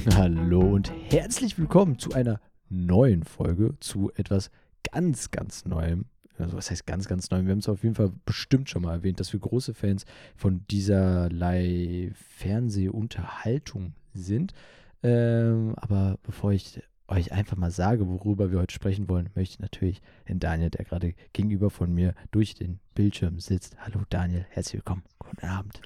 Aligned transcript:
Hallo 0.14 0.60
und 0.60 0.90
herzlich 1.10 1.58
willkommen 1.58 1.98
zu 1.98 2.12
einer 2.12 2.40
neuen 2.70 3.22
Folge, 3.22 3.74
zu 3.80 4.10
etwas 4.14 4.50
ganz, 4.90 5.30
ganz 5.30 5.66
Neuem. 5.66 6.06
Also 6.38 6.56
was 6.56 6.70
heißt 6.70 6.86
ganz, 6.86 7.06
ganz 7.06 7.30
neu? 7.30 7.44
Wir 7.44 7.50
haben 7.50 7.58
es 7.58 7.68
auf 7.68 7.82
jeden 7.82 7.96
Fall 7.96 8.10
bestimmt 8.24 8.70
schon 8.70 8.82
mal 8.82 8.94
erwähnt, 8.94 9.20
dass 9.20 9.32
wir 9.34 9.40
große 9.40 9.74
Fans 9.74 10.06
von 10.36 10.64
dieserlei 10.70 12.12
Fernsehunterhaltung 12.14 13.92
sind. 14.14 14.54
Ähm, 15.02 15.74
aber 15.76 16.18
bevor 16.22 16.52
ich 16.52 16.82
euch 17.08 17.32
einfach 17.32 17.58
mal 17.58 17.70
sage, 17.70 18.08
worüber 18.08 18.50
wir 18.50 18.60
heute 18.60 18.74
sprechen 18.74 19.08
wollen, 19.08 19.28
möchte 19.34 19.54
ich 19.54 19.60
natürlich 19.60 20.00
den 20.28 20.40
Daniel, 20.40 20.70
der 20.70 20.86
gerade 20.86 21.14
gegenüber 21.34 21.68
von 21.68 21.92
mir 21.92 22.14
durch 22.30 22.54
den 22.54 22.80
Bildschirm 22.94 23.38
sitzt. 23.38 23.76
Hallo 23.78 24.00
Daniel, 24.08 24.46
herzlich 24.48 24.76
willkommen. 24.76 25.02
Guten 25.18 25.44
Abend. 25.44 25.82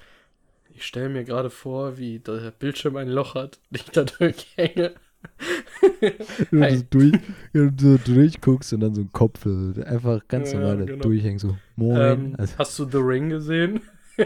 Ich 0.75 0.85
stelle 0.85 1.07
mir 1.07 1.23
gerade 1.23 1.49
vor, 1.49 1.97
wie 1.97 2.19
der 2.19 2.51
Bildschirm 2.51 2.97
ein 2.97 3.07
Loch 3.07 3.33
hat 3.35 3.59
und 3.71 3.77
ich 3.77 3.85
da 3.85 4.03
durchhänge. 4.03 4.95
du 6.51 6.69
so, 6.69 6.83
durch, 6.91 7.13
so 7.79 7.97
durchguckst 7.97 8.73
und 8.73 8.81
dann 8.81 8.93
so 8.93 9.01
ein 9.01 9.11
Kopf, 9.11 9.47
einfach 9.47 10.27
ganz 10.27 10.51
Ja, 10.51 10.59
normal 10.59 10.85
genau. 10.85 11.01
durchhängen, 11.01 11.39
so 11.39 11.57
moin. 11.75 11.99
Ähm, 11.99 12.35
also, 12.37 12.57
hast 12.59 12.77
du 12.77 12.85
The 12.87 12.97
Ring 12.97 13.29
gesehen? 13.29 13.81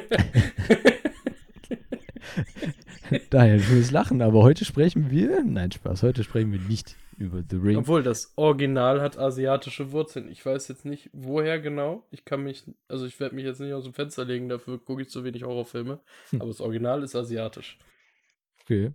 daher, 3.29 3.57
du 3.57 3.69
wirst 3.69 3.91
lachen, 3.91 4.21
aber 4.21 4.43
heute 4.43 4.65
sprechen 4.65 5.09
wir, 5.11 5.43
nein 5.43 5.71
Spaß, 5.71 6.03
heute 6.03 6.23
sprechen 6.23 6.51
wir 6.51 6.59
nicht 6.59 6.95
über 7.17 7.43
The 7.47 7.57
Ring. 7.57 7.77
Obwohl, 7.77 8.01
das 8.01 8.33
Original 8.37 9.01
hat 9.01 9.17
asiatische 9.17 9.91
Wurzeln. 9.91 10.29
Ich 10.29 10.45
weiß 10.45 10.67
jetzt 10.69 10.85
nicht, 10.85 11.09
woher 11.11 11.59
genau. 11.59 12.07
Ich 12.11 12.23
kann 12.23 12.43
mich, 12.43 12.63
also 12.87 13.05
ich 13.05 13.19
werde 13.19 13.35
mich 13.35 13.45
jetzt 13.45 13.59
nicht 13.59 13.73
aus 13.73 13.83
dem 13.83 13.93
Fenster 13.93 14.25
legen, 14.25 14.49
dafür 14.49 14.79
gucke 14.79 15.01
ich 15.01 15.09
zu 15.09 15.23
wenig 15.23 15.43
Horrorfilme. 15.43 15.99
Hm. 16.29 16.41
Aber 16.41 16.49
das 16.49 16.61
Original 16.61 17.03
ist 17.03 17.15
asiatisch. 17.15 17.77
Okay. 18.63 18.93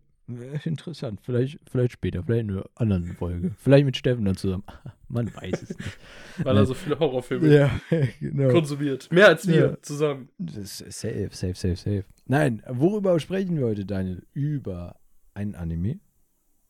Interessant. 0.65 1.21
Vielleicht, 1.23 1.59
vielleicht 1.71 1.93
später, 1.93 2.23
vielleicht 2.23 2.49
in 2.49 2.51
einer 2.53 2.65
anderen 2.77 3.15
Folge. 3.15 3.53
Vielleicht 3.59 3.85
mit 3.85 3.97
Steffen 3.97 4.25
dann 4.25 4.37
zusammen. 4.37 4.65
Man 5.09 5.35
weiß 5.35 5.63
es 5.63 5.77
nicht. 5.79 5.99
Weil 6.43 6.57
er 6.57 6.65
so 6.67 6.75
viele 6.75 6.99
Horrorfilme 6.99 7.55
Ja, 7.55 7.71
genau. 8.21 8.49
konsumiert. 8.49 9.13
Mehr 9.13 9.29
als 9.29 9.47
wir 9.47 9.55
Ja. 9.57 9.83
zusammen. 9.83 10.29
Safe, 10.39 11.29
safe, 11.31 11.55
safe, 11.55 11.77
safe. 11.77 12.05
Nein, 12.27 12.63
worüber 12.69 13.21
sprechen 13.21 13.57
wir 13.59 13.67
heute, 13.67 13.85
Daniel? 13.85 14.27
Über 14.33 14.97
ein 15.35 15.55
Anime, 15.55 16.01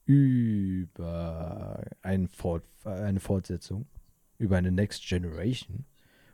über 0.06 1.84
ein 2.02 2.28
Fort, 2.28 2.64
eine 2.84 3.20
Fortsetzung, 3.20 3.86
über 4.38 4.56
eine 4.56 4.72
Next 4.72 5.06
Generation. 5.06 5.84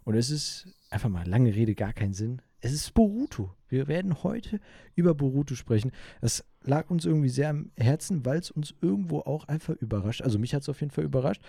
Und 0.04 0.14
es 0.14 0.30
ist 0.30 0.68
einfach 0.90 1.08
mal 1.08 1.26
lange 1.28 1.54
Rede, 1.54 1.74
gar 1.74 1.92
keinen 1.92 2.14
Sinn. 2.14 2.40
Es 2.60 2.72
ist 2.72 2.92
Boruto. 2.94 3.54
Wir 3.70 3.88
werden 3.88 4.22
heute 4.22 4.60
über 4.94 5.14
Boruto 5.14 5.54
sprechen. 5.54 5.92
Das 6.20 6.44
lag 6.62 6.90
uns 6.90 7.06
irgendwie 7.06 7.28
sehr 7.28 7.48
am 7.48 7.70
Herzen, 7.78 8.24
weil 8.26 8.38
es 8.38 8.50
uns 8.50 8.74
irgendwo 8.82 9.20
auch 9.20 9.48
einfach 9.48 9.74
überrascht. 9.76 10.22
Also 10.22 10.38
mich 10.38 10.54
hat 10.54 10.62
es 10.62 10.68
auf 10.68 10.80
jeden 10.80 10.90
Fall 10.90 11.04
überrascht. 11.04 11.42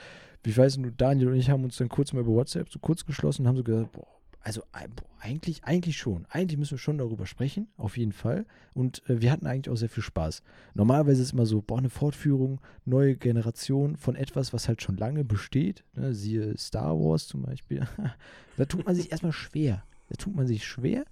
Ich 0.46 0.58
weiß 0.58 0.78
nur, 0.78 0.92
Daniel 0.92 1.30
und 1.30 1.36
ich 1.36 1.50
haben 1.50 1.64
uns 1.64 1.78
dann 1.78 1.90
kurz 1.90 2.14
mal 2.14 2.22
über 2.22 2.32
WhatsApp 2.32 2.70
so 2.70 2.80
kurz 2.80 3.06
geschlossen 3.06 3.42
und 3.42 3.48
haben 3.50 3.58
so 3.58 3.64
gesagt, 3.64 3.92
boah, 3.92 4.08
also 4.44 4.62
boah, 4.72 5.06
eigentlich, 5.20 5.64
eigentlich 5.64 5.98
schon. 5.98 6.26
Eigentlich 6.30 6.58
müssen 6.58 6.72
wir 6.72 6.78
schon 6.80 6.98
darüber 6.98 7.28
sprechen, 7.28 7.68
auf 7.78 7.98
jeden 7.98 8.12
Fall. 8.12 8.46
Und 8.74 9.08
äh, 9.08 9.22
wir 9.22 9.32
hatten 9.32 9.46
eigentlich 9.46 9.72
auch 9.72 9.78
sehr 9.78 9.90
viel 9.90 10.04
Spaß. 10.04 10.42
Normalerweise 10.74 11.22
ist 11.22 11.34
immer 11.34 11.46
so, 11.46 11.62
boah, 11.62 11.78
eine 11.78 11.90
Fortführung, 11.90 12.60
neue 12.86 13.16
Generation 13.16 13.98
von 13.98 14.16
etwas, 14.16 14.52
was 14.52 14.68
halt 14.68 14.82
schon 14.82 14.98
lange 14.98 15.24
besteht. 15.24 15.84
Ne? 15.96 16.14
Siehe 16.14 16.58
Star 16.58 17.00
Wars 17.00 17.28
zum 17.28 17.44
Beispiel. 17.44 17.88
da 18.58 18.66
tut 18.66 18.86
man 18.86 18.96
sich 18.96 19.12
erstmal 19.12 19.34
schwer. 19.34 19.84
Da 20.10 20.16
tut 20.16 20.36
man 20.36 20.48
sich 20.48 20.66
schwer. 20.66 21.06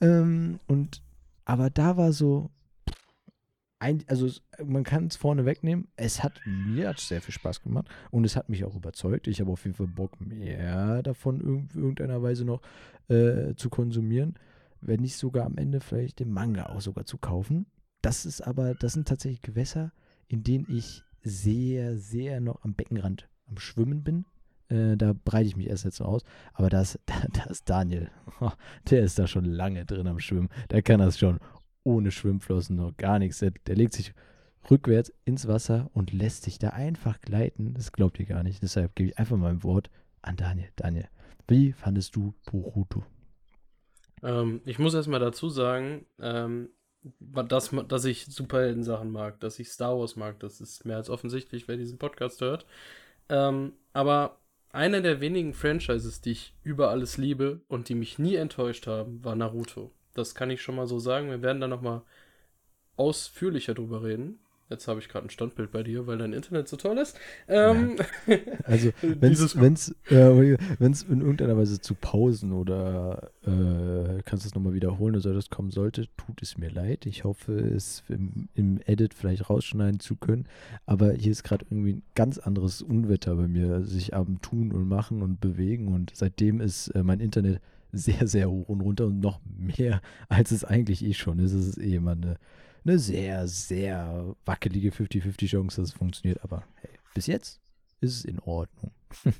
Ähm, 0.00 0.60
und 0.66 1.02
aber 1.44 1.70
da 1.70 1.96
war 1.96 2.12
so, 2.12 2.50
ein, 3.78 4.04
also 4.06 4.28
man 4.64 4.84
kann 4.84 5.06
es 5.06 5.16
vorne 5.16 5.44
wegnehmen. 5.44 5.88
Es 5.96 6.22
hat 6.22 6.40
mir 6.44 6.88
hat 6.88 7.00
sehr 7.00 7.20
viel 7.20 7.34
Spaß 7.34 7.62
gemacht 7.62 7.88
und 8.10 8.24
es 8.24 8.36
hat 8.36 8.48
mich 8.48 8.64
auch 8.64 8.74
überzeugt. 8.74 9.26
Ich 9.26 9.40
habe 9.40 9.50
auf 9.50 9.64
jeden 9.64 9.76
Fall 9.76 9.86
Bock, 9.86 10.20
mehr 10.20 11.02
davon 11.02 11.40
in 11.40 11.68
irgendeiner 11.74 12.22
Weise 12.22 12.44
noch 12.44 12.62
äh, 13.08 13.54
zu 13.54 13.68
konsumieren. 13.70 14.34
Wenn 14.80 15.00
nicht 15.00 15.16
sogar 15.16 15.44
am 15.46 15.56
Ende 15.56 15.80
vielleicht 15.80 16.20
den 16.20 16.30
Manga 16.30 16.66
auch 16.66 16.80
sogar 16.80 17.04
zu 17.04 17.18
kaufen. 17.18 17.66
Das 18.02 18.24
ist 18.24 18.40
aber, 18.40 18.74
das 18.74 18.92
sind 18.92 19.08
tatsächlich 19.08 19.42
Gewässer, 19.42 19.92
in 20.28 20.42
denen 20.42 20.66
ich 20.68 21.02
sehr, 21.22 21.98
sehr 21.98 22.40
noch 22.40 22.62
am 22.62 22.74
Beckenrand 22.74 23.28
am 23.48 23.58
Schwimmen 23.58 24.04
bin. 24.04 24.26
Äh, 24.68 24.96
da 24.96 25.14
breite 25.24 25.48
ich 25.48 25.56
mich 25.56 25.68
erst 25.68 25.84
jetzt 25.84 26.00
aus. 26.00 26.22
Aber 26.52 26.70
da 26.70 26.80
ist, 26.80 26.98
da, 27.06 27.14
da 27.32 27.44
ist 27.44 27.68
Daniel. 27.68 28.10
Der 28.90 29.02
ist 29.02 29.18
da 29.18 29.26
schon 29.26 29.44
lange 29.44 29.84
drin 29.84 30.06
am 30.06 30.20
Schwimmen. 30.20 30.48
Der 30.70 30.82
kann 30.82 31.00
das 31.00 31.18
schon 31.18 31.38
ohne 31.84 32.10
Schwimmflossen 32.10 32.76
noch 32.76 32.96
gar 32.96 33.18
nichts. 33.18 33.38
Der, 33.38 33.52
der 33.66 33.76
legt 33.76 33.94
sich 33.94 34.12
rückwärts 34.70 35.12
ins 35.24 35.46
Wasser 35.46 35.90
und 35.94 36.12
lässt 36.12 36.42
sich 36.42 36.58
da 36.58 36.70
einfach 36.70 37.20
gleiten. 37.20 37.74
Das 37.74 37.92
glaubt 37.92 38.18
ihr 38.18 38.26
gar 38.26 38.42
nicht. 38.42 38.62
Deshalb 38.62 38.94
gebe 38.96 39.10
ich 39.10 39.18
einfach 39.18 39.36
mal 39.36 39.50
ein 39.50 39.62
Wort 39.62 39.90
an 40.22 40.36
Daniel. 40.36 40.68
Daniel, 40.76 41.08
wie 41.48 41.72
fandest 41.72 42.16
du 42.16 42.34
Boruto? 42.44 43.04
Ähm, 44.22 44.60
ich 44.64 44.78
muss 44.78 44.94
erstmal 44.94 45.20
dazu 45.20 45.48
sagen, 45.48 46.06
ähm, 46.20 46.70
dass, 47.20 47.70
dass 47.88 48.04
ich 48.04 48.26
Superhelden-Sachen 48.26 49.10
mag, 49.10 49.38
dass 49.40 49.58
ich 49.58 49.70
Star 49.70 49.96
Wars 49.98 50.16
mag. 50.16 50.40
Das 50.40 50.60
ist 50.60 50.84
mehr 50.84 50.96
als 50.96 51.10
offensichtlich, 51.10 51.68
wer 51.68 51.76
diesen 51.76 51.98
Podcast 51.98 52.40
hört. 52.40 52.66
Ähm, 53.28 53.72
aber 53.92 54.38
einer 54.76 55.00
der 55.00 55.20
wenigen 55.20 55.54
Franchises, 55.54 56.20
die 56.20 56.32
ich 56.32 56.54
über 56.62 56.90
alles 56.90 57.16
liebe 57.16 57.60
und 57.66 57.88
die 57.88 57.94
mich 57.94 58.18
nie 58.18 58.36
enttäuscht 58.36 58.86
haben, 58.86 59.24
war 59.24 59.34
Naruto. 59.34 59.90
Das 60.14 60.34
kann 60.34 60.50
ich 60.50 60.62
schon 60.62 60.76
mal 60.76 60.86
so 60.86 60.98
sagen. 60.98 61.30
Wir 61.30 61.42
werden 61.42 61.60
da 61.60 61.66
noch 61.66 61.82
mal 61.82 62.02
ausführlicher 62.96 63.74
drüber 63.74 64.04
reden. 64.04 64.38
Jetzt 64.68 64.88
habe 64.88 64.98
ich 64.98 65.08
gerade 65.08 65.26
ein 65.26 65.30
Standbild 65.30 65.70
bei 65.70 65.84
dir, 65.84 66.08
weil 66.08 66.18
dein 66.18 66.32
Internet 66.32 66.66
so 66.66 66.76
toll 66.76 66.98
ist. 66.98 67.16
Ähm, 67.46 67.96
Also, 68.64 68.90
wenn 69.00 69.32
es 69.32 69.60
wenn's, 69.60 69.94
äh, 70.10 70.56
wenn's 70.78 71.02
in 71.04 71.20
irgendeiner 71.20 71.56
Weise 71.56 71.80
zu 71.80 71.94
Pausen 71.94 72.52
oder 72.52 73.30
äh, 73.44 74.22
kannst 74.24 74.44
du 74.44 74.48
es 74.48 74.54
nochmal 74.56 74.74
wiederholen 74.74 75.14
oder 75.14 75.34
das 75.34 75.50
kommen 75.50 75.70
sollte, 75.70 76.06
tut 76.16 76.42
es 76.42 76.58
mir 76.58 76.68
leid. 76.68 77.06
Ich 77.06 77.22
hoffe, 77.22 77.52
es 77.52 78.02
im, 78.08 78.48
im 78.54 78.80
Edit 78.86 79.14
vielleicht 79.14 79.48
rausschneiden 79.48 80.00
zu 80.00 80.16
können. 80.16 80.46
Aber 80.84 81.12
hier 81.12 81.30
ist 81.30 81.44
gerade 81.44 81.64
irgendwie 81.70 81.94
ein 81.94 82.02
ganz 82.16 82.38
anderes 82.38 82.82
Unwetter 82.82 83.36
bei 83.36 83.46
mir, 83.46 83.84
sich 83.84 84.14
am 84.14 84.42
Tun 84.42 84.72
und 84.72 84.88
Machen 84.88 85.22
und 85.22 85.40
Bewegen. 85.40 85.88
Und 85.88 86.10
seitdem 86.14 86.60
ist 86.60 86.88
äh, 86.88 87.04
mein 87.04 87.20
Internet 87.20 87.60
sehr, 87.92 88.26
sehr 88.26 88.50
hoch 88.50 88.68
und 88.68 88.80
runter 88.80 89.06
und 89.06 89.20
noch 89.20 89.40
mehr, 89.44 90.02
als 90.28 90.50
es 90.50 90.64
eigentlich 90.64 91.04
eh 91.04 91.14
schon 91.14 91.38
ist. 91.38 91.52
Es 91.52 91.66
ist 91.66 91.78
eh 91.78 91.94
immer 91.94 92.12
eine, 92.12 92.36
eine 92.86 92.98
sehr, 92.98 93.48
sehr 93.48 94.36
wackelige 94.44 94.90
50-50 94.90 95.48
Chance, 95.48 95.80
dass 95.80 95.90
es 95.90 95.96
funktioniert. 95.96 96.42
Aber 96.42 96.64
hey, 96.76 96.90
bis 97.14 97.26
jetzt 97.26 97.60
ist 98.00 98.18
es 98.18 98.24
in 98.24 98.38
Ordnung. 98.40 98.92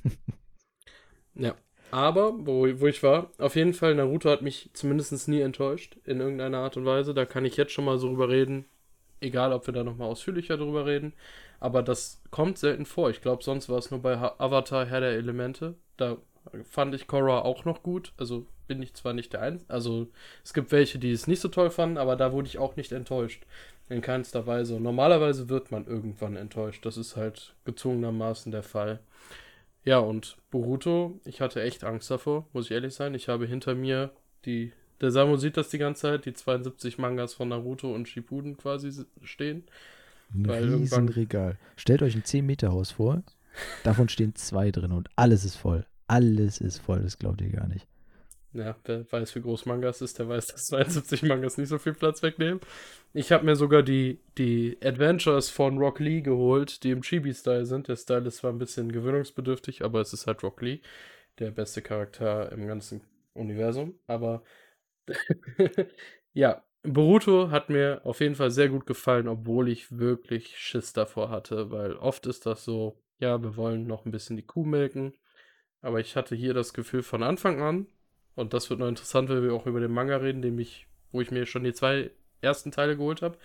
Ja. 1.39 1.55
Aber, 1.91 2.33
wo, 2.45 2.67
wo 2.81 2.87
ich 2.87 3.01
war, 3.03 3.31
auf 3.37 3.55
jeden 3.55 3.73
Fall, 3.73 3.95
Naruto 3.95 4.29
hat 4.29 4.41
mich 4.41 4.69
zumindest 4.73 5.27
nie 5.29 5.39
enttäuscht, 5.39 5.97
in 6.03 6.19
irgendeiner 6.19 6.57
Art 6.57 6.75
und 6.75 6.85
Weise. 6.85 7.13
Da 7.13 7.25
kann 7.25 7.45
ich 7.45 7.55
jetzt 7.57 7.71
schon 7.71 7.85
mal 7.85 7.97
so 7.97 8.09
drüber 8.09 8.27
reden. 8.27 8.65
Egal, 9.21 9.53
ob 9.53 9.67
wir 9.67 9.73
da 9.73 9.83
nochmal 9.83 10.09
ausführlicher 10.09 10.57
drüber 10.57 10.85
reden. 10.85 11.13
Aber 11.59 11.81
das 11.83 12.21
kommt 12.29 12.57
selten 12.57 12.85
vor. 12.85 13.09
Ich 13.09 13.21
glaube, 13.21 13.43
sonst 13.43 13.69
war 13.69 13.77
es 13.77 13.89
nur 13.89 14.01
bei 14.01 14.17
Avatar 14.17 14.85
Herr 14.85 14.99
der 14.99 15.11
Elemente. 15.11 15.75
Da 15.95 16.17
fand 16.69 16.93
ich 16.95 17.07
Korra 17.07 17.39
auch 17.41 17.65
noch 17.65 17.83
gut. 17.83 18.13
Also 18.17 18.45
bin 18.67 18.81
ich 18.81 18.93
zwar 18.93 19.13
nicht 19.13 19.33
der 19.33 19.41
Einzige. 19.41 19.69
Also 19.73 20.07
es 20.43 20.53
gibt 20.53 20.71
welche, 20.71 20.99
die 20.99 21.11
es 21.11 21.27
nicht 21.27 21.39
so 21.41 21.47
toll 21.47 21.69
fanden, 21.69 21.97
aber 21.97 22.15
da 22.15 22.31
wurde 22.31 22.47
ich 22.47 22.57
auch 22.57 22.75
nicht 22.75 22.91
enttäuscht. 22.91 23.45
In 23.89 24.01
keinster 24.01 24.45
Weise. 24.45 24.79
Normalerweise 24.81 25.47
wird 25.47 25.71
man 25.71 25.85
irgendwann 25.87 26.35
enttäuscht. 26.35 26.85
Das 26.85 26.97
ist 26.97 27.15
halt 27.15 27.55
gezwungenermaßen 27.63 28.51
der 28.51 28.63
Fall. 28.63 28.99
Ja, 29.85 29.99
und 29.99 30.35
Boruto, 30.51 31.21
ich 31.23 31.39
hatte 31.39 31.61
echt 31.61 31.85
Angst 31.85 32.11
davor, 32.11 32.45
muss 32.51 32.65
ich 32.65 32.71
ehrlich 32.71 32.93
sein. 32.93 33.13
Ich 33.13 33.29
habe 33.29 33.45
hinter 33.45 33.75
mir 33.75 34.11
die, 34.43 34.73
der 34.99 35.11
Samu 35.11 35.37
sieht 35.37 35.55
das 35.55 35.69
die 35.69 35.77
ganze 35.77 36.01
Zeit, 36.01 36.25
die 36.25 36.33
72 36.33 36.97
Mangas 36.97 37.33
von 37.33 37.47
Naruto 37.47 37.93
und 37.95 38.09
Shippuden 38.09 38.57
quasi 38.57 38.91
stehen. 39.23 39.63
Ein 40.33 40.45
Weil 40.49 40.63
riesen 40.63 40.73
irgendwann- 40.73 41.07
Regal. 41.09 41.57
Stellt 41.77 42.01
euch 42.01 42.15
ein 42.15 42.23
10-Meter-Haus 42.23 42.91
vor. 42.91 43.23
Davon 43.85 44.09
stehen 44.09 44.35
zwei 44.35 44.69
drin 44.71 44.91
und 44.91 45.09
alles 45.15 45.45
ist 45.45 45.55
voll. 45.55 45.85
Alles 46.07 46.59
ist 46.59 46.79
voll, 46.79 47.01
das 47.01 47.19
glaubt 47.19 47.41
ihr 47.41 47.49
gar 47.49 47.67
nicht. 47.67 47.87
Ja, 48.53 48.75
wer 48.85 49.11
weiß, 49.11 49.35
wie 49.35 49.41
groß 49.41 49.65
Mangas 49.65 50.01
ist, 50.01 50.17
der 50.19 50.29
weiß, 50.29 50.47
dass 50.47 50.65
72 50.65 51.21
Mangas 51.23 51.57
nicht 51.57 51.67
so 51.67 51.77
viel 51.77 51.93
Platz 51.93 52.23
wegnehmen. 52.23 52.59
Ich 53.13 53.31
habe 53.31 53.45
mir 53.45 53.55
sogar 53.55 53.83
die, 53.83 54.19
die 54.37 54.77
Adventures 54.81 55.49
von 55.49 55.77
Rock 55.77 55.99
Lee 55.99 56.21
geholt, 56.21 56.83
die 56.83 56.91
im 56.91 57.01
Chibi-Style 57.01 57.65
sind. 57.65 57.87
Der 57.87 57.97
Style 57.97 58.27
ist 58.27 58.37
zwar 58.37 58.51
ein 58.51 58.57
bisschen 58.57 58.91
gewöhnungsbedürftig, 58.91 59.83
aber 59.83 60.01
es 60.01 60.13
ist 60.13 60.27
halt 60.27 60.41
Rock 60.43 60.61
Lee, 60.61 60.81
der 61.39 61.51
beste 61.51 61.81
Charakter 61.81 62.51
im 62.51 62.65
ganzen 62.67 63.01
Universum. 63.33 63.99
Aber 64.07 64.43
ja, 66.33 66.63
Boruto 66.83 67.51
hat 67.51 67.69
mir 67.69 68.01
auf 68.05 68.21
jeden 68.21 68.35
Fall 68.35 68.51
sehr 68.51 68.69
gut 68.69 68.85
gefallen, 68.85 69.27
obwohl 69.27 69.69
ich 69.69 69.97
wirklich 69.97 70.57
Schiss 70.57 70.93
davor 70.93 71.29
hatte, 71.29 71.69
weil 71.69 71.93
oft 71.93 72.25
ist 72.27 72.45
das 72.45 72.63
so, 72.63 72.97
ja, 73.19 73.41
wir 73.41 73.55
wollen 73.57 73.85
noch 73.87 74.05
ein 74.05 74.11
bisschen 74.11 74.37
die 74.37 74.45
Kuh 74.45 74.63
melken. 74.65 75.13
Aber 75.81 75.99
ich 75.99 76.15
hatte 76.15 76.35
hier 76.35 76.53
das 76.53 76.73
Gefühl 76.73 77.03
von 77.03 77.23
Anfang 77.23 77.61
an, 77.61 77.87
und 78.35 78.53
das 78.53 78.69
wird 78.69 78.79
noch 78.79 78.87
interessant, 78.87 79.29
wenn 79.29 79.43
wir 79.43 79.53
auch 79.53 79.65
über 79.65 79.79
den 79.79 79.91
Manga 79.91 80.17
reden, 80.17 80.41
den 80.41 80.57
ich, 80.59 80.87
wo 81.11 81.21
ich 81.21 81.31
mir 81.31 81.45
schon 81.45 81.63
die 81.63 81.73
zwei 81.73 82.11
ersten 82.41 82.71
Teile 82.71 82.95
geholt 82.97 83.21
habe. 83.21 83.37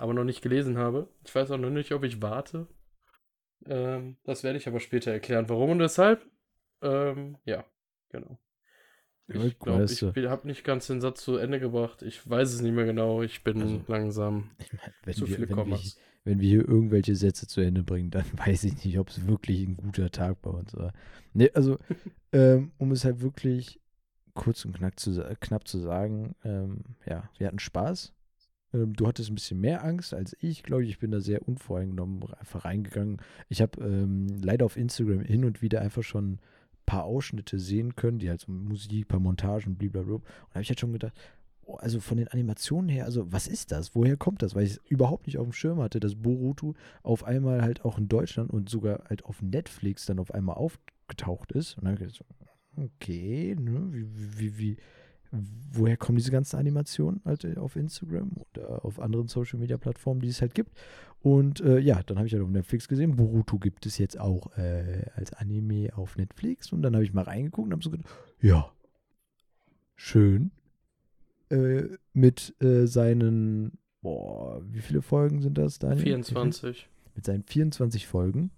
aber 0.00 0.14
noch 0.14 0.24
nicht 0.24 0.40
gelesen 0.40 0.78
habe. 0.78 1.08
Ich 1.26 1.34
weiß 1.34 1.50
auch 1.50 1.58
noch 1.58 1.70
nicht, 1.70 1.92
ob 1.92 2.04
ich 2.04 2.22
warte. 2.22 2.66
Ähm, 3.66 4.16
das 4.24 4.42
werde 4.42 4.56
ich 4.56 4.66
aber 4.66 4.80
später 4.80 5.12
erklären, 5.12 5.48
warum 5.48 5.70
und 5.70 5.80
weshalb. 5.80 6.26
Ähm, 6.80 7.36
ja, 7.44 7.64
genau. 8.08 8.38
Ich 9.28 9.58
glaube, 9.58 9.84
ich 9.84 10.02
habe 10.02 10.46
nicht 10.46 10.64
ganz 10.64 10.86
den 10.86 11.00
Satz 11.00 11.22
zu 11.22 11.36
Ende 11.36 11.60
gebracht. 11.60 12.02
Ich 12.02 12.28
weiß 12.28 12.52
es 12.52 12.62
nicht 12.62 12.72
mehr 12.72 12.86
genau. 12.86 13.22
Ich 13.22 13.44
bin 13.44 13.60
also, 13.60 13.84
langsam 13.86 14.50
ich 14.58 14.72
mein, 14.72 15.14
zu 15.14 15.28
wir, 15.28 15.36
viele 15.36 15.48
wir, 15.48 15.78
wenn 16.24 16.40
wir 16.40 16.48
hier 16.48 16.68
irgendwelche 16.68 17.16
Sätze 17.16 17.46
zu 17.46 17.60
Ende 17.60 17.82
bringen, 17.82 18.10
dann 18.10 18.24
weiß 18.36 18.64
ich 18.64 18.84
nicht, 18.84 18.98
ob 18.98 19.08
es 19.08 19.26
wirklich 19.26 19.66
ein 19.66 19.76
guter 19.76 20.10
Tag 20.10 20.42
bei 20.42 20.50
uns 20.50 20.74
war. 20.74 20.92
Nee, 21.32 21.50
also, 21.54 21.78
ähm, 22.32 22.72
um 22.78 22.92
es 22.92 23.04
halt 23.04 23.20
wirklich 23.20 23.80
kurz 24.34 24.64
und 24.64 24.76
knapp 24.76 24.98
zu, 24.98 25.22
knapp 25.40 25.66
zu 25.66 25.78
sagen, 25.78 26.34
ähm, 26.44 26.84
ja, 27.06 27.28
wir 27.38 27.46
hatten 27.46 27.58
Spaß. 27.58 28.12
Ähm, 28.72 28.94
du 28.94 29.06
hattest 29.06 29.30
ein 29.30 29.34
bisschen 29.34 29.60
mehr 29.60 29.84
Angst 29.84 30.14
als 30.14 30.36
ich, 30.40 30.62
glaube 30.62 30.84
ich. 30.84 30.90
Ich 30.90 30.98
bin 30.98 31.10
da 31.10 31.20
sehr 31.20 31.46
unvoreingenommen 31.46 32.22
einfach 32.34 32.64
reingegangen. 32.64 33.20
Ich 33.48 33.60
habe 33.60 33.82
ähm, 33.82 34.28
leider 34.42 34.64
auf 34.66 34.76
Instagram 34.76 35.20
hin 35.20 35.44
und 35.44 35.62
wieder 35.62 35.80
einfach 35.80 36.02
schon 36.02 36.32
ein 36.34 36.40
paar 36.86 37.04
Ausschnitte 37.04 37.58
sehen 37.58 37.96
können, 37.96 38.18
die 38.18 38.28
halt 38.28 38.40
so 38.40 38.52
Musik, 38.52 39.08
paar 39.08 39.20
Montagen, 39.20 39.76
blablabla. 39.76 40.14
Und 40.14 40.24
da 40.24 40.54
habe 40.54 40.62
ich 40.62 40.68
halt 40.68 40.80
schon 40.80 40.92
gedacht, 40.92 41.14
also 41.76 42.00
von 42.00 42.16
den 42.16 42.28
Animationen 42.28 42.88
her, 42.88 43.04
also 43.04 43.32
was 43.32 43.46
ist 43.46 43.72
das? 43.72 43.94
Woher 43.94 44.16
kommt 44.16 44.42
das? 44.42 44.54
Weil 44.54 44.64
ich 44.64 44.72
es 44.72 44.80
überhaupt 44.88 45.26
nicht 45.26 45.38
auf 45.38 45.46
dem 45.46 45.52
Schirm 45.52 45.80
hatte, 45.80 46.00
dass 46.00 46.14
Boruto 46.14 46.74
auf 47.02 47.24
einmal 47.24 47.62
halt 47.62 47.84
auch 47.84 47.98
in 47.98 48.08
Deutschland 48.08 48.50
und 48.50 48.68
sogar 48.68 49.04
halt 49.08 49.24
auf 49.24 49.42
Netflix 49.42 50.06
dann 50.06 50.18
auf 50.18 50.32
einmal 50.32 50.56
aufgetaucht 50.56 51.52
ist. 51.52 51.76
Und 51.76 51.84
dann 51.84 51.94
habe 51.94 52.04
ich 52.04 52.18
gedacht, 52.18 52.30
okay, 52.76 53.56
ne, 53.58 53.88
wie, 53.90 54.06
wie, 54.38 54.58
wie, 54.58 54.76
woher 55.72 55.96
kommen 55.96 56.16
diese 56.16 56.30
ganzen 56.30 56.56
Animationen 56.56 57.20
halt 57.24 57.44
äh, 57.44 57.56
auf 57.56 57.76
Instagram 57.76 58.32
oder 58.32 58.84
auf 58.84 59.00
anderen 59.00 59.28
Social 59.28 59.58
Media 59.58 59.78
Plattformen, 59.78 60.20
die 60.20 60.28
es 60.28 60.40
halt 60.40 60.54
gibt. 60.54 60.76
Und 61.22 61.60
äh, 61.60 61.78
ja, 61.78 62.02
dann 62.02 62.16
habe 62.16 62.26
ich 62.26 62.32
halt 62.32 62.42
auf 62.42 62.50
Netflix 62.50 62.88
gesehen, 62.88 63.16
Boruto 63.16 63.58
gibt 63.58 63.86
es 63.86 63.98
jetzt 63.98 64.18
auch 64.18 64.56
äh, 64.56 65.04
als 65.14 65.32
Anime 65.34 65.90
auf 65.96 66.16
Netflix. 66.16 66.72
Und 66.72 66.82
dann 66.82 66.94
habe 66.94 67.04
ich 67.04 67.12
mal 67.12 67.24
reingeguckt 67.24 67.66
und 67.66 67.72
habe 67.72 67.82
so 67.82 67.90
gedacht, 67.90 68.08
ja, 68.40 68.70
schön. 69.94 70.50
Äh, 71.50 71.96
mit 72.12 72.54
äh, 72.62 72.86
seinen, 72.86 73.78
boah, 74.02 74.62
wie 74.64 74.80
viele 74.80 75.02
Folgen 75.02 75.42
sind 75.42 75.58
das, 75.58 75.78
Daniel? 75.78 76.02
24. 76.02 76.88
Mit 77.14 77.26
seinen 77.26 77.42
24 77.42 78.06
Folgen. 78.06 78.50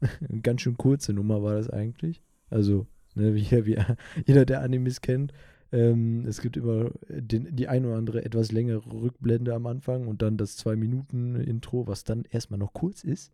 Ganz 0.42 0.62
schön 0.62 0.76
kurze 0.76 1.12
Nummer 1.12 1.42
war 1.42 1.54
das 1.54 1.68
eigentlich. 1.68 2.22
Also, 2.48 2.86
ne, 3.14 3.34
wie, 3.34 3.50
wie 3.66 3.78
jeder, 4.26 4.46
der 4.46 4.62
Animes 4.62 5.00
kennt, 5.00 5.32
ähm, 5.72 6.24
es 6.26 6.40
gibt 6.40 6.56
immer 6.56 6.90
den, 7.08 7.54
die 7.54 7.68
ein 7.68 7.84
oder 7.84 7.96
andere 7.96 8.24
etwas 8.24 8.52
längere 8.52 8.90
Rückblende 8.90 9.54
am 9.54 9.66
Anfang 9.66 10.08
und 10.08 10.22
dann 10.22 10.36
das 10.36 10.56
zwei 10.56 10.76
Minuten 10.76 11.36
Intro, 11.36 11.86
was 11.86 12.04
dann 12.04 12.24
erstmal 12.30 12.58
noch 12.58 12.72
kurz 12.72 13.04
ist. 13.04 13.32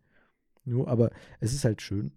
Nur, 0.65 0.87
aber 0.87 1.11
es 1.39 1.53
ist 1.53 1.63
halt 1.63 1.81
schön. 1.81 2.11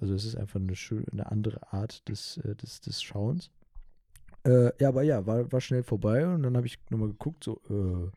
Also 0.00 0.14
es 0.14 0.24
ist 0.24 0.36
einfach 0.36 0.60
eine 0.60 0.76
schöne, 0.76 1.06
eine 1.10 1.30
andere 1.30 1.72
Art 1.72 2.08
des, 2.08 2.38
äh, 2.38 2.54
des, 2.54 2.80
des 2.80 3.02
Schauens. 3.02 3.50
Äh, 4.46 4.72
ja, 4.80 4.88
aber 4.88 5.02
ja, 5.02 5.26
war, 5.26 5.50
war 5.50 5.60
schnell 5.60 5.82
vorbei 5.82 6.26
und 6.26 6.44
dann 6.44 6.56
habe 6.56 6.66
ich 6.66 6.78
nochmal 6.88 7.08
geguckt, 7.08 7.42
so, 7.42 7.60
äh, 7.68 8.10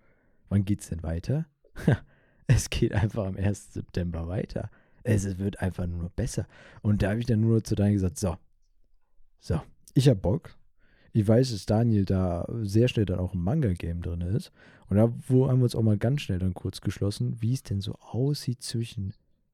wann 0.49 0.63
geht's 0.63 0.89
denn 0.89 1.01
weiter? 1.01 1.47
es 2.47 2.69
geht 2.69 2.93
einfach 2.93 3.25
am 3.25 3.35
1. 3.35 3.73
September 3.73 4.27
weiter. 4.27 4.69
Es 5.03 5.39
wird 5.39 5.59
einfach 5.59 5.87
nur 5.87 6.03
noch 6.03 6.11
besser. 6.11 6.45
Und 6.81 7.01
da 7.01 7.11
habe 7.11 7.19
ich 7.19 7.25
dann 7.25 7.41
nur 7.41 7.63
zu 7.63 7.73
Daniel 7.73 7.95
gesagt, 7.95 8.19
so, 8.19 8.37
so, 9.39 9.59
ich 9.95 10.07
habe 10.07 10.19
Bock, 10.19 10.55
ich 11.13 11.27
weiß, 11.27 11.51
dass 11.51 11.65
Daniel 11.65 12.05
da 12.05 12.47
sehr 12.61 12.87
schnell 12.87 13.05
dann 13.05 13.19
auch 13.19 13.33
ein 13.33 13.41
Manga-Game 13.41 14.03
drin 14.03 14.21
ist. 14.21 14.51
Und 14.87 14.97
da 14.97 15.11
wo 15.27 15.47
haben 15.47 15.59
wir 15.59 15.63
uns 15.63 15.75
auch 15.75 15.81
mal 15.81 15.97
ganz 15.97 16.21
schnell 16.21 16.39
dann 16.39 16.53
kurz 16.53 16.81
geschlossen, 16.81 17.41
wie 17.41 17.53
es 17.53 17.63
denn 17.63 17.81
so 17.81 17.95
aussieht 17.95 18.61
zwischen 18.61 19.13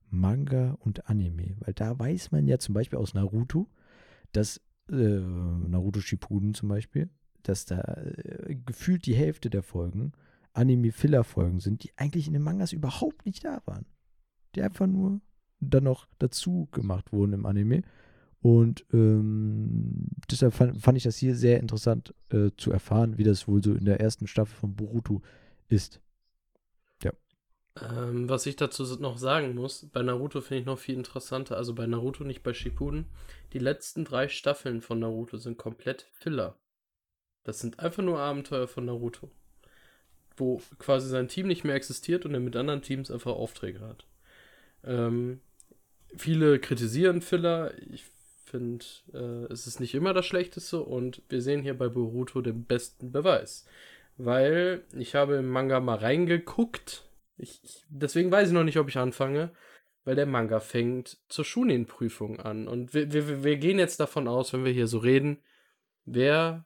Manga 0.10 0.78
und 0.80 1.10
Anime. 1.10 1.56
Weil 1.60 1.74
da 1.74 1.98
weiß 1.98 2.32
man 2.32 2.48
ja 2.48 2.58
zum 2.58 2.74
Beispiel 2.74 3.00
aus 3.00 3.14
Naruto, 3.14 3.68
dass 4.34 4.60
äh, 4.90 5.20
Naruto 5.20 6.00
Shippuden 6.00 6.54
zum 6.54 6.70
Beispiel, 6.70 7.10
dass 7.44 7.66
da 7.66 7.82
äh, 7.82 8.56
gefühlt 8.66 9.06
die 9.06 9.16
Hälfte 9.16 9.50
der 9.50 9.64
Folgen 9.64 10.14
Anime-Filler-Folgen 10.54 11.60
sind, 11.60 11.84
die 11.84 11.92
eigentlich 11.98 12.28
in 12.28 12.34
den 12.34 12.42
Mangas 12.42 12.72
überhaupt 12.72 13.26
nicht 13.26 13.44
da 13.44 13.62
waren. 13.66 13.86
Die 14.56 14.62
einfach 14.62 14.88
nur 14.88 15.20
dann 15.60 15.84
noch 15.84 16.08
dazu 16.18 16.68
gemacht 16.72 17.12
wurden 17.12 17.34
im 17.34 17.46
Anime. 17.46 17.82
Und 18.42 18.86
ähm, 18.94 20.08
deshalb 20.30 20.54
fand, 20.54 20.80
fand, 20.80 20.98
ich 20.98 21.04
das 21.04 21.18
hier 21.18 21.36
sehr 21.36 21.60
interessant 21.60 22.14
äh, 22.30 22.52
zu 22.58 22.72
erfahren, 22.72 23.18
wie 23.18 23.24
das 23.24 23.48
wohl 23.48 23.64
so 23.64 23.74
in 23.74 23.86
der 23.86 24.00
ersten 24.00 24.28
Staffel 24.28 24.56
von 24.56 24.76
Boruto 24.76 25.22
ist. 25.68 26.00
Ähm, 27.82 28.30
was 28.30 28.46
ich 28.46 28.56
dazu 28.56 28.84
noch 29.00 29.18
sagen 29.18 29.54
muss, 29.56 29.88
bei 29.92 30.02
Naruto 30.02 30.42
finde 30.42 30.62
ich 30.62 30.66
noch 30.66 30.80
viel 30.80 30.96
interessanter, 30.96 31.58
also 31.58 31.74
bei 31.74 31.86
Naruto, 31.86 32.24
nicht 32.24 32.44
bei 32.44 32.54
Shippuden. 32.54 33.06
Die 33.54 33.60
letzten 33.60 34.06
drei 34.06 34.30
Staffeln 34.30 34.82
von 34.82 35.00
Naruto 35.00 35.38
sind 35.38 35.58
komplett 35.58 36.08
Filler. 36.14 36.58
Das 37.44 37.60
sind 37.60 37.80
einfach 37.80 38.04
nur 38.04 38.20
Abenteuer 38.20 38.68
von 38.68 38.86
Naruto. 38.86 39.30
Wo 40.38 40.62
quasi 40.80 41.08
sein 41.10 41.28
Team 41.28 41.48
nicht 41.48 41.64
mehr 41.64 41.76
existiert 41.76 42.26
und 42.26 42.34
er 42.34 42.40
mit 42.40 42.56
anderen 42.56 42.82
Teams 42.82 43.12
einfach 43.12 43.32
Aufträge 43.32 43.82
hat. 43.82 44.06
Ähm, 44.84 45.42
viele 46.16 46.60
kritisieren 46.60 47.22
Filler. 47.22 47.74
Ich 47.92 48.06
finde, 48.46 48.86
äh, 49.14 49.52
es 49.52 49.68
ist 49.68 49.80
nicht 49.80 49.96
immer 49.96 50.14
das 50.14 50.26
Schlechteste 50.26 50.82
und 50.82 51.22
wir 51.30 51.42
sehen 51.42 51.62
hier 51.62 51.78
bei 51.78 51.88
Boruto 51.88 52.42
den 52.42 52.64
besten 52.66 53.12
Beweis. 53.12 53.66
Weil 54.18 54.84
ich 54.94 55.16
habe 55.16 55.36
im 55.36 55.50
Manga 55.50 55.80
mal 55.80 55.98
reingeguckt. 55.98 57.05
Ich, 57.38 57.64
ich, 57.64 57.86
deswegen 57.90 58.32
weiß 58.32 58.50
ich 58.50 58.54
noch 58.54 58.64
nicht, 58.64 58.78
ob 58.78 58.88
ich 58.88 58.98
anfange, 58.98 59.52
weil 60.04 60.16
der 60.16 60.26
Manga 60.26 60.60
fängt 60.60 61.20
zur 61.28 61.46
Shunin-Prüfung 61.46 62.40
an. 62.40 62.68
Und 62.68 62.94
wir, 62.94 63.12
wir, 63.12 63.44
wir 63.44 63.58
gehen 63.58 63.80
jetzt 63.80 64.00
davon 64.00 64.28
aus, 64.28 64.54
wenn 64.54 64.66
wir 64.66 64.72
hier 64.72 64.88
so 64.88 65.00
reden, 65.00 65.42
wer 66.06 66.66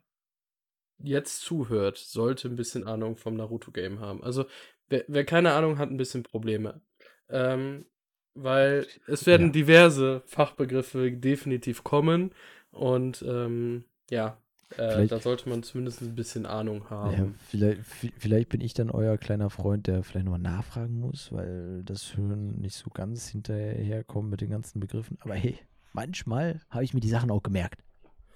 jetzt 0.99 1.41
zuhört, 1.41 1.97
sollte 1.97 2.49
ein 2.49 2.55
bisschen 2.55 2.85
Ahnung 2.85 3.15
vom 3.15 3.35
Naruto-Game 3.35 3.99
haben. 3.99 4.23
Also, 4.23 4.45
wer, 4.89 5.05
wer, 5.07 5.25
keine 5.25 5.53
Ahnung 5.53 5.77
hat, 5.77 5.89
ein 5.89 5.97
bisschen 5.97 6.23
Probleme. 6.23 6.81
Ähm, 7.29 7.85
weil 8.33 8.87
es 9.07 9.25
werden 9.25 9.47
ja. 9.47 9.53
diverse 9.53 10.21
Fachbegriffe 10.25 11.11
definitiv 11.11 11.83
kommen 11.83 12.33
und 12.71 13.23
ähm, 13.27 13.85
ja, 14.09 14.37
äh, 14.77 15.07
da 15.07 15.19
sollte 15.19 15.49
man 15.49 15.63
zumindest 15.63 16.01
ein 16.01 16.15
bisschen 16.15 16.45
Ahnung 16.45 16.89
haben. 16.89 17.13
Ja, 17.13 17.27
vielleicht, 17.47 17.81
vielleicht 18.17 18.49
bin 18.49 18.61
ich 18.61 18.73
dann 18.73 18.89
euer 18.89 19.17
kleiner 19.17 19.49
Freund, 19.49 19.87
der 19.87 20.03
vielleicht 20.03 20.25
nochmal 20.25 20.39
nachfragen 20.39 20.99
muss, 20.99 21.31
weil 21.31 21.83
das 21.83 22.15
Hören 22.15 22.59
nicht 22.59 22.75
so 22.75 22.89
ganz 22.89 23.27
hinterherkommt 23.27 24.29
mit 24.29 24.41
den 24.41 24.49
ganzen 24.49 24.79
Begriffen. 24.79 25.17
Aber 25.21 25.35
hey, 25.35 25.57
manchmal 25.93 26.61
habe 26.69 26.83
ich 26.83 26.93
mir 26.93 27.01
die 27.01 27.09
Sachen 27.09 27.31
auch 27.31 27.43
gemerkt. 27.43 27.81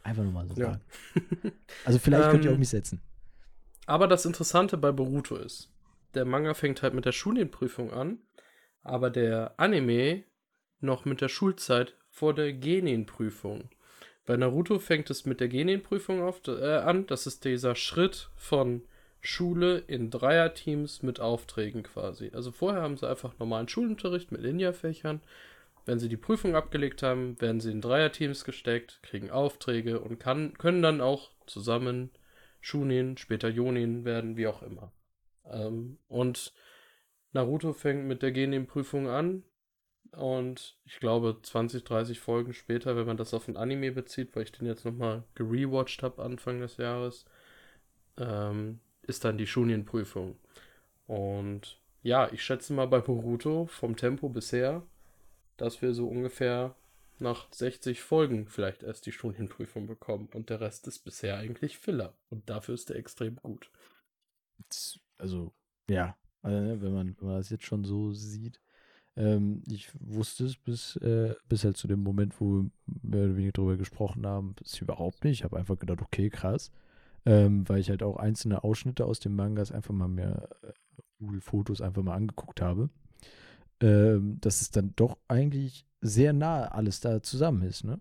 Einfach 0.04 0.24
nur 0.24 0.34
mal 0.34 0.48
so 0.48 0.56
ja. 0.56 0.72
sagen. 0.72 0.82
Also 1.86 2.00
vielleicht 2.00 2.30
könnt 2.30 2.46
ihr 2.46 2.52
ähm, 2.52 2.60
mich 2.60 2.70
setzen. 2.70 3.02
Aber 3.86 4.08
das 4.08 4.26
Interessante 4.26 4.78
bei 4.78 4.92
Boruto 4.92 5.36
ist, 5.36 5.72
der 6.14 6.26
Manga 6.26 6.54
fängt 6.54 6.82
halt 6.82 6.94
mit 6.94 7.06
der 7.06 7.12
Schulenprüfung 7.12 7.92
an 7.92 8.20
aber 8.84 9.10
der 9.10 9.54
Anime 9.58 10.24
noch 10.80 11.06
mit 11.06 11.22
der 11.22 11.30
Schulzeit 11.30 11.98
vor 12.10 12.34
der 12.34 12.54
Geninprüfung. 12.54 13.70
Bei 14.26 14.38
Naruto 14.38 14.80
fängt 14.80 15.10
es 15.10 15.26
mit 15.26 15.40
der 15.40 15.50
Geninprüfung 15.50 16.22
auf, 16.22 16.42
äh, 16.48 16.78
an. 16.78 17.06
Das 17.08 17.28
ist 17.28 17.44
dieser 17.44 17.76
Schritt 17.76 18.30
von 18.36 18.82
Schule 19.20 19.78
in 19.88 20.10
Dreierteams 20.10 21.02
mit 21.02 21.20
Aufträgen 21.20 21.84
quasi. 21.84 22.32
Also 22.34 22.52
vorher 22.52 22.82
haben 22.82 22.98
sie 22.98 23.10
einfach 23.10 23.38
normalen 23.40 23.68
Schulunterricht 23.68 24.32
mit 24.32 24.42
Ninja-Fächern. 24.42 25.22
Wenn 25.86 26.00
sie 26.00 26.10
die 26.10 26.18
Prüfung 26.18 26.56
abgelegt 26.56 27.04
haben, 27.04 27.40
werden 27.42 27.60
sie 27.60 27.72
in 27.72 27.82
Dreierteams 27.82 28.46
gesteckt, 28.46 29.00
kriegen 29.04 29.32
Aufträge 29.32 30.00
und 30.00 30.20
kann, 30.20 30.54
können 30.58 30.82
dann 30.82 31.02
auch 31.02 31.32
zusammen 31.46 32.10
Shunin, 32.62 33.18
später 33.18 33.50
Jonin 33.50 34.06
werden, 34.06 34.38
wie 34.38 34.48
auch 34.48 34.62
immer. 34.62 34.94
Ähm, 35.46 35.98
und 36.08 36.54
Naruto 37.34 37.74
fängt 37.74 38.06
mit 38.06 38.22
der 38.22 38.32
Genin-Prüfung 38.32 39.08
an. 39.08 39.44
Und 40.16 40.78
ich 40.86 41.00
glaube, 41.00 41.38
20, 41.42 41.84
30 41.84 42.20
Folgen 42.20 42.54
später, 42.54 42.96
wenn 42.96 43.08
man 43.08 43.18
das 43.18 43.34
auf 43.34 43.48
ein 43.48 43.58
Anime 43.58 43.92
bezieht, 43.92 44.36
weil 44.36 44.44
ich 44.44 44.52
den 44.52 44.68
jetzt 44.68 44.86
nochmal 44.86 45.24
gerewatcht 45.36 46.04
habe 46.04 46.24
Anfang 46.24 46.60
des 46.60 46.78
Jahres, 46.78 47.26
ähm, 48.18 48.80
ist 49.02 49.26
dann 49.26 49.38
die 49.38 49.48
Shunin-Prüfung. 49.48 50.38
Und 51.08 51.80
ja, 52.04 52.32
ich 52.32 52.44
schätze 52.44 52.74
mal 52.74 52.88
bei 52.88 53.00
Boruto 53.00 53.66
vom 53.66 53.96
Tempo 53.96 54.30
bisher, 54.30 54.84
dass 55.58 55.82
wir 55.82 55.94
so 55.94 56.08
ungefähr 56.08 56.76
nach 57.20 57.48
60 57.52 58.02
Folgen 58.02 58.48
vielleicht 58.48 58.84
erst 58.84 59.06
die 59.06 59.12
Shunin-Prüfung 59.12 59.88
bekommen. 59.88 60.30
Und 60.34 60.50
der 60.50 60.62
Rest 60.62 60.88
ist 60.88 61.00
bisher 61.00 61.38
eigentlich 61.38 61.78
Filler. 61.78 62.14
Und 62.30 62.50
dafür 62.50 62.76
ist 62.76 62.92
er 62.92 62.98
extrem 62.98 63.38
gut. 63.38 63.72
Also, 65.18 65.54
ja, 65.90 66.16
ne, 66.44 66.78
wenn, 66.82 66.94
man, 66.94 67.16
wenn 67.20 67.28
man 67.28 67.38
das 67.38 67.50
jetzt 67.50 67.66
schon 67.66 67.84
so 67.84 68.14
sieht. 68.14 68.60
Ähm, 69.16 69.64
ich 69.70 69.90
wusste 70.00 70.46
es 70.46 70.58
bis, 70.58 70.96
äh, 70.98 71.36
bis 71.50 71.64
halt 71.64 71.78
zu 71.78 71.88
dem 71.88 72.02
Moment, 72.04 72.40
wo 72.42 72.46
wir 72.64 72.72
mehr 73.04 73.26
oder 73.26 73.36
weniger 73.36 73.52
darüber 73.54 73.78
gesprochen 73.78 74.26
haben, 74.26 74.56
ist 74.64 74.82
überhaupt 74.82 75.24
nicht. 75.24 75.40
Ich 75.40 75.44
habe 75.44 75.58
einfach 75.58 75.78
gedacht, 75.80 76.02
okay, 76.02 76.30
krass. 76.30 76.72
Ähm, 77.26 77.68
weil 77.70 77.80
ich 77.80 77.90
halt 77.90 78.04
auch 78.04 78.18
einzelne 78.18 78.64
Ausschnitte 78.64 79.06
aus 79.06 79.20
dem 79.20 79.36
Mangas 79.36 79.72
einfach 79.72 79.94
mal 79.94 80.10
mir 80.10 80.50
äh, 80.64 80.72
Google 81.20 81.42
Fotos 81.42 81.82
einfach 81.82 82.04
mal 82.04 82.16
angeguckt 82.16 82.62
habe, 82.62 82.90
ähm, 83.82 84.40
dass 84.42 84.62
es 84.62 84.72
dann 84.72 84.94
doch 84.96 85.18
eigentlich 85.28 85.86
sehr 86.02 86.34
nah 86.34 86.66
alles 86.66 87.00
da 87.02 87.24
zusammen 87.24 87.64
ist, 87.64 87.84
ne? 87.86 88.00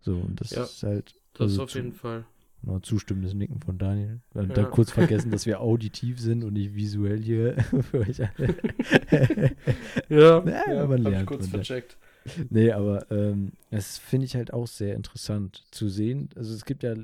So, 0.00 0.16
und 0.16 0.40
das 0.40 0.52
Ja, 0.52 0.62
ist 0.64 0.82
halt. 0.82 1.14
Das 1.34 1.42
also 1.42 1.64
auf 1.64 1.74
jeden 1.74 1.92
Fall. 1.92 2.24
Noch 2.62 2.80
zustimmendes 2.82 3.32
Nicken 3.34 3.58
von 3.60 3.78
Daniel. 3.78 4.20
Wir 4.32 4.42
haben 4.42 4.48
Ja. 4.50 4.54
dann 4.56 4.70
kurz 4.70 4.90
vergessen, 4.90 5.30
dass 5.30 5.46
wir 5.46 5.60
auditiv 5.60 6.20
sind 6.20 6.44
und 6.44 6.52
nicht 6.52 6.74
visuell 6.74 7.22
hier 7.22 7.54
für 7.90 8.00
euch 8.00 8.20
alle. 8.20 8.54
Ja, 10.08 10.44
Ja, 10.44 10.86
man 10.86 10.90
hab 10.90 10.98
ich 10.98 11.04
lernt, 11.04 11.26
kurz 11.26 11.40
lernt. 11.42 11.50
vercheckt. 11.66 11.96
Nee, 12.50 12.70
aber 12.72 13.10
ähm, 13.10 13.52
das 13.70 13.96
finde 13.96 14.26
ich 14.26 14.36
halt 14.36 14.52
auch 14.52 14.66
sehr 14.66 14.94
interessant 14.94 15.64
zu 15.70 15.88
sehen. 15.88 16.28
Also 16.36 16.52
es 16.54 16.64
gibt 16.66 16.82
ja 16.82 16.94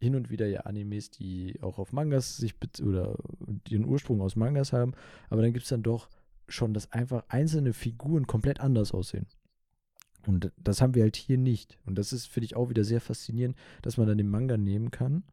hin 0.00 0.14
und 0.16 0.30
wieder 0.30 0.46
ja 0.46 0.60
Animes, 0.60 1.10
die 1.10 1.58
auch 1.60 1.78
auf 1.78 1.92
Mangas 1.92 2.36
sich 2.38 2.54
oder 2.82 3.14
ihren 3.68 3.84
Ursprung 3.84 4.20
aus 4.22 4.36
Mangas 4.36 4.72
haben, 4.72 4.92
aber 5.30 5.42
dann 5.42 5.52
gibt 5.52 5.64
es 5.64 5.68
dann 5.70 5.82
doch 5.82 6.08
schon, 6.48 6.74
dass 6.74 6.92
einfach 6.92 7.24
einzelne 7.28 7.72
Figuren 7.72 8.26
komplett 8.26 8.60
anders 8.60 8.92
aussehen. 8.92 9.26
Und 10.26 10.52
das 10.56 10.80
haben 10.80 10.94
wir 10.94 11.02
halt 11.02 11.16
hier 11.16 11.38
nicht. 11.38 11.78
Und 11.86 11.96
das 11.96 12.12
ist, 12.12 12.26
finde 12.26 12.46
ich, 12.46 12.56
auch 12.56 12.70
wieder 12.70 12.84
sehr 12.84 13.00
faszinierend, 13.00 13.56
dass 13.82 13.96
man 13.96 14.06
dann 14.06 14.18
den 14.18 14.28
Manga 14.28 14.56
nehmen 14.56 14.90
kann 14.90 15.24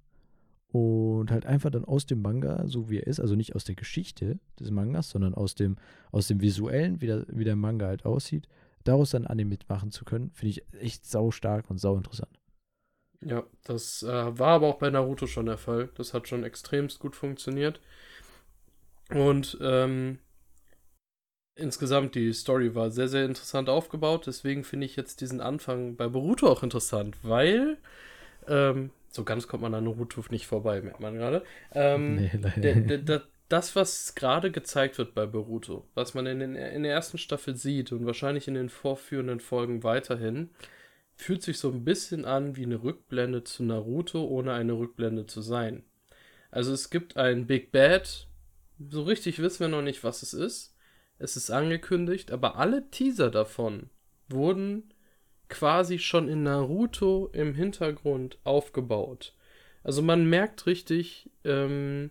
und 0.71 1.31
halt 1.31 1.45
einfach 1.45 1.69
dann 1.69 1.86
aus 1.86 2.05
dem 2.05 2.21
Manga, 2.21 2.65
so 2.67 2.89
wie 2.89 2.98
er 2.98 3.07
ist, 3.07 3.19
also 3.19 3.36
nicht 3.36 3.55
aus 3.55 3.65
der 3.65 3.75
Geschichte 3.75 4.39
des 4.60 4.71
Mangas, 4.71 5.10
sondern 5.10 5.33
aus 5.33 5.55
dem, 5.55 5.77
aus 6.12 6.27
dem 6.27 6.41
Visuellen, 6.41 7.01
wie 7.01 7.07
der, 7.07 7.25
wie 7.27 7.43
der 7.43 7.57
Manga 7.57 7.88
halt 7.88 8.05
aussieht, 8.05 8.48
daraus 8.83 9.12
dann 9.12 9.27
Anime 9.27 9.50
mitmachen 9.50 9.91
zu 9.91 10.05
können, 10.05 10.31
finde 10.31 10.51
ich 10.51 10.63
echt 10.79 11.05
sau 11.05 11.31
stark 11.31 11.69
und 11.69 11.77
sau 11.77 11.98
interessant. 11.98 12.31
Ja, 13.24 13.43
das 13.63 14.01
äh, 14.01 14.39
war 14.39 14.50
aber 14.50 14.67
auch 14.67 14.79
bei 14.79 14.89
Naruto 14.89 15.27
schon 15.27 15.45
der 15.45 15.57
Fall. 15.57 15.89
Das 15.95 16.13
hat 16.13 16.27
schon 16.27 16.43
extremst 16.43 17.00
gut 17.00 17.15
funktioniert. 17.15 17.79
Und 19.10 19.57
ähm, 19.62 20.19
insgesamt 21.55 22.15
die 22.15 22.34
Story 22.34 22.75
war 22.75 22.91
sehr, 22.91 23.08
sehr 23.08 23.25
interessant 23.25 23.70
aufgebaut. 23.70 24.27
Deswegen 24.27 24.63
finde 24.63 24.86
ich 24.86 24.96
jetzt 24.96 25.22
diesen 25.22 25.41
Anfang 25.41 25.96
bei 25.96 26.08
Boruto 26.08 26.48
auch 26.48 26.63
interessant, 26.63 27.17
weil 27.24 27.77
ähm, 28.48 28.91
so 29.10 29.24
ganz 29.24 29.48
kommt 29.48 29.63
man 29.63 29.74
an 29.74 29.84
Naruto 29.84 30.24
nicht 30.29 30.48
vorbei, 30.48 30.81
merkt 30.81 31.00
man 31.00 31.15
gerade. 31.15 31.43
Ähm, 31.74 32.15
nee, 32.55 33.01
das, 33.50 33.75
was 33.75 34.15
gerade 34.15 34.50
gezeigt 34.51 34.98
wird 34.98 35.13
bei 35.13 35.25
Boruto, 35.25 35.86
was 35.93 36.13
man 36.13 36.25
in, 36.25 36.39
den, 36.39 36.55
in 36.55 36.84
der 36.84 36.93
ersten 36.93 37.17
Staffel 37.17 37.58
sieht 37.58 37.91
und 37.91 38.05
wahrscheinlich 38.05 38.48
in 38.48 38.53
den 38.53 38.70
vorführenden 38.70 39.41
Folgen 39.41 39.84
weiterhin, 39.84 40.50
fühlt 41.15 41.43
sich 41.43 41.60
so 41.60 41.70
ein 41.70 41.84
bisschen 41.84 42.24
an 42.24 42.55
wie 42.55 42.63
eine 42.63 42.81
Rückblende 42.81 43.43
zu 43.43 43.63
Naruto, 43.63 44.24
ohne 44.24 44.53
eine 44.53 44.74
Rückblende 44.74 45.25
zu 45.25 45.41
sein. 45.41 45.84
Also 46.50 46.74
es 46.74 46.89
gibt 46.89 47.17
ein 47.17 47.46
Big 47.46 47.72
Bad, 47.74 48.27
so 48.89 49.03
richtig 49.03 49.39
wissen 49.39 49.60
wir 49.60 49.67
noch 49.67 49.81
nicht, 49.81 50.03
was 50.03 50.24
es 50.24 50.34
ist. 50.34 50.74
Es 51.22 51.36
ist 51.38 51.51
angekündigt, 51.51 52.32
aber 52.32 52.58
alle 52.58 52.90
Teaser 52.90 53.30
davon 53.30 53.92
wurden 54.28 54.92
quasi 55.50 56.00
schon 56.00 56.28
in 56.28 56.42
Naruto 56.42 57.30
im 57.32 57.54
Hintergrund 57.54 58.40
aufgebaut. 58.44 59.36
Also 59.84 60.01
man 60.01 60.28
merkt 60.28 60.66
richtig, 60.66 61.30
ähm, 61.44 62.10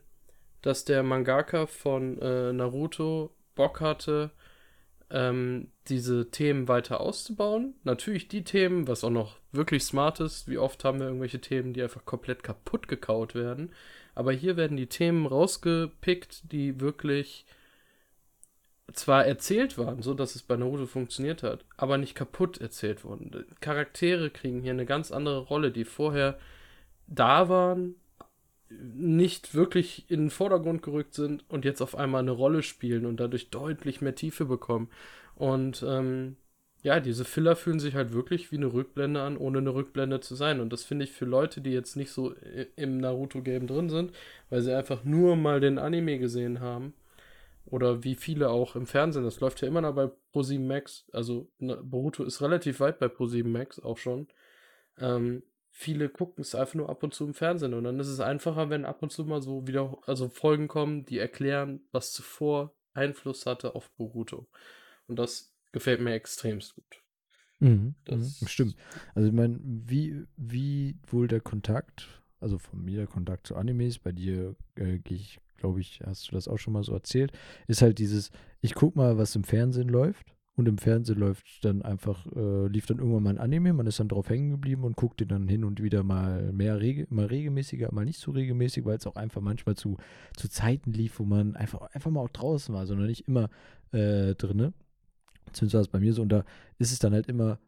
dass 0.62 0.84
der 0.84 1.02
Mangaka 1.02 1.66
von 1.66 2.18
äh, 2.20 2.52
Naruto 2.52 3.34
Bock 3.56 3.80
hatte, 3.80 4.30
ähm, 5.10 5.72
diese 5.88 6.30
Themen 6.30 6.68
weiter 6.68 7.00
auszubauen. 7.00 7.74
Natürlich 7.82 8.28
die 8.28 8.44
Themen, 8.44 8.86
was 8.86 9.02
auch 9.02 9.10
noch 9.10 9.38
wirklich 9.50 9.82
smart 9.82 10.20
ist. 10.20 10.46
Wie 10.46 10.58
oft 10.58 10.84
haben 10.84 11.00
wir 11.00 11.06
irgendwelche 11.06 11.40
Themen, 11.40 11.72
die 11.72 11.82
einfach 11.82 12.04
komplett 12.04 12.44
kaputt 12.44 12.86
gekaut 12.86 13.34
werden. 13.34 13.72
Aber 14.14 14.30
hier 14.30 14.56
werden 14.56 14.76
die 14.76 14.86
Themen 14.86 15.26
rausgepickt, 15.26 16.52
die 16.52 16.78
wirklich 16.78 17.44
zwar 18.92 19.26
erzählt 19.26 19.78
waren, 19.78 20.02
so 20.02 20.14
dass 20.14 20.34
es 20.34 20.42
bei 20.42 20.56
Naruto 20.56 20.86
funktioniert 20.86 21.42
hat, 21.42 21.64
aber 21.76 21.98
nicht 21.98 22.14
kaputt 22.14 22.60
erzählt 22.60 23.04
wurden. 23.04 23.44
Charaktere 23.60 24.30
kriegen 24.30 24.62
hier 24.62 24.72
eine 24.72 24.86
ganz 24.86 25.12
andere 25.12 25.40
Rolle, 25.40 25.70
die 25.70 25.84
vorher 25.84 26.38
da 27.06 27.48
waren, 27.48 27.96
nicht 28.70 29.54
wirklich 29.54 30.08
in 30.08 30.20
den 30.20 30.30
Vordergrund 30.30 30.82
gerückt 30.82 31.14
sind 31.14 31.44
und 31.48 31.64
jetzt 31.64 31.82
auf 31.82 31.96
einmal 31.96 32.22
eine 32.22 32.30
Rolle 32.30 32.62
spielen 32.62 33.04
und 33.04 33.18
dadurch 33.18 33.50
deutlich 33.50 34.00
mehr 34.00 34.14
Tiefe 34.14 34.44
bekommen. 34.44 34.88
Und 35.34 35.84
ähm, 35.86 36.36
ja, 36.82 37.00
diese 37.00 37.24
Filler 37.24 37.56
fühlen 37.56 37.80
sich 37.80 37.94
halt 37.94 38.12
wirklich 38.12 38.52
wie 38.52 38.56
eine 38.56 38.72
Rückblende 38.72 39.20
an, 39.22 39.36
ohne 39.36 39.58
eine 39.58 39.74
Rückblende 39.74 40.20
zu 40.20 40.34
sein. 40.34 40.60
Und 40.60 40.72
das 40.72 40.84
finde 40.84 41.04
ich 41.04 41.12
für 41.12 41.24
Leute, 41.24 41.60
die 41.60 41.72
jetzt 41.72 41.96
nicht 41.96 42.10
so 42.10 42.34
im 42.76 42.98
Naruto-Game 42.98 43.66
drin 43.66 43.90
sind, 43.90 44.12
weil 44.48 44.62
sie 44.62 44.74
einfach 44.76 45.04
nur 45.04 45.36
mal 45.36 45.60
den 45.60 45.78
Anime 45.78 46.18
gesehen 46.18 46.60
haben, 46.60 46.94
oder 47.70 48.04
wie 48.04 48.14
viele 48.14 48.50
auch 48.50 48.76
im 48.76 48.86
Fernsehen, 48.86 49.24
das 49.24 49.40
läuft 49.40 49.60
ja 49.62 49.68
immer 49.68 49.80
noch 49.80 49.94
bei 49.94 50.10
Pro7 50.34 50.60
Max, 50.60 51.06
also 51.12 51.50
ne, 51.58 51.76
Boruto 51.76 52.24
ist 52.24 52.42
relativ 52.42 52.80
weit 52.80 52.98
bei 52.98 53.06
Pro7 53.06 53.46
Max 53.46 53.78
auch 53.80 53.96
schon. 53.98 54.28
Ähm, 54.98 55.42
viele 55.70 56.08
gucken 56.08 56.42
es 56.42 56.54
einfach 56.54 56.74
nur 56.74 56.88
ab 56.90 57.02
und 57.02 57.14
zu 57.14 57.24
im 57.26 57.34
Fernsehen 57.34 57.74
und 57.74 57.84
dann 57.84 58.00
ist 58.00 58.08
es 58.08 58.20
einfacher, 58.20 58.70
wenn 58.70 58.84
ab 58.84 59.02
und 59.02 59.10
zu 59.12 59.24
mal 59.24 59.40
so 59.40 59.66
wieder, 59.66 59.96
also 60.06 60.28
Folgen 60.28 60.68
kommen, 60.68 61.04
die 61.06 61.18
erklären, 61.18 61.80
was 61.92 62.12
zuvor 62.12 62.74
Einfluss 62.92 63.46
hatte 63.46 63.74
auf 63.74 63.90
Boruto. 63.92 64.48
Und 65.06 65.18
das 65.18 65.54
gefällt 65.72 66.00
mir 66.00 66.12
extremst 66.14 66.74
gut. 66.74 67.02
Mhm, 67.60 67.94
Das- 68.04 68.40
mhm, 68.40 68.46
stimmt. 68.48 68.76
Also 69.14 69.28
ich 69.28 69.34
meine, 69.34 69.58
wie, 69.62 70.24
wie 70.36 70.98
wohl 71.06 71.28
der 71.28 71.40
Kontakt, 71.40 72.19
also 72.40 72.58
von 72.58 72.84
mir 72.84 73.06
Kontakt 73.06 73.46
zu 73.46 73.56
Animes, 73.56 73.98
bei 73.98 74.12
dir 74.12 74.56
äh, 74.76 74.98
gehe 74.98 75.16
ich, 75.16 75.40
glaube 75.58 75.80
ich, 75.80 76.00
hast 76.04 76.28
du 76.28 76.32
das 76.32 76.48
auch 76.48 76.58
schon 76.58 76.72
mal 76.72 76.82
so 76.82 76.92
erzählt, 76.92 77.32
ist 77.66 77.82
halt 77.82 77.98
dieses, 77.98 78.30
ich 78.60 78.74
guck 78.74 78.96
mal, 78.96 79.18
was 79.18 79.36
im 79.36 79.44
Fernsehen 79.44 79.88
läuft. 79.88 80.34
Und 80.56 80.68
im 80.68 80.76
Fernsehen 80.76 81.18
läuft 81.18 81.64
dann 81.64 81.80
einfach, 81.80 82.26
äh, 82.36 82.66
lief 82.66 82.84
dann 82.84 82.98
irgendwann 82.98 83.22
mal 83.22 83.30
ein 83.30 83.38
Anime, 83.38 83.72
man 83.72 83.86
ist 83.86 83.98
dann 83.98 84.08
drauf 84.08 84.28
hängen 84.28 84.50
geblieben 84.50 84.84
und 84.84 84.94
guckt 84.94 85.20
den 85.20 85.28
dann 85.28 85.48
hin 85.48 85.64
und 85.64 85.82
wieder 85.82 86.02
mal 86.02 86.52
mehr 86.52 86.80
rege, 86.80 87.06
mal 87.08 87.24
regelmäßiger, 87.24 87.88
mal 87.92 88.04
nicht 88.04 88.18
so 88.18 88.32
regelmäßig, 88.32 88.84
weil 88.84 88.98
es 88.98 89.06
auch 89.06 89.16
einfach 89.16 89.40
manchmal 89.40 89.76
zu, 89.76 89.96
zu 90.36 90.50
Zeiten 90.50 90.92
lief, 90.92 91.18
wo 91.18 91.24
man 91.24 91.56
einfach, 91.56 91.80
einfach 91.92 92.10
mal 92.10 92.20
auch 92.20 92.28
draußen 92.28 92.74
war, 92.74 92.86
sondern 92.86 93.06
nicht 93.06 93.26
immer 93.26 93.48
äh, 93.92 94.34
drinne. 94.34 94.74
Zumindest 95.52 95.74
war 95.74 95.80
es 95.80 95.88
bei 95.88 96.00
mir 96.00 96.12
so. 96.12 96.20
Und 96.20 96.28
da 96.28 96.44
ist 96.78 96.92
es 96.92 96.98
dann 96.98 97.14
halt 97.14 97.28
immer, 97.28 97.58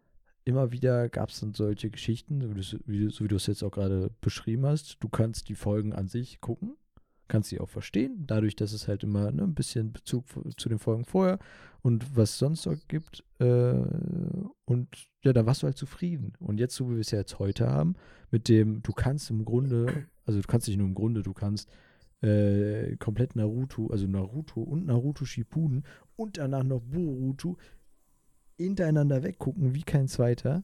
immer 0.45 0.73
wieder 0.73 1.09
gab 1.09 1.29
es 1.31 1.41
dann 1.41 1.55
solche 1.55 1.91
Geschichten, 1.91 2.41
so 2.41 2.49
wie 2.87 3.29
du 3.29 3.37
es- 3.37 3.47
jetzt 3.47 3.63
auch 3.63 3.71
gerade 3.71 4.11
beschrieben 4.21 4.67
hast. 4.67 4.97
Du 5.01 5.09
kannst 5.09 5.49
die 5.49 5.55
Folgen 5.55 5.93
an 5.93 6.09
sich 6.09 6.41
gucken, 6.41 6.75
kannst 7.29 7.51
sie 7.51 7.61
auch 7.61 7.69
verstehen, 7.69 8.25
dadurch, 8.27 8.57
dass 8.57 8.73
es 8.73 8.89
halt 8.89 9.05
immer 9.05 9.31
ne, 9.33 9.43
ein 9.45 9.55
bisschen 9.55 9.93
Bezug 9.93 10.25
zu 10.57 10.69
den 10.69 10.79
Folgen 10.79 11.05
vorher 11.05 11.39
und 11.83 12.17
was 12.17 12.39
sonst 12.39 12.63
so 12.63 12.75
gibt. 12.89 13.25
Äh, 13.39 13.75
und 14.65 14.89
ja, 15.25 15.33
da 15.33 15.47
warst 15.47 15.63
du 15.63 15.67
halt 15.67 15.77
zufrieden. 15.77 16.33
Und 16.41 16.59
jetzt, 16.59 16.75
so 16.75 16.91
wie 16.91 16.95
wir 16.95 17.01
es 17.01 17.11
ja 17.11 17.19
jetzt 17.21 17.39
heute 17.39 17.69
haben, 17.69 17.95
mit 18.31 18.49
dem, 18.49 18.83
du 18.83 18.93
kannst 18.93 19.31
im 19.31 19.45
Grunde, 19.45 20.07
also 20.27 20.41
du 20.41 20.47
kannst 20.47 20.69
nicht 20.69 20.77
nur 20.79 20.87
im 20.87 20.95
Grunde, 20.95 21.23
du 21.23 21.33
kannst 21.33 21.71
äh, 22.23 22.97
komplett 22.99 23.35
Naruto, 23.35 23.89
also 23.89 24.07
Naruto 24.07 24.63
und 24.63 24.87
Naruto 24.87 25.25
Shippuden 25.25 25.85
und 26.17 26.39
danach 26.39 26.63
noch 26.63 26.81
Boruto 26.81 27.57
hintereinander 28.63 29.23
weggucken 29.23 29.75
wie 29.75 29.83
kein 29.83 30.09
zweiter. 30.09 30.63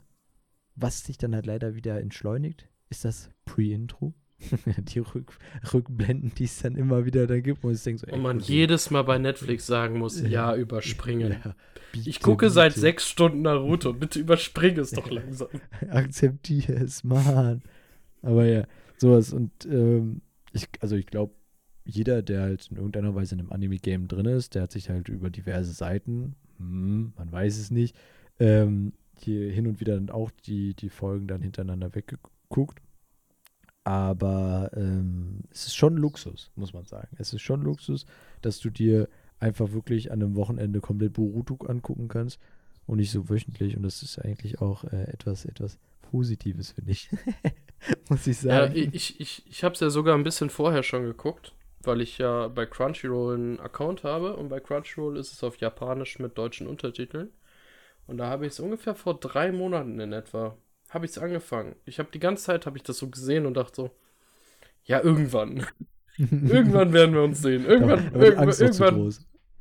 Was 0.76 1.04
sich 1.04 1.18
dann 1.18 1.34
halt 1.34 1.46
leider 1.46 1.74
wieder 1.74 2.00
entschleunigt, 2.00 2.68
ist 2.88 3.04
das 3.04 3.30
Pre-Intro. 3.44 4.14
die 4.78 5.00
Rück 5.00 5.36
Rückblenden, 5.74 6.32
die 6.36 6.44
es 6.44 6.60
dann 6.60 6.76
immer 6.76 7.04
wieder 7.04 7.26
da 7.26 7.40
gibt, 7.40 7.64
wo 7.64 7.70
ich 7.72 7.82
denke 7.82 7.98
so, 8.02 8.06
ey, 8.06 8.12
Und 8.14 8.22
man 8.22 8.38
Cousin, 8.38 8.54
jedes 8.54 8.88
Mal 8.92 9.02
bei 9.02 9.18
Netflix 9.18 9.66
sagen 9.66 9.98
muss, 9.98 10.20
Ja. 10.20 10.54
überspringen. 10.54 11.32
ja, 11.44 11.56
bitte, 11.92 12.08
Ich 12.08 12.20
gucke 12.20 12.48
seit 12.48 12.70
bitte. 12.74 12.80
sechs 12.80 13.08
Stunden 13.08 13.42
Naruto, 13.42 13.92
bitte 13.92 14.20
überspring 14.20 14.78
es 14.78 14.92
doch 14.92 15.10
langsam. 15.10 15.48
akzeptiere 15.90 16.74
es, 16.74 17.02
Mann. 17.02 17.62
Aber 18.22 18.44
ja, 18.46 18.64
sowas. 18.96 19.32
Und 19.32 19.50
ähm, 19.66 20.22
ich, 20.52 20.68
also 20.80 20.94
ich 20.94 21.06
glaube, 21.06 21.34
jeder, 21.84 22.22
der 22.22 22.42
halt 22.42 22.68
in 22.70 22.76
irgendeiner 22.76 23.16
Weise 23.16 23.34
in 23.34 23.40
einem 23.40 23.50
Anime-Game 23.50 24.06
drin 24.06 24.26
ist, 24.26 24.54
der 24.54 24.62
hat 24.62 24.70
sich 24.70 24.88
halt 24.88 25.08
über 25.08 25.30
diverse 25.30 25.72
Seiten, 25.72 26.36
hm, 26.58 27.12
man 27.16 27.32
weiß 27.32 27.58
es 27.58 27.70
nicht, 27.70 27.96
ähm, 28.40 28.92
hier 29.18 29.50
hin 29.52 29.66
und 29.66 29.80
wieder 29.80 29.94
dann 29.94 30.10
auch 30.10 30.30
die, 30.30 30.74
die 30.74 30.90
Folgen 30.90 31.26
dann 31.28 31.42
hintereinander 31.42 31.94
weggeguckt. 31.94 32.80
Aber 33.84 34.70
ähm, 34.76 35.44
es 35.50 35.66
ist 35.66 35.76
schon 35.76 35.96
Luxus, 35.96 36.50
muss 36.56 36.72
man 36.74 36.84
sagen. 36.84 37.08
Es 37.18 37.32
ist 37.32 37.40
schon 37.42 37.62
Luxus, 37.62 38.04
dass 38.42 38.58
du 38.60 38.70
dir 38.70 39.08
einfach 39.40 39.72
wirklich 39.72 40.10
an 40.12 40.22
einem 40.22 40.34
Wochenende 40.36 40.80
komplett 40.80 41.14
Boruto 41.14 41.56
angucken 41.66 42.08
kannst 42.08 42.38
und 42.86 42.98
nicht 42.98 43.10
so 43.10 43.28
wöchentlich. 43.30 43.76
Und 43.76 43.82
das 43.84 44.02
ist 44.02 44.18
eigentlich 44.18 44.60
auch 44.60 44.84
äh, 44.84 45.04
etwas, 45.04 45.44
etwas 45.46 45.78
Positives, 46.02 46.72
finde 46.72 46.92
ich. 46.92 47.08
Muss 48.08 48.26
ich 48.26 48.38
Ja, 48.48 48.66
sagen. 48.66 48.72
ich, 48.72 49.20
ich, 49.20 49.46
ich 49.46 49.64
habe 49.64 49.74
es 49.74 49.80
ja 49.80 49.90
sogar 49.90 50.14
ein 50.16 50.24
bisschen 50.24 50.50
vorher 50.50 50.82
schon 50.82 51.02
geguckt, 51.04 51.54
weil 51.82 52.00
ich 52.00 52.18
ja 52.18 52.48
bei 52.48 52.66
Crunchyroll 52.66 53.34
einen 53.34 53.60
Account 53.60 54.04
habe 54.04 54.36
und 54.36 54.48
bei 54.48 54.60
Crunchyroll 54.60 55.16
ist 55.16 55.32
es 55.32 55.44
auf 55.44 55.56
Japanisch 55.56 56.18
mit 56.18 56.36
deutschen 56.36 56.66
Untertiteln. 56.66 57.30
Und 58.06 58.18
da 58.18 58.28
habe 58.28 58.46
ich 58.46 58.52
es 58.52 58.60
ungefähr 58.60 58.94
vor 58.94 59.18
drei 59.20 59.52
Monaten 59.52 60.00
in 60.00 60.12
etwa, 60.12 60.56
habe 60.88 61.04
ich 61.04 61.12
es 61.12 61.18
angefangen. 61.18 61.76
Ich 61.84 61.98
habe 61.98 62.10
die 62.12 62.20
ganze 62.20 62.44
Zeit, 62.44 62.66
habe 62.66 62.78
ich 62.78 62.82
das 62.82 62.98
so 62.98 63.08
gesehen 63.08 63.46
und 63.46 63.54
dachte 63.54 63.76
so, 63.76 63.90
ja, 64.84 65.02
irgendwann. 65.02 65.66
irgendwann 66.16 66.92
werden 66.92 67.14
wir 67.14 67.22
uns 67.22 67.42
sehen. 67.42 67.66
Irgendwann, 67.66 68.10
die 68.12 68.18
irgendwann, 68.18 68.48
irgendwann 68.48 69.12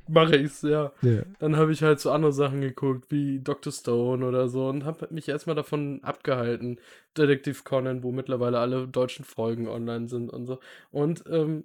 mache 0.08 0.36
ich's, 0.36 0.62
ja. 0.62 0.92
Ja. 1.02 1.22
Dann 1.38 1.56
habe 1.56 1.72
ich 1.72 1.82
halt 1.82 2.00
so 2.00 2.10
andere 2.10 2.32
Sachen 2.32 2.60
geguckt, 2.60 3.10
wie 3.10 3.40
Dr. 3.40 3.72
Stone 3.72 4.26
oder 4.26 4.48
so 4.48 4.68
und 4.68 4.84
habe 4.84 5.08
mich 5.10 5.28
erstmal 5.28 5.56
davon 5.56 6.00
abgehalten. 6.02 6.80
Detective 7.16 7.62
Conan, 7.64 8.02
wo 8.02 8.10
mittlerweile 8.10 8.58
alle 8.58 8.88
deutschen 8.88 9.24
Folgen 9.24 9.68
online 9.68 10.08
sind 10.08 10.30
und 10.30 10.46
so. 10.46 10.58
Und 10.90 11.24
ähm, 11.30 11.64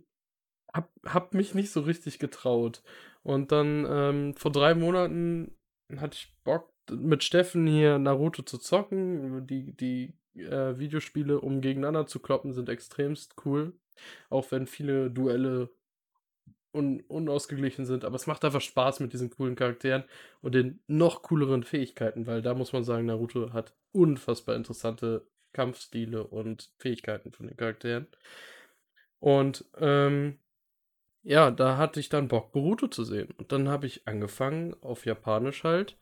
hab, 0.74 0.92
hab 1.06 1.34
mich 1.34 1.54
nicht 1.54 1.72
so 1.72 1.82
richtig 1.82 2.20
getraut. 2.20 2.82
Und 3.24 3.52
dann 3.52 3.86
ähm, 3.90 4.34
vor 4.36 4.52
drei 4.52 4.76
Monaten 4.76 5.56
hatte 5.98 6.16
ich 6.16 6.36
Bock, 6.44 6.70
mit 6.92 7.24
Steffen 7.24 7.66
hier 7.66 7.98
Naruto 7.98 8.44
zu 8.44 8.58
zocken. 8.58 9.48
Die, 9.48 9.76
die 9.76 10.14
äh, 10.36 10.78
Videospiele, 10.78 11.40
um 11.40 11.62
gegeneinander 11.62 12.08
zu 12.08 12.20
kloppen, 12.20 12.54
sind 12.54 12.70
extremst 12.70 13.36
cool. 13.46 13.74
Auch 14.30 14.52
wenn 14.52 14.68
viele 14.68 15.10
Duelle 15.12 15.70
un 16.74 17.02
unausgeglichen 17.02 17.86
sind. 17.86 18.04
Aber 18.04 18.16
es 18.16 18.28
macht 18.28 18.44
einfach 18.44 18.62
Spaß 18.62 19.00
mit 19.00 19.14
diesen 19.14 19.30
coolen 19.30 19.56
Charakteren 19.56 20.04
und 20.42 20.56
den 20.56 20.82
noch 20.88 21.22
cooleren 21.22 21.64
Fähigkeiten, 21.64 22.26
weil 22.26 22.42
da 22.42 22.56
muss 22.56 22.74
man 22.74 22.84
sagen, 22.84 23.06
Naruto 23.06 23.54
hat 23.54 23.74
unfassbar 23.92 24.56
interessante 24.56 25.28
Kampfstile 25.54 26.24
und 26.24 26.72
Fähigkeiten 26.80 27.32
von 27.32 27.48
den 27.48 27.56
Charakteren. 27.56 28.08
Und 29.20 29.66
ähm, 29.78 30.40
ja, 31.24 31.52
da 31.52 31.78
hatte 31.78 32.00
ich 32.00 32.10
dann 32.10 32.28
Bock, 32.28 32.52
Boruto 32.52 32.88
zu 32.88 33.04
sehen. 33.04 33.30
Und 33.38 33.52
dann 33.52 33.70
habe 33.70 33.88
ich 33.88 34.08
angefangen, 34.08 34.76
auf 34.82 35.06
Japanisch 35.06 35.64
halt. 35.64 35.98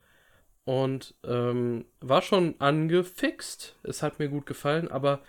Und 0.63 1.15
ähm, 1.23 1.85
war 1.99 2.21
schon 2.21 2.55
angefixt. 2.59 3.75
Es 3.83 4.03
hat 4.03 4.19
mir 4.19 4.29
gut 4.29 4.45
gefallen, 4.45 4.89
aber 4.89 5.21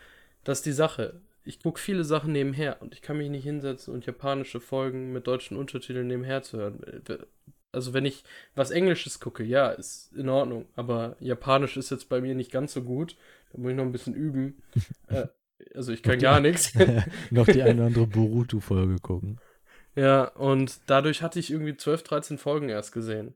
das 0.45 0.59
ist 0.59 0.67
die 0.67 0.73
Sache. 0.73 1.21
Ich 1.45 1.61
gucke 1.61 1.81
viele 1.81 2.05
Sachen 2.05 2.33
nebenher 2.33 2.81
und 2.81 2.95
ich 2.95 3.03
kann 3.03 3.19
mich 3.19 3.31
nicht 3.31 3.45
hinsetzen 3.45 3.93
und 3.93 4.07
japanische 4.07 4.61
Folgen 4.61 5.13
mit 5.13 5.27
deutschen 5.27 5.57
Untertiteln 5.57 6.07
nebenher 6.07 6.43
zu 6.43 6.59
hören. 6.59 6.81
Also 7.73 7.95
wenn 7.95 8.05
ich 8.05 8.25
was 8.55 8.71
Englisches 8.71 9.19
gucke, 9.19 9.43
ja, 9.43 9.71
ist 9.71 10.13
in 10.13 10.29
Ordnung. 10.29 10.67
Aber 10.77 11.17
Japanisch 11.19 11.77
ist 11.77 11.91
jetzt 11.91 12.09
bei 12.09 12.21
mir 12.21 12.35
nicht 12.35 12.53
ganz 12.53 12.73
so 12.75 12.83
gut. 12.83 13.17
Da 13.53 13.59
muss 13.59 13.71
ich 13.71 13.77
noch 13.77 13.85
ein 13.85 13.93
bisschen 13.93 14.15
üben. 14.15 14.63
äh, 15.09 15.27
also 15.75 15.93
ich 15.93 16.03
kann 16.03 16.19
gar 16.19 16.41
nichts. 16.41 16.73
Noch 17.31 17.47
die 17.47 17.63
eine 17.63 17.75
oder 17.75 17.85
andere 17.87 18.07
Boruto-Folge 18.07 18.97
gucken. 19.01 19.39
Ja, 19.95 20.25
und 20.25 20.81
dadurch 20.87 21.23
hatte 21.23 21.39
ich 21.39 21.51
irgendwie 21.51 21.77
12, 21.77 22.03
13 22.03 22.39
Folgen 22.39 22.69
erst 22.69 22.93
gesehen. 22.93 23.35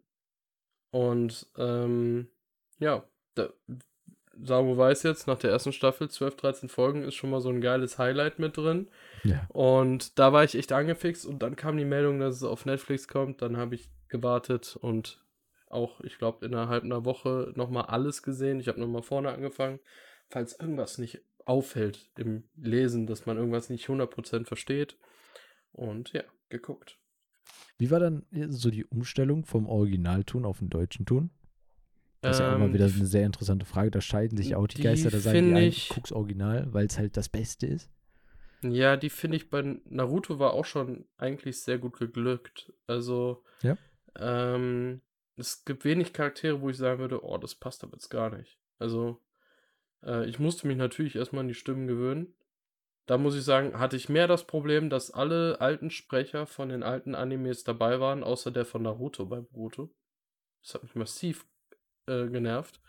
Und 0.90 1.46
ähm, 1.58 2.28
ja, 2.78 3.04
da, 3.34 3.50
Sabo 4.42 4.76
weiß 4.76 5.02
jetzt, 5.02 5.26
nach 5.26 5.38
der 5.38 5.50
ersten 5.50 5.72
Staffel, 5.72 6.10
12, 6.10 6.36
13 6.36 6.68
Folgen 6.68 7.02
ist 7.02 7.14
schon 7.14 7.30
mal 7.30 7.40
so 7.40 7.48
ein 7.48 7.60
geiles 7.60 7.98
Highlight 7.98 8.38
mit 8.38 8.56
drin. 8.56 8.88
Ja. 9.24 9.46
Und 9.48 10.18
da 10.18 10.32
war 10.32 10.44
ich 10.44 10.54
echt 10.54 10.72
angefixt 10.72 11.26
und 11.26 11.40
dann 11.40 11.56
kam 11.56 11.76
die 11.76 11.84
Meldung, 11.84 12.20
dass 12.20 12.36
es 12.36 12.42
auf 12.42 12.66
Netflix 12.66 13.08
kommt. 13.08 13.42
Dann 13.42 13.56
habe 13.56 13.74
ich 13.74 13.88
gewartet 14.08 14.76
und 14.80 15.22
auch, 15.68 16.00
ich 16.00 16.18
glaube, 16.18 16.46
innerhalb 16.46 16.84
einer 16.84 17.04
Woche 17.04 17.52
nochmal 17.54 17.86
alles 17.86 18.22
gesehen. 18.22 18.60
Ich 18.60 18.68
habe 18.68 18.80
nochmal 18.80 19.02
vorne 19.02 19.32
angefangen, 19.32 19.80
falls 20.28 20.58
irgendwas 20.58 20.98
nicht 20.98 21.20
auffällt 21.44 22.10
im 22.16 22.44
Lesen, 22.56 23.06
dass 23.06 23.26
man 23.26 23.36
irgendwas 23.36 23.70
nicht 23.70 23.86
100% 23.86 24.46
versteht. 24.46 24.96
Und 25.72 26.12
ja, 26.12 26.22
geguckt. 26.48 26.98
Wie 27.78 27.90
war 27.90 28.00
dann 28.00 28.24
so 28.48 28.70
die 28.70 28.84
Umstellung 28.86 29.44
vom 29.44 29.66
Originalton 29.66 30.44
auf 30.44 30.58
den 30.60 30.70
deutschen 30.70 31.06
Ton? 31.06 31.30
Das 32.22 32.36
ist 32.36 32.40
ja 32.40 32.54
auch 32.54 32.58
mal 32.58 32.66
Ähm, 32.66 32.74
wieder 32.74 32.86
eine 32.86 33.06
sehr 33.06 33.26
interessante 33.26 33.66
Frage. 33.66 33.90
Da 33.90 34.00
scheiden 34.00 34.36
sich 34.38 34.54
auch 34.56 34.66
die 34.66 34.76
die 34.76 34.82
Geister. 34.82 35.10
Da 35.10 35.18
sagen 35.18 35.48
die 35.48 35.54
einen, 35.54 35.68
ich- 35.68 35.88
guck's 35.90 36.12
Original, 36.12 36.72
weil 36.72 36.86
es 36.86 36.98
halt 36.98 37.16
das 37.16 37.28
Beste 37.28 37.66
ist. 37.66 37.90
Ja, 38.62 38.96
die 38.96 39.10
finde 39.10 39.36
ich 39.36 39.50
bei 39.50 39.62
Naruto 39.84 40.38
war 40.38 40.54
auch 40.54 40.64
schon 40.64 41.04
eigentlich 41.18 41.60
sehr 41.62 41.78
gut 41.78 41.98
geglückt. 41.98 42.72
Also, 42.86 43.44
Ja. 43.62 43.76
ähm, 44.18 45.02
es 45.36 45.64
gibt 45.66 45.84
wenig 45.84 46.14
Charaktere, 46.14 46.62
wo 46.62 46.70
ich 46.70 46.78
sagen 46.78 46.98
würde, 47.00 47.22
oh, 47.22 47.36
das 47.36 47.54
passt 47.54 47.84
aber 47.84 47.92
jetzt 47.92 48.08
gar 48.08 48.34
nicht. 48.36 48.58
Also, 48.78 49.22
äh, 50.02 50.26
ich 50.26 50.38
musste 50.38 50.66
mich 50.66 50.78
natürlich 50.78 51.14
erstmal 51.16 51.40
an 51.40 51.48
die 51.48 51.54
Stimmen 51.54 51.86
gewöhnen. 51.86 52.34
Da 53.06 53.18
muss 53.18 53.36
ich 53.36 53.44
sagen, 53.44 53.78
hatte 53.78 53.96
ich 53.96 54.08
mehr 54.08 54.26
das 54.26 54.44
Problem, 54.44 54.90
dass 54.90 55.12
alle 55.12 55.60
alten 55.60 55.90
Sprecher 55.90 56.46
von 56.46 56.68
den 56.68 56.82
alten 56.82 57.14
Animes 57.14 57.62
dabei 57.62 58.00
waren, 58.00 58.24
außer 58.24 58.50
der 58.50 58.64
von 58.64 58.82
Naruto 58.82 59.26
bei 59.26 59.40
Boruto. 59.40 59.90
Das 60.62 60.74
hat 60.74 60.82
mich 60.82 60.94
massiv 60.96 61.46
äh, 62.06 62.26
genervt. 62.26 62.80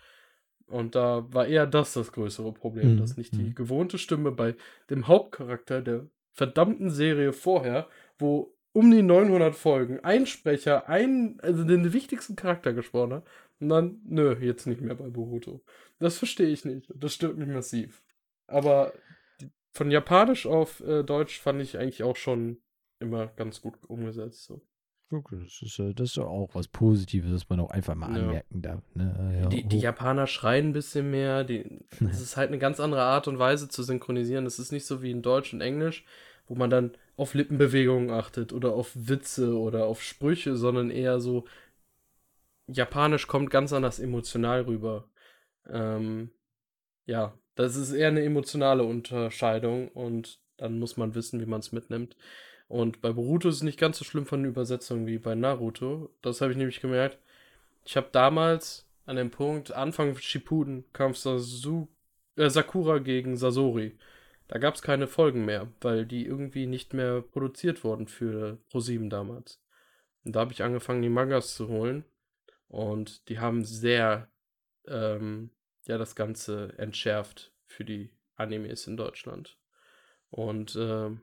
Und 0.66 0.96
da 0.96 1.32
war 1.32 1.48
eher 1.48 1.66
das 1.66 1.94
das 1.94 2.12
größere 2.12 2.52
Problem, 2.52 2.96
Mhm, 2.96 2.98
dass 2.98 3.16
nicht 3.16 3.34
die 3.36 3.44
mhm. 3.44 3.56
gewohnte 3.56 3.98
Stimme 3.98 4.32
bei 4.32 4.56
dem 4.90 5.08
Hauptcharakter 5.08 5.82
der 5.82 6.08
verdammten 6.34 6.90
Serie 6.90 7.32
vorher, 7.32 7.88
wo 8.18 8.54
um 8.74 8.92
die 8.92 9.02
900 9.02 9.56
Folgen 9.56 10.00
ein 10.02 10.26
Sprecher, 10.26 10.90
ein, 10.90 11.40
also 11.42 11.64
den 11.64 11.94
wichtigsten 11.94 12.36
Charakter 12.36 12.74
gesprochen 12.74 13.14
hat, 13.14 13.28
und 13.60 13.70
dann, 13.70 14.02
nö, 14.06 14.36
jetzt 14.40 14.68
nicht 14.68 14.82
mehr 14.82 14.94
bei 14.94 15.10
Boruto. 15.10 15.64
Das 16.00 16.18
verstehe 16.18 16.50
ich 16.50 16.64
nicht. 16.64 16.92
Das 16.94 17.14
stört 17.14 17.38
mich 17.38 17.48
massiv. 17.48 18.04
Aber 18.46 18.94
von 19.78 19.92
Japanisch 19.92 20.46
auf 20.46 20.82
äh, 20.82 21.04
Deutsch 21.04 21.40
fand 21.40 21.62
ich 21.62 21.78
eigentlich 21.78 22.04
auch 22.04 22.16
schon 22.16 22.58
immer 23.00 23.28
ganz 23.28 23.62
gut 23.62 23.76
umgesetzt. 23.88 24.46
So. 24.46 24.62
Okay, 25.12 25.38
das 25.42 25.62
ist, 25.62 25.80
das 26.00 26.10
ist 26.10 26.18
auch 26.18 26.50
was 26.54 26.68
Positives, 26.68 27.32
was 27.32 27.50
man 27.50 27.60
auch 27.60 27.70
einfach 27.70 27.96
mal 27.96 28.10
Ja. 28.10 28.24
anmerken 28.24 28.62
darf. 28.62 28.82
Ne? 28.96 29.40
Ja, 29.42 29.50
Die, 29.50 29.64
die 29.64 29.80
Japaner 29.80 30.28
schreien 30.28 30.70
ein 30.70 30.74
bisschen 30.74 31.10
mehr. 31.12 31.44
Die, 31.44 31.86
es 32.02 32.20
ist 32.20 32.36
halt 32.38 32.50
eine 32.50 32.60
ganz 32.60 32.80
andere 32.80 33.04
Art 33.04 33.28
und 33.28 33.40
Weise 33.40 33.70
zu 33.70 33.84
synchronisieren. 33.84 34.46
Es 34.46 34.60
ist 34.60 34.72
nicht 34.72 34.86
so 34.86 35.02
wie 35.02 35.12
in 35.12 35.22
Deutsch 35.22 35.54
und 35.54 35.62
Englisch, 35.62 36.06
wo 36.48 36.56
man 36.56 36.70
dann 36.70 36.98
auf 37.16 37.36
Lippenbewegungen 37.36 38.10
achtet 38.10 38.52
oder 38.52 38.74
auf 38.74 38.92
Witze 38.96 39.58
oder 39.58 39.86
auf 39.86 40.02
Sprüche, 40.02 40.56
sondern 40.56 40.90
eher 40.92 41.20
so. 41.20 41.46
Japanisch 42.68 43.28
kommt 43.28 43.50
ganz 43.50 43.72
anders 43.72 44.00
emotional 44.00 44.62
rüber. 44.64 45.10
Ähm, 45.70 46.32
ja, 47.06 47.34
das 47.58 47.76
ist 47.76 47.92
eher 47.92 48.08
eine 48.08 48.24
emotionale 48.24 48.84
Unterscheidung 48.84 49.90
und 49.90 50.40
dann 50.58 50.80
muss 50.80 50.98
man 50.98 51.16
wissen, 51.16 51.40
wie 51.40 51.46
man 51.46 51.60
es 51.60 51.72
mitnimmt. 51.72 52.16
Und 52.68 53.02
bei 53.02 53.12
Boruto 53.12 53.50
ist 53.50 53.58
es 53.58 53.64
nicht 53.64 53.80
ganz 53.80 53.98
so 53.98 54.06
schlimm 54.06 54.26
von 54.26 54.44
den 54.44 54.52
Übersetzungen 54.52 55.08
wie 55.08 55.18
bei 55.18 55.36
Naruto. 55.36 56.10
Das 56.22 56.42
habe 56.42 56.52
ich 56.52 56.58
nämlich 56.58 56.82
gemerkt. 56.82 57.18
Ich 57.86 57.96
habe 57.96 58.10
damals 58.12 58.86
an 59.06 59.16
dem 59.16 59.32
Punkt, 59.32 59.72
Anfang 59.72 60.18
Shippuden, 60.18 60.84
kam 60.94 61.14
Sasu, 61.14 61.88
äh, 62.36 62.50
Sakura 62.50 63.00
gegen 63.00 63.38
Sasori. 63.38 63.98
Da 64.48 64.60
gab 64.60 64.76
es 64.76 64.82
keine 64.82 65.08
Folgen 65.08 65.46
mehr, 65.46 65.72
weil 65.82 66.06
die 66.06 66.26
irgendwie 66.26 66.68
nicht 66.68 66.94
mehr 66.94 67.22
produziert 67.22 67.84
wurden 67.84 68.08
für 68.08 68.58
ProSieben 68.70 69.10
damals. 69.10 69.62
Und 70.24 70.36
da 70.36 70.42
habe 70.42 70.54
ich 70.54 70.64
angefangen, 70.64 71.02
die 71.02 71.10
Mangas 71.10 71.56
zu 71.56 71.70
holen. 71.70 72.04
Und 72.68 73.30
die 73.30 73.40
haben 73.40 73.64
sehr, 73.64 74.30
ähm, 74.88 75.50
ja, 75.88 75.98
das 75.98 76.16
Ganze 76.16 76.74
entschärft 76.78 77.52
für 77.66 77.86
die 77.86 78.10
Animes 78.36 78.88
in 78.88 78.98
Deutschland. 78.98 79.58
Und 80.30 80.76
ähm, 80.80 81.22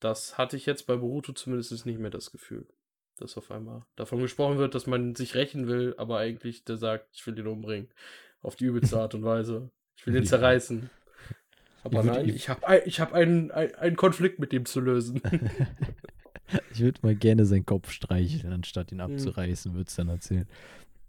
das 0.00 0.38
hatte 0.38 0.56
ich 0.56 0.66
jetzt 0.66 0.86
bei 0.86 0.96
Boruto 0.96 1.32
zumindest 1.32 1.86
nicht 1.86 1.98
mehr 1.98 2.10
das 2.10 2.32
Gefühl, 2.32 2.66
dass 3.18 3.36
auf 3.36 3.50
einmal 3.50 3.84
davon 3.96 4.20
gesprochen 4.20 4.58
wird, 4.58 4.74
dass 4.74 4.86
man 4.86 5.14
sich 5.14 5.34
rächen 5.34 5.66
will, 5.68 5.94
aber 5.98 6.18
eigentlich 6.18 6.64
der 6.64 6.76
sagt, 6.76 7.08
ich 7.14 7.26
will 7.26 7.38
ihn 7.38 7.46
umbringen. 7.46 7.88
Auf 8.40 8.56
die 8.56 8.64
übelste 8.64 8.98
Art 8.98 9.14
und 9.14 9.22
Weise. 9.24 9.70
Ich 9.96 10.06
will 10.06 10.16
ihn 10.16 10.22
Ja. 10.24 10.28
zerreißen. 10.30 10.90
Aber 11.84 12.00
Ich 12.00 12.06
nein, 12.06 12.28
ich- 12.28 12.48
habe 12.48 12.82
ich 12.86 13.00
hab 13.00 13.12
einen, 13.12 13.50
ein- 13.50 13.74
einen 13.76 13.96
Konflikt 13.96 14.38
mit 14.38 14.52
ihm 14.52 14.64
zu 14.64 14.80
lösen. 14.80 15.20
Ich 16.70 16.80
würde 16.80 17.00
mal 17.02 17.14
gerne 17.14 17.46
seinen 17.46 17.64
Kopf 17.64 17.90
streicheln, 17.90 18.52
anstatt 18.52 18.92
ihn 18.92 18.96
Mhm. 18.98 19.14
abzureißen, 19.14 19.72
würde 19.72 19.88
es 19.88 19.94
dann 19.96 20.08
erzählen. 20.10 20.46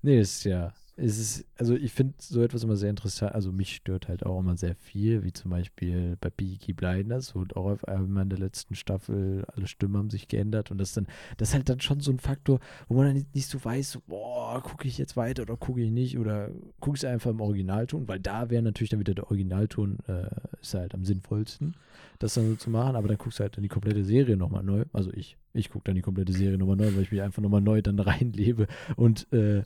Nee, 0.01 0.19
ist 0.21 0.45
ja, 0.45 0.73
es 0.95 1.17
ist, 1.17 1.45
also 1.57 1.75
ich 1.75 1.91
finde 1.91 2.13
so 2.19 2.43
etwas 2.43 2.63
immer 2.63 2.75
sehr 2.75 2.91
interessant, 2.91 3.33
also 3.33 3.51
mich 3.51 3.75
stört 3.75 4.07
halt 4.07 4.25
auch 4.25 4.39
immer 4.39 4.55
sehr 4.57 4.75
viel, 4.75 5.23
wie 5.23 5.33
zum 5.33 5.49
Beispiel 5.51 6.17
bei 6.21 6.29
Peaky 6.29 6.73
Blinders, 6.73 7.33
wo 7.35 7.41
auch 7.55 7.71
auf 7.71 7.87
einmal 7.87 8.23
in 8.23 8.29
der 8.29 8.37
letzten 8.39 8.75
Staffel 8.75 9.43
alle 9.55 9.67
Stimmen 9.67 9.97
haben 9.97 10.09
sich 10.11 10.27
geändert 10.27 10.69
und 10.69 10.77
das 10.77 10.93
dann, 10.93 11.07
das 11.37 11.49
ist 11.49 11.55
halt 11.55 11.69
dann 11.69 11.79
schon 11.79 11.99
so 11.99 12.11
ein 12.11 12.19
Faktor, 12.19 12.59
wo 12.87 12.95
man 12.95 13.07
dann 13.07 13.15
nicht- 13.15 13.33
nicht 13.33 13.47
so 13.47 13.63
weiß, 13.63 13.91
so, 13.91 14.01
boah, 14.05 14.61
gucke 14.61 14.87
ich 14.87 14.97
jetzt 14.99 15.17
weiter 15.17 15.41
oder 15.43 15.57
gucke 15.57 15.81
ich 15.81 15.91
nicht 15.91 16.19
oder 16.19 16.51
gucke 16.79 16.97
ich 16.97 17.07
einfach 17.07 17.31
im 17.31 17.41
Originalton, 17.41 18.07
weil 18.07 18.19
da 18.19 18.49
wäre 18.51 18.61
natürlich 18.61 18.91
dann 18.91 18.99
wieder 18.99 19.15
der 19.15 19.25
Originalton, 19.25 19.97
äh, 20.07 20.29
ist 20.61 20.75
halt 20.75 20.93
am 20.93 21.05
sinnvollsten 21.05 21.75
das 22.19 22.35
dann 22.35 22.47
so 22.47 22.55
zu 22.55 22.69
machen, 22.69 22.95
aber 22.95 23.07
dann 23.07 23.17
guckst 23.17 23.39
du 23.39 23.43
halt 23.43 23.57
dann 23.57 23.63
die 23.63 23.69
komplette 23.69 24.03
Serie 24.05 24.37
nochmal 24.37 24.63
neu. 24.63 24.85
Also 24.93 25.11
ich, 25.13 25.35
ich 25.53 25.69
gucke 25.69 25.85
dann 25.85 25.95
die 25.95 26.01
komplette 26.01 26.31
Serie 26.31 26.57
nochmal 26.57 26.77
neu, 26.77 26.85
weil 26.95 27.01
ich 27.01 27.11
mich 27.11 27.21
einfach 27.21 27.41
nochmal 27.41 27.59
neu 27.61 27.81
dann 27.81 27.99
reinlebe 27.99 28.67
und 28.95 29.31
äh, 29.33 29.63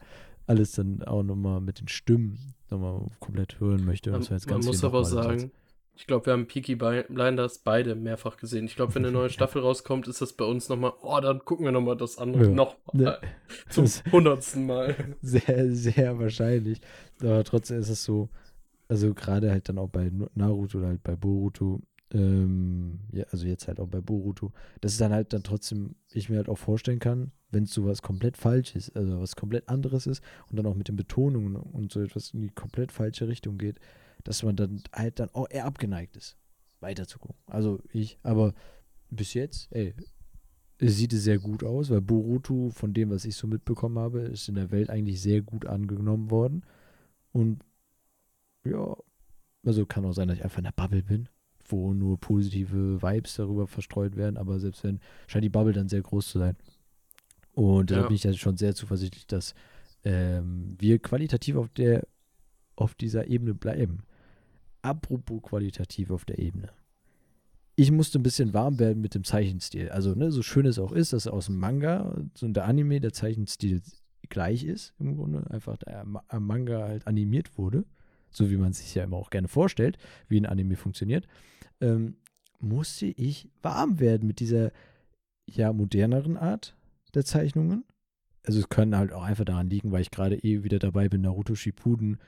alles 0.48 0.72
dann 0.72 1.04
auch 1.04 1.24
nochmal 1.24 1.62
mit 1.62 1.80
den 1.80 1.88
Stimmen 1.88 2.56
nochmal 2.70 3.08
komplett 3.20 3.60
hören 3.60 3.86
möchte. 3.86 4.12
Man, 4.12 4.26
man 4.48 4.66
muss 4.66 4.84
aber 4.84 5.00
auch 5.00 5.04
sagen, 5.04 5.52
ich 5.96 6.06
glaube, 6.06 6.28
wir 6.28 6.34
haben 6.34 6.48
Peaky 6.48 6.76
Blinders 6.76 7.60
beide 7.60 7.96
mehrfach 7.96 8.38
gesehen. 8.38 8.66
Ich 8.66 8.76
glaube, 8.76 8.94
wenn 8.96 9.04
eine 9.04 9.12
neue 9.12 9.30
Staffel 9.32 9.62
rauskommt, 9.62 10.08
ist 10.08 10.22
das 10.22 10.34
bei 10.34 10.46
uns 10.46 10.70
nochmal, 10.70 10.94
oh, 11.02 11.20
dann 11.20 11.44
gucken 11.44 11.66
wir 11.66 11.72
nochmal 11.72 11.98
das 11.98 12.18
andere 12.18 12.46
Ja. 12.46 12.50
nochmal. 12.50 12.94
Ne. 12.94 13.18
Zum 13.70 13.86
hundertsten 14.12 14.66
Mal. 14.66 14.96
Sehr, 15.22 15.74
sehr 15.74 16.20
wahrscheinlich. 16.20 16.82
Aber 17.22 17.44
trotzdem 17.44 17.80
ist 17.80 17.90
es 17.90 18.04
so, 18.04 18.30
also 18.88 19.14
gerade 19.14 19.52
halt 19.52 19.70
dann 19.70 19.80
auch 19.80 19.90
bei 19.90 20.12
Naruto 20.36 20.78
oder 20.78 20.88
halt 20.88 21.04
bei 21.04 21.16
Boruto, 21.16 21.82
ähm, 22.13 23.00
ja, 23.12 23.26
also 23.32 23.46
jetzt 23.48 23.67
halt 23.67 23.80
auch 23.80 23.88
bei 23.88 24.02
Boruto, 24.02 24.54
dass 24.82 24.93
es 24.93 24.98
dann 24.98 25.12
halt 25.12 25.34
dann 25.34 25.43
trotzdem, 25.43 25.96
ich 26.12 26.30
mir 26.30 26.38
halt 26.38 26.50
auch 26.50 26.58
vorstellen 26.58 27.00
kann, 27.00 27.32
wenn 27.52 27.63
es 27.63 27.74
sowas 27.74 28.02
komplett 28.02 28.38
falsch 28.38 28.76
ist, 28.76 28.96
also 28.96 29.20
was 29.20 29.36
komplett 29.36 29.70
anderes 29.70 30.08
ist 30.08 30.22
und 30.50 30.58
dann 30.58 30.65
auch 30.65 30.76
mit 30.76 30.88
den 30.88 30.96
Betonungen 30.96 31.56
und 31.56 31.91
so 31.91 32.02
etwas 32.02 32.32
in 32.32 32.41
die 32.41 32.50
komplett 32.50 32.91
falsche 32.91 33.28
Richtung 33.28 33.58
geht, 33.58 33.80
dass 34.24 34.43
man 34.43 34.56
dann 34.56 34.84
halt 34.93 35.20
dann 35.20 35.30
auch 35.34 35.48
eher 35.50 35.65
abgeneigt 35.65 36.15
ist, 36.17 36.38
weiterzugucken. 36.80 37.38
Also 37.46 37.80
ich, 37.91 38.20
aber 38.24 38.54
bis 39.10 39.34
jetzt, 39.34 39.72
ey, 39.72 39.93
sieht 40.80 41.13
es 41.13 41.24
sehr 41.24 41.39
gut 41.39 41.63
aus, 41.63 41.89
weil 41.89 42.02
Boruto, 42.02 42.70
von 42.70 42.93
dem, 42.93 43.10
was 43.10 43.26
ich 43.26 43.36
so 43.36 43.48
mitbekommen 43.48 43.98
habe, 43.98 44.22
ist 44.22 44.48
in 44.48 44.56
der 44.56 44.72
Welt 44.72 44.89
eigentlich 44.89 45.22
sehr 45.22 45.41
gut 45.41 45.65
angenommen 45.65 46.30
worden. 46.30 46.65
Und 47.32 47.63
ja, 48.63 48.96
also 49.65 49.86
kann 49.86 50.06
auch 50.06 50.13
sein, 50.13 50.28
dass 50.28 50.38
ich 50.38 50.43
einfach 50.43 50.60
in 50.60 50.65
der 50.65 50.72
Bubble 50.72 51.04
bin, 51.04 51.30
wo 51.67 51.93
nur 51.93 52.19
positive 52.19 53.01
Vibes 53.01 53.36
darüber 53.36 53.67
verstreut 53.67 54.15
werden, 54.15 54.38
aber 54.38 54.60
selbst 54.60 54.84
wenn, 54.84 54.99
scheint 55.27 55.45
die 55.45 55.49
Bubble 55.49 55.73
dann 55.73 55.89
sehr 55.89 56.01
groß 56.01 56.30
zu 56.30 56.39
sein. 56.39 56.56
Und 57.53 57.89
da 57.89 58.03
bin 58.03 58.15
ich 58.15 58.23
ja 58.23 58.34
schon 58.34 58.58
sehr 58.58 58.75
zuversichtlich, 58.75 59.25
dass 59.25 59.56
ähm, 60.03 60.75
wir 60.77 60.99
qualitativ 60.99 61.56
auf 61.56 61.69
der, 61.69 62.06
auf 62.75 62.93
dieser 62.93 63.27
Ebene 63.27 63.56
bleiben. 63.56 64.03
Apropos 64.84 65.41
qualitativ 65.41 66.12
auf 66.12 66.23
der 66.23 66.38
Ebene 66.38 66.69
ich 67.80 67.91
musste 67.91 68.17
ein 68.17 68.23
bisschen 68.23 68.56
warm 68.56 68.80
werden 68.80 69.01
mit 69.01 69.13
dem 69.13 69.23
Zeichenstil. 69.23 69.89
Also, 69.89 70.15
ne, 70.15 70.32
so 70.32 70.41
schön 70.41 70.65
es 70.65 70.80
auch 70.80 70.91
ist, 70.91 71.13
dass 71.13 71.27
aus 71.27 71.45
dem 71.45 71.60
Manga 71.60 72.25
so 72.34 72.47
der 72.47 72.65
Anime 72.65 72.99
der 72.99 73.13
Zeichenstil 73.13 73.84
gleich 74.30 74.63
ist, 74.63 74.95
im 74.99 75.15
Grunde. 75.15 75.49
Einfach 75.51 75.77
der 75.77 76.03
Manga 76.03 76.88
halt 76.88 77.06
animiert 77.06 77.56
wurde, 77.56 77.86
so 78.30 78.50
wie 78.50 78.58
man 78.58 78.74
sich 78.74 78.94
ja 78.96 79.04
immer 79.04 79.18
auch 79.18 79.30
gerne 79.30 79.48
vorstellt, 79.48 79.98
wie 80.28 80.40
ein 80.40 80.46
Anime 80.46 80.76
funktioniert, 80.76 81.28
ähm, 81.82 82.18
musste 82.60 83.06
ich 83.06 83.50
warm 83.62 84.00
werden 84.00 84.28
mit 84.28 84.40
dieser 84.40 84.72
ja 85.46 85.72
moderneren 85.74 86.38
Art 86.38 86.76
der 87.13 87.26
Zeichnungen. 87.26 87.86
Also 88.44 88.60
es 88.60 88.70
kann 88.70 88.96
halt 88.96 89.12
auch 89.12 89.24
einfach 89.24 89.46
daran 89.46 89.70
liegen, 89.70 89.92
weil 89.92 90.02
ich 90.02 90.12
gerade 90.12 90.36
eh 90.38 90.63
wieder 90.63 90.80
dabei 90.80 91.10
bin, 91.10 91.22
Naruto 91.22 91.56
Shippuden 91.56 92.20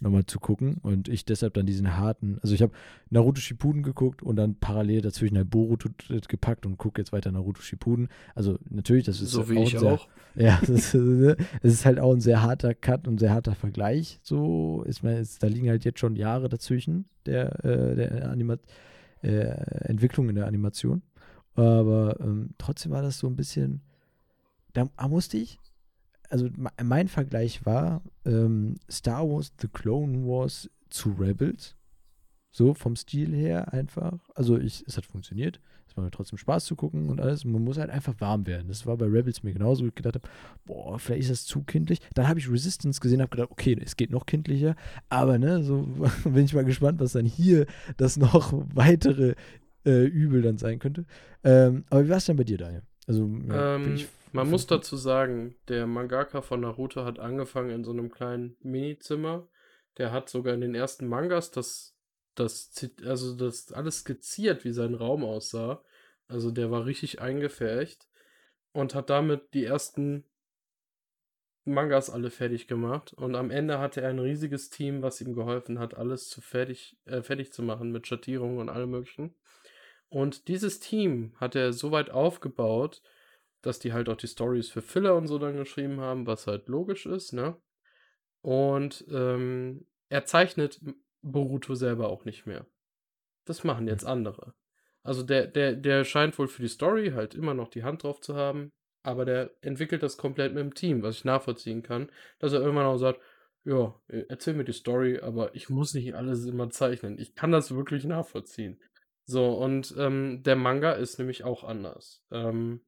nochmal 0.00 0.26
zu 0.26 0.38
gucken 0.38 0.78
und 0.82 1.08
ich 1.08 1.24
deshalb 1.24 1.54
dann 1.54 1.66
diesen 1.66 1.96
harten, 1.96 2.38
also 2.42 2.54
ich 2.54 2.62
habe 2.62 2.72
Naruto 3.10 3.40
Shippuden 3.40 3.82
geguckt 3.82 4.22
und 4.22 4.36
dann 4.36 4.56
parallel 4.56 5.00
dazwischen 5.00 5.36
halt 5.36 5.50
Boruto 5.50 5.88
gepackt 6.28 6.66
und 6.66 6.76
gucke 6.76 7.00
jetzt 7.00 7.12
weiter 7.12 7.32
Naruto 7.32 7.62
Shippuden. 7.62 8.08
Also 8.34 8.58
natürlich, 8.68 9.04
das 9.04 9.20
ist 9.20 9.30
so 9.30 9.48
wie 9.48 9.62
ich 9.62 9.78
sehr, 9.78 9.94
auch. 9.94 10.08
Ja, 10.34 10.58
es 10.62 10.68
ist, 10.68 10.94
ist, 11.62 11.86
halt 11.86 12.00
auch 12.00 12.12
ein 12.12 12.20
sehr 12.20 12.42
harter 12.42 12.74
Cut 12.74 13.06
und 13.06 13.18
sehr 13.18 13.32
harter 13.32 13.54
Vergleich. 13.54 14.18
So 14.22 14.82
ist 14.82 15.04
man 15.04 15.16
jetzt, 15.16 15.42
da 15.42 15.46
liegen 15.46 15.68
halt 15.68 15.84
jetzt 15.84 16.00
schon 16.00 16.16
Jahre 16.16 16.48
dazwischen 16.48 17.04
der, 17.24 17.64
äh, 17.64 17.94
der 17.94 18.30
Anima 18.30 18.58
äh, 19.22 19.28
Entwicklung 19.88 20.28
in 20.28 20.34
der 20.34 20.46
Animation. 20.46 21.02
Aber 21.54 22.18
ähm, 22.20 22.50
trotzdem 22.58 22.90
war 22.90 23.02
das 23.02 23.18
so 23.18 23.28
ein 23.28 23.36
bisschen, 23.36 23.80
da 24.72 24.88
musste 25.08 25.38
ich 25.38 25.60
also 26.30 26.48
mein 26.82 27.08
Vergleich 27.08 27.64
war 27.64 28.02
ähm, 28.24 28.76
Star 28.90 29.28
Wars 29.28 29.52
The 29.60 29.68
Clone 29.68 30.26
Wars 30.26 30.70
zu 30.90 31.10
Rebels. 31.10 31.76
So 32.50 32.72
vom 32.72 32.94
Stil 32.94 33.34
her 33.34 33.72
einfach. 33.72 34.18
Also 34.34 34.58
ich, 34.58 34.84
es 34.86 34.96
hat 34.96 35.06
funktioniert. 35.06 35.60
Es 35.88 35.96
war 35.96 36.04
mir 36.04 36.10
trotzdem 36.10 36.38
Spaß 36.38 36.64
zu 36.64 36.76
gucken 36.76 37.08
und 37.08 37.20
alles. 37.20 37.44
Man 37.44 37.64
muss 37.64 37.78
halt 37.78 37.90
einfach 37.90 38.14
warm 38.20 38.46
werden. 38.46 38.68
Das 38.68 38.86
war 38.86 38.96
bei 38.96 39.06
Rebels 39.06 39.42
mir 39.42 39.52
genauso, 39.52 39.82
wo 39.82 39.88
ich 39.88 39.94
gedacht 39.94 40.14
habe, 40.14 40.28
boah, 40.64 40.98
vielleicht 40.98 41.22
ist 41.22 41.30
das 41.30 41.44
zu 41.46 41.62
kindlich. 41.62 42.00
Dann 42.14 42.28
habe 42.28 42.38
ich 42.38 42.48
Resistance 42.48 43.00
gesehen, 43.00 43.20
habe 43.20 43.30
gedacht, 43.30 43.50
okay, 43.50 43.76
es 43.84 43.96
geht 43.96 44.10
noch 44.10 44.26
kindlicher. 44.26 44.76
Aber 45.08 45.38
ne, 45.38 45.64
so 45.64 45.82
bin 46.24 46.44
ich 46.44 46.54
mal 46.54 46.64
gespannt, 46.64 47.00
was 47.00 47.12
dann 47.12 47.26
hier 47.26 47.66
das 47.96 48.16
noch 48.16 48.52
weitere 48.74 49.34
äh, 49.84 50.04
Übel 50.04 50.42
dann 50.42 50.58
sein 50.58 50.78
könnte. 50.78 51.06
Ähm, 51.42 51.84
aber 51.90 52.04
wie 52.04 52.08
war 52.10 52.18
es 52.18 52.26
denn 52.26 52.36
bei 52.36 52.44
dir, 52.44 52.58
Daniel? 52.58 52.82
Also 53.06 53.28
ja, 53.48 53.76
ähm, 53.76 53.98
man 54.34 54.50
muss 54.50 54.66
dazu 54.66 54.96
sagen, 54.96 55.56
der 55.68 55.86
Mangaka 55.86 56.42
von 56.42 56.60
Naruto 56.60 57.04
hat 57.04 57.20
angefangen 57.20 57.70
in 57.70 57.84
so 57.84 57.92
einem 57.92 58.10
kleinen 58.10 58.56
Minizimmer. 58.60 59.48
Der 59.96 60.10
hat 60.10 60.28
sogar 60.28 60.54
in 60.54 60.60
den 60.60 60.74
ersten 60.74 61.06
Mangas 61.06 61.52
das, 61.52 61.96
das, 62.34 62.72
also 63.04 63.36
das 63.36 63.70
alles 63.72 64.00
skizziert, 64.00 64.64
wie 64.64 64.72
sein 64.72 64.94
Raum 64.94 65.24
aussah. 65.24 65.84
Also 66.26 66.50
der 66.50 66.72
war 66.72 66.84
richtig 66.84 67.20
eingefärcht 67.20 68.08
und 68.72 68.96
hat 68.96 69.08
damit 69.08 69.54
die 69.54 69.64
ersten 69.64 70.24
Mangas 71.64 72.10
alle 72.10 72.30
fertig 72.30 72.66
gemacht. 72.66 73.12
Und 73.14 73.36
am 73.36 73.52
Ende 73.52 73.78
hatte 73.78 74.00
er 74.00 74.10
ein 74.10 74.18
riesiges 74.18 74.68
Team, 74.68 75.00
was 75.00 75.20
ihm 75.20 75.34
geholfen 75.34 75.78
hat, 75.78 75.96
alles 75.96 76.28
zu 76.28 76.40
fertig, 76.40 76.98
äh, 77.04 77.22
fertig 77.22 77.52
zu 77.52 77.62
machen 77.62 77.92
mit 77.92 78.08
Schattierungen 78.08 78.58
und 78.58 78.68
allem 78.68 78.90
möglichen. 78.90 79.36
Und 80.08 80.48
dieses 80.48 80.80
Team 80.80 81.34
hat 81.36 81.54
er 81.54 81.72
so 81.72 81.92
weit 81.92 82.10
aufgebaut, 82.10 83.00
dass 83.66 83.78
die 83.78 83.92
halt 83.92 84.08
auch 84.08 84.16
die 84.16 84.28
Stories 84.28 84.68
für 84.68 84.82
Filler 84.82 85.16
und 85.16 85.26
so 85.26 85.38
dann 85.38 85.56
geschrieben 85.56 86.00
haben, 86.00 86.26
was 86.26 86.46
halt 86.46 86.68
logisch 86.68 87.06
ist, 87.06 87.32
ne? 87.32 87.56
Und 88.42 89.04
ähm, 89.10 89.86
er 90.08 90.24
zeichnet 90.24 90.80
Boruto 91.22 91.74
selber 91.74 92.08
auch 92.08 92.24
nicht 92.24 92.46
mehr. 92.46 92.66
Das 93.46 93.64
machen 93.64 93.88
jetzt 93.88 94.04
andere. 94.04 94.54
Also 95.02 95.22
der, 95.22 95.46
der, 95.46 95.74
der 95.74 96.04
scheint 96.04 96.38
wohl 96.38 96.48
für 96.48 96.62
die 96.62 96.68
Story 96.68 97.12
halt 97.14 97.34
immer 97.34 97.54
noch 97.54 97.68
die 97.68 97.84
Hand 97.84 98.02
drauf 98.02 98.20
zu 98.20 98.34
haben, 98.36 98.70
aber 99.02 99.24
der 99.24 99.50
entwickelt 99.60 100.02
das 100.02 100.16
komplett 100.16 100.54
mit 100.54 100.62
dem 100.62 100.74
Team, 100.74 101.02
was 101.02 101.16
ich 101.16 101.24
nachvollziehen 101.24 101.82
kann, 101.82 102.10
dass 102.38 102.52
er 102.52 102.60
irgendwann 102.60 102.86
auch 102.86 102.96
sagt, 102.96 103.20
ja, 103.64 103.94
erzähl 104.28 104.54
mir 104.54 104.64
die 104.64 104.72
Story, 104.72 105.20
aber 105.20 105.54
ich 105.54 105.70
muss 105.70 105.94
nicht 105.94 106.14
alles 106.14 106.44
immer 106.44 106.68
zeichnen. 106.70 107.18
Ich 107.18 107.34
kann 107.34 107.50
das 107.50 107.74
wirklich 107.74 108.04
nachvollziehen. 108.04 108.78
So, 109.26 109.54
und 109.54 109.94
ähm, 109.98 110.42
der 110.42 110.56
Manga 110.56 110.92
ist 110.92 111.18
nämlich 111.18 111.44
auch 111.44 111.64
anders. 111.64 112.22
Ähm, 112.30 112.82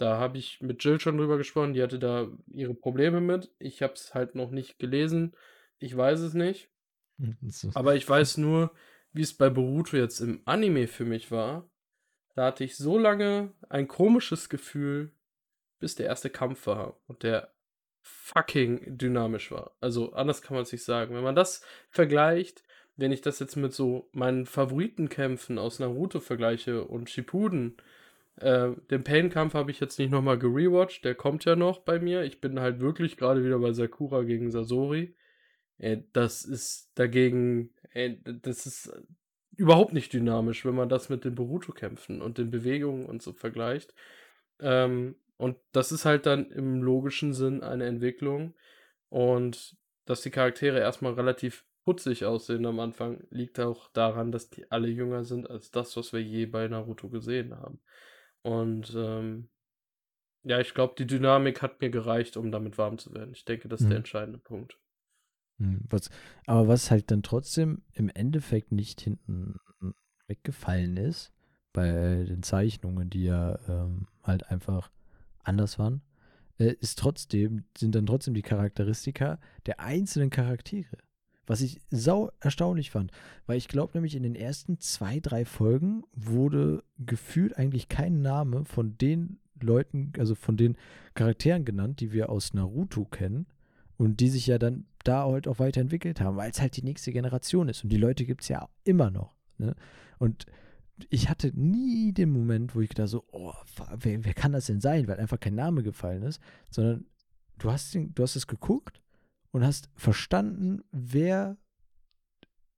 da 0.00 0.18
habe 0.18 0.38
ich 0.38 0.60
mit 0.62 0.82
Jill 0.82 0.98
schon 0.98 1.18
drüber 1.18 1.36
gesprochen, 1.36 1.74
die 1.74 1.82
hatte 1.82 1.98
da 1.98 2.28
ihre 2.46 2.74
Probleme 2.74 3.20
mit. 3.20 3.52
Ich 3.58 3.82
habe 3.82 3.92
es 3.92 4.14
halt 4.14 4.34
noch 4.34 4.50
nicht 4.50 4.78
gelesen. 4.78 5.36
Ich 5.78 5.94
weiß 5.94 6.20
es 6.20 6.32
nicht. 6.32 6.70
Hm, 7.18 7.36
Aber 7.74 7.94
ich 7.94 8.08
weiß 8.08 8.38
nur, 8.38 8.72
wie 9.12 9.22
es 9.22 9.34
bei 9.34 9.50
Boruto 9.50 9.96
jetzt 9.96 10.20
im 10.20 10.40
Anime 10.46 10.86
für 10.88 11.04
mich 11.04 11.30
war. 11.30 11.68
Da 12.34 12.46
hatte 12.46 12.64
ich 12.64 12.76
so 12.76 12.96
lange 12.96 13.52
ein 13.68 13.88
komisches 13.88 14.48
Gefühl, 14.48 15.12
bis 15.80 15.96
der 15.96 16.06
erste 16.06 16.30
Kampf 16.30 16.66
war 16.66 16.98
und 17.06 17.22
der 17.22 17.52
fucking 18.02 18.96
dynamisch 18.96 19.50
war. 19.50 19.76
Also 19.80 20.12
anders 20.14 20.40
kann 20.40 20.54
man 20.54 20.62
es 20.62 20.72
nicht 20.72 20.84
sagen. 20.84 21.14
Wenn 21.14 21.24
man 21.24 21.34
das 21.34 21.62
vergleicht, 21.90 22.64
wenn 22.96 23.12
ich 23.12 23.20
das 23.20 23.38
jetzt 23.38 23.56
mit 23.56 23.74
so 23.74 24.08
meinen 24.12 24.46
Favoritenkämpfen 24.46 25.58
aus 25.58 25.78
Naruto 25.78 26.20
vergleiche 26.20 26.84
und 26.84 27.10
Shippuden, 27.10 27.76
äh, 28.40 28.74
den 28.90 29.04
Pain-Kampf 29.04 29.54
habe 29.54 29.70
ich 29.70 29.80
jetzt 29.80 29.98
nicht 29.98 30.10
nochmal 30.10 30.38
gerewatcht, 30.38 31.04
der 31.04 31.14
kommt 31.14 31.44
ja 31.44 31.56
noch 31.56 31.80
bei 31.80 31.98
mir. 31.98 32.22
Ich 32.22 32.40
bin 32.40 32.60
halt 32.60 32.80
wirklich 32.80 33.16
gerade 33.16 33.44
wieder 33.44 33.58
bei 33.58 33.72
Sakura 33.72 34.22
gegen 34.22 34.50
Sasori. 34.50 35.14
Äh, 35.78 35.98
das 36.12 36.44
ist 36.44 36.90
dagegen, 36.94 37.70
äh, 37.92 38.16
das 38.24 38.66
ist 38.66 38.92
überhaupt 39.56 39.92
nicht 39.92 40.12
dynamisch, 40.12 40.64
wenn 40.64 40.74
man 40.74 40.88
das 40.88 41.08
mit 41.08 41.24
den 41.24 41.34
Boruto-Kämpfen 41.34 42.22
und 42.22 42.38
den 42.38 42.50
Bewegungen 42.50 43.06
und 43.06 43.22
so 43.22 43.32
vergleicht. 43.32 43.94
Ähm, 44.60 45.16
und 45.36 45.56
das 45.72 45.92
ist 45.92 46.04
halt 46.04 46.26
dann 46.26 46.50
im 46.50 46.82
logischen 46.82 47.32
Sinn 47.32 47.62
eine 47.62 47.86
Entwicklung. 47.86 48.54
Und 49.08 49.76
dass 50.04 50.22
die 50.22 50.30
Charaktere 50.30 50.78
erstmal 50.80 51.14
relativ 51.14 51.64
putzig 51.84 52.24
aussehen 52.24 52.66
am 52.66 52.80
Anfang, 52.80 53.26
liegt 53.30 53.58
auch 53.58 53.88
daran, 53.92 54.32
dass 54.32 54.50
die 54.50 54.70
alle 54.70 54.88
jünger 54.88 55.24
sind 55.24 55.48
als 55.48 55.70
das, 55.70 55.96
was 55.96 56.12
wir 56.12 56.22
je 56.22 56.46
bei 56.46 56.68
Naruto 56.68 57.08
gesehen 57.08 57.56
haben. 57.58 57.80
Und 58.42 58.92
ähm, 58.96 59.48
ja, 60.42 60.60
ich 60.60 60.74
glaube, 60.74 60.94
die 60.96 61.06
Dynamik 61.06 61.62
hat 61.62 61.80
mir 61.80 61.90
gereicht, 61.90 62.36
um 62.36 62.50
damit 62.50 62.78
warm 62.78 62.98
zu 62.98 63.12
werden. 63.12 63.32
Ich 63.32 63.44
denke, 63.44 63.68
das 63.68 63.80
ist 63.80 63.86
mhm. 63.86 63.90
der 63.90 63.98
entscheidende 63.98 64.38
Punkt. 64.38 64.78
Mhm, 65.58 65.84
was, 65.90 66.10
aber 66.46 66.68
was 66.68 66.90
halt 66.90 67.10
dann 67.10 67.22
trotzdem 67.22 67.82
im 67.92 68.08
Endeffekt 68.08 68.72
nicht 68.72 69.00
hinten 69.00 69.56
weggefallen 70.26 70.96
ist, 70.96 71.32
bei 71.72 72.24
den 72.24 72.42
Zeichnungen, 72.42 73.10
die 73.10 73.24
ja 73.24 73.58
ähm, 73.68 74.06
halt 74.22 74.50
einfach 74.50 74.90
anders 75.42 75.78
waren, 75.78 76.02
äh, 76.58 76.74
ist 76.80 76.98
trotzdem, 76.98 77.64
sind 77.76 77.94
dann 77.94 78.06
trotzdem 78.06 78.34
die 78.34 78.42
Charakteristika 78.42 79.38
der 79.66 79.80
einzelnen 79.80 80.30
Charaktere. 80.30 80.98
Was 81.50 81.62
ich 81.62 81.80
sau 81.90 82.30
erstaunlich 82.38 82.92
fand, 82.92 83.10
weil 83.46 83.58
ich 83.58 83.66
glaube 83.66 83.90
nämlich 83.94 84.14
in 84.14 84.22
den 84.22 84.36
ersten 84.36 84.78
zwei, 84.78 85.18
drei 85.18 85.44
Folgen 85.44 86.04
wurde 86.12 86.84
gefühlt 86.96 87.58
eigentlich 87.58 87.88
kein 87.88 88.22
Name 88.22 88.64
von 88.64 88.96
den 88.98 89.40
Leuten, 89.60 90.12
also 90.16 90.36
von 90.36 90.56
den 90.56 90.76
Charakteren 91.14 91.64
genannt, 91.64 91.98
die 91.98 92.12
wir 92.12 92.30
aus 92.30 92.54
Naruto 92.54 93.04
kennen 93.04 93.46
und 93.96 94.20
die 94.20 94.28
sich 94.28 94.46
ja 94.46 94.58
dann 94.58 94.86
da 95.02 95.24
halt 95.24 95.48
auch 95.48 95.58
weiterentwickelt 95.58 96.20
haben, 96.20 96.36
weil 96.36 96.52
es 96.52 96.60
halt 96.60 96.76
die 96.76 96.84
nächste 96.84 97.10
Generation 97.10 97.68
ist 97.68 97.82
und 97.82 97.90
die 97.90 97.98
Leute 97.98 98.26
gibt 98.26 98.42
es 98.42 98.48
ja 98.48 98.68
immer 98.84 99.10
noch. 99.10 99.34
Ne? 99.58 99.74
Und 100.18 100.46
ich 101.08 101.28
hatte 101.28 101.50
nie 101.58 102.12
den 102.12 102.30
Moment, 102.30 102.76
wo 102.76 102.80
ich 102.80 102.90
da 102.90 103.08
so, 103.08 103.24
oh, 103.32 103.54
wer, 103.98 104.24
wer, 104.24 104.34
kann 104.34 104.52
das 104.52 104.66
denn 104.66 104.80
sein, 104.80 105.08
weil 105.08 105.18
einfach 105.18 105.40
kein 105.40 105.56
Name 105.56 105.82
gefallen 105.82 106.22
ist, 106.22 106.40
sondern 106.70 107.06
du 107.58 107.72
hast, 107.72 107.92
den, 107.92 108.14
du 108.14 108.22
hast 108.22 108.36
es 108.36 108.46
geguckt 108.46 109.00
und 109.52 109.64
hast 109.64 109.90
verstanden, 109.96 110.82
wer 110.92 111.56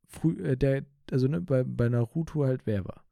früh, 0.09 0.43
äh, 0.45 0.57
der 0.57 0.85
also 1.11 1.29
ne, 1.29 1.41
bei, 1.41 1.63
bei 1.65 1.89
Naruto 1.89 2.45
halt 2.45 2.63
wer 2.65 2.85
war. 2.85 3.05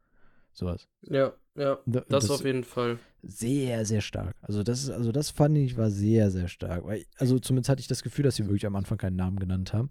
Sowas. 0.52 0.88
Ja, 1.02 1.34
ja, 1.54 1.78
Da- 1.86 2.04
das, 2.08 2.30
auf 2.30 2.44
jeden 2.44 2.64
Fall. 2.64 2.98
sehr, 3.22 3.84
sehr 3.84 4.00
stark. 4.00 4.34
Also 4.42 4.62
das 4.62 4.82
ist, 4.84 4.90
also 4.90 5.12
das 5.12 5.30
fand 5.30 5.58
ich 5.58 5.76
war 5.76 5.90
sehr, 5.90 6.30
sehr 6.30 6.48
stark. 6.48 6.84
Weil, 6.84 7.04
also 7.18 7.38
zumindest 7.38 7.68
hatte 7.68 7.80
ich 7.80 7.88
das 7.88 8.02
Gefühl, 8.02 8.24
dass 8.24 8.36
sie 8.36 8.46
wirklich 8.46 8.66
am 8.66 8.76
Anfang 8.76 8.98
keinen 8.98 9.16
Namen 9.16 9.38
genannt 9.38 9.72
haben. 9.74 9.88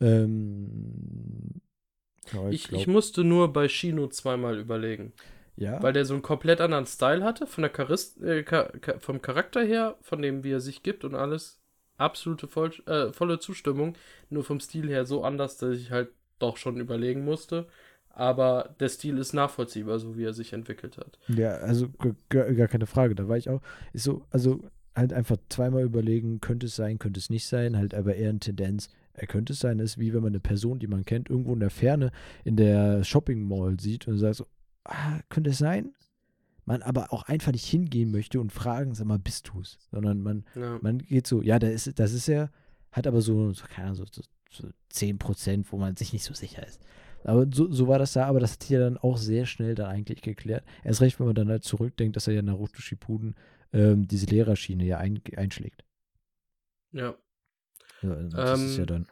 Ähm, 0.00 1.60
ja, 2.32 2.48
Ich, 2.50 2.68
glaub- 2.68 2.80
ich 2.80 2.86
musste 2.86 3.24
nur 3.24 3.52
bei 3.52 3.68
Shino 3.68 4.08
zweimal 4.08 4.58
überlegen. 4.58 5.12
ja, 5.56 5.80
Weil 5.82 5.92
der 5.92 6.04
so 6.04 6.14
einen 6.14 6.22
komplett 6.22 6.60
anderen 6.60 6.86
Style 6.86 7.22
hatte, 7.24 7.46
von 7.46 7.62
der 7.62 7.72
Charis 7.74 8.16
äh, 8.18 8.42
Cha- 8.44 8.72
vom 8.98 9.22
Charakter 9.22 9.62
her, 9.62 9.96
von 10.02 10.20
dem, 10.22 10.42
wie 10.44 10.50
er 10.52 10.60
sich 10.60 10.82
gibt 10.82 11.04
und 11.04 11.14
alles. 11.14 11.61
Absolute 12.02 12.48
voll 12.48 12.72
äh, 12.86 13.12
volle 13.12 13.38
Zustimmung. 13.38 13.94
Nur 14.30 14.44
vom 14.44 14.60
Stil 14.60 14.88
her 14.88 15.04
so 15.06 15.24
anders, 15.24 15.56
dass 15.56 15.76
ich 15.76 15.90
halt 15.90 16.08
doch 16.38 16.56
schon 16.56 16.78
überlegen 16.78 17.24
musste. 17.24 17.66
Aber 18.10 18.74
der 18.78 18.90
Stil 18.90 19.16
ist 19.16 19.32
nachvollziehbar, 19.32 19.98
so 19.98 20.18
wie 20.18 20.24
er 20.24 20.34
sich 20.34 20.52
entwickelt 20.52 20.98
hat. 20.98 21.18
ja, 21.28 21.52
also 21.52 21.88
gar 22.28 22.68
keine 22.68 22.86
Frage. 22.86 23.14
Da 23.14 23.26
war 23.26 23.38
ich 23.38 23.48
auch, 23.48 23.62
ist 23.94 24.04
so, 24.04 24.26
also 24.30 24.60
halt 24.94 25.12
einfach 25.12 25.36
zweimal 25.48 25.82
überlegen, 25.82 26.40
könnte 26.40 26.66
es 26.66 26.76
sein, 26.76 26.98
könnte 26.98 27.18
es 27.18 27.30
nicht 27.30 27.46
sein, 27.46 27.76
halt 27.76 27.94
aber 27.94 28.14
eher 28.14 28.30
eine 28.30 28.40
Tendenz, 28.40 28.90
er 29.14 29.26
könnte 29.26 29.52
es 29.52 29.60
sein, 29.60 29.78
ist 29.78 29.98
wie 29.98 30.12
wenn 30.12 30.22
man 30.22 30.32
eine 30.32 30.40
Person, 30.40 30.78
die 30.78 30.86
man 30.86 31.04
kennt, 31.04 31.30
irgendwo 31.30 31.54
in 31.54 31.60
der 31.60 31.70
Ferne 31.70 32.10
in 32.44 32.56
der 32.56 33.04
Shopping 33.04 33.46
Mall 33.46 33.78
sieht 33.80 34.06
und 34.08 34.18
sagt 34.18 34.36
so, 34.36 34.46
ah, 34.84 35.20
könnte 35.28 35.50
es 35.50 35.58
sein? 35.58 35.94
Man 36.64 36.82
aber 36.82 37.12
auch 37.12 37.24
einfach 37.24 37.52
nicht 37.52 37.66
hingehen 37.66 38.10
möchte 38.12 38.40
und 38.40 38.52
fragen, 38.52 38.94
sag 38.94 39.06
mal, 39.06 39.18
bist 39.18 39.48
du 39.48 39.60
es? 39.60 39.78
Sondern 39.90 40.20
man 40.22 40.44
Ja. 40.54 40.78
Man 40.80 40.98
geht 40.98 41.26
so, 41.26 41.42
ja, 41.42 41.58
das 41.58 41.86
ist, 41.86 41.98
das 41.98 42.12
ist 42.12 42.28
ja, 42.28 42.50
hat 42.92 43.06
aber 43.06 43.20
so, 43.20 43.52
so 43.52 43.64
keine 43.66 43.88
Ahnung, 43.88 43.96
so, 43.96 44.04
so, 44.10 44.22
so 44.50 44.68
10 44.90 45.18
Prozent, 45.18 45.72
wo 45.72 45.76
man 45.78 45.96
sich 45.96 46.12
nicht 46.12 46.24
so 46.24 46.34
sicher 46.34 46.66
ist. 46.66 46.80
Aber 47.24 47.46
so, 47.52 47.70
so 47.70 47.88
war 47.88 47.98
das 47.98 48.12
da, 48.12 48.26
aber 48.26 48.40
das 48.40 48.52
hat 48.52 48.62
sich 48.62 48.70
ja 48.70 48.80
dann 48.80 48.98
auch 48.98 49.16
sehr 49.16 49.46
schnell 49.46 49.74
dann 49.74 49.86
eigentlich 49.86 50.22
geklärt. 50.22 50.64
Erst 50.84 51.00
recht, 51.00 51.18
wenn 51.20 51.26
man 51.26 51.34
dann 51.34 51.48
halt 51.48 51.64
zurückdenkt, 51.64 52.16
dass 52.16 52.26
er 52.26 52.34
ja 52.34 52.42
Naruto 52.42 52.80
Shippuden 52.80 53.36
ähm, 53.72 54.06
diese 54.08 54.26
Lehrerschiene 54.26 54.84
ja 54.84 54.98
ein, 54.98 55.20
einschlägt. 55.36 55.84
ja. 56.92 57.14
Ja, 58.02 58.10
also 58.14 58.36
das 58.36 58.60
ist 58.60 58.76
ja 58.76 58.82
Ähm, 58.82 58.86
dann. 58.86 59.08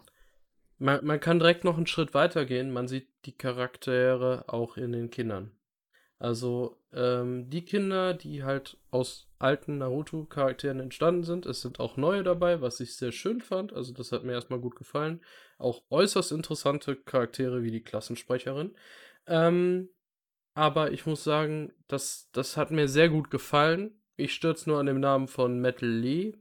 Man, 0.78 1.04
man 1.04 1.20
kann 1.20 1.38
direkt 1.38 1.62
noch 1.64 1.76
einen 1.76 1.86
Schritt 1.86 2.14
weiter 2.14 2.44
gehen. 2.44 2.72
Man 2.72 2.88
sieht 2.88 3.08
die 3.24 3.32
Charaktere 3.36 4.44
auch 4.48 4.76
in 4.76 4.92
den 4.92 5.10
Kindern. 5.10 5.52
Also 6.20 6.76
ähm, 6.92 7.48
die 7.48 7.64
Kinder, 7.64 8.12
die 8.12 8.44
halt 8.44 8.76
aus 8.90 9.26
alten 9.38 9.78
Naruto-Charakteren 9.78 10.78
entstanden 10.78 11.24
sind. 11.24 11.46
Es 11.46 11.62
sind 11.62 11.80
auch 11.80 11.96
neue 11.96 12.22
dabei, 12.22 12.60
was 12.60 12.78
ich 12.80 12.94
sehr 12.94 13.10
schön 13.10 13.40
fand. 13.40 13.72
Also 13.72 13.94
das 13.94 14.12
hat 14.12 14.22
mir 14.22 14.32
erstmal 14.32 14.60
gut 14.60 14.76
gefallen. 14.76 15.22
Auch 15.58 15.82
äußerst 15.88 16.32
interessante 16.32 16.94
Charaktere 16.94 17.62
wie 17.62 17.70
die 17.70 17.82
Klassensprecherin. 17.82 18.76
Ähm, 19.26 19.88
aber 20.52 20.92
ich 20.92 21.06
muss 21.06 21.24
sagen, 21.24 21.72
das, 21.88 22.28
das 22.32 22.58
hat 22.58 22.70
mir 22.70 22.86
sehr 22.86 23.08
gut 23.08 23.30
gefallen. 23.30 23.98
Ich 24.16 24.34
stürze 24.34 24.68
nur 24.68 24.78
an 24.78 24.86
dem 24.86 25.00
Namen 25.00 25.26
von 25.26 25.58
Metal 25.58 25.88
Lee. 25.88 26.34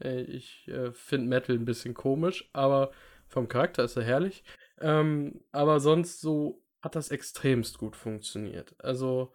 Äh, 0.00 0.20
Ich 0.20 0.68
äh, 0.68 0.92
finde 0.92 1.28
Metal 1.28 1.56
ein 1.56 1.64
bisschen 1.64 1.94
komisch, 1.94 2.50
aber 2.52 2.90
vom 3.26 3.48
Charakter 3.48 3.84
ist 3.84 3.96
er 3.96 4.04
herrlich. 4.04 4.44
Ähm, 4.80 5.40
aber 5.50 5.80
sonst 5.80 6.20
so 6.20 6.62
hat 6.82 6.94
das 6.94 7.10
extremst 7.10 7.78
gut 7.78 7.96
funktioniert. 7.96 8.74
Also 8.78 9.32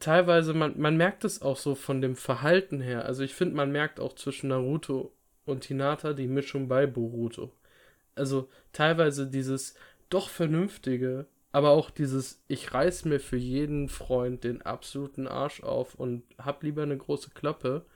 teilweise, 0.00 0.54
man, 0.54 0.78
man 0.78 0.96
merkt 0.96 1.24
es 1.24 1.42
auch 1.42 1.56
so 1.56 1.74
von 1.74 2.00
dem 2.00 2.16
Verhalten 2.16 2.80
her. 2.80 3.04
Also 3.04 3.22
ich 3.22 3.34
finde, 3.34 3.54
man 3.56 3.72
merkt 3.72 4.00
auch 4.00 4.14
zwischen 4.14 4.48
Naruto 4.48 5.12
und 5.44 5.64
Hinata 5.64 6.12
die 6.12 6.26
Mischung 6.26 6.68
bei 6.68 6.86
Boruto. 6.86 7.52
Also 8.14 8.48
teilweise 8.72 9.28
dieses 9.28 9.74
doch 10.10 10.28
vernünftige, 10.28 11.26
aber 11.52 11.70
auch 11.70 11.90
dieses, 11.90 12.42
ich 12.48 12.74
reiß 12.74 13.04
mir 13.04 13.20
für 13.20 13.36
jeden 13.36 13.88
Freund 13.88 14.44
den 14.44 14.62
absoluten 14.62 15.26
Arsch 15.26 15.62
auf 15.62 15.94
und 15.94 16.24
hab 16.38 16.62
lieber 16.62 16.82
eine 16.82 16.96
große 16.96 17.30
Klappe. 17.30 17.86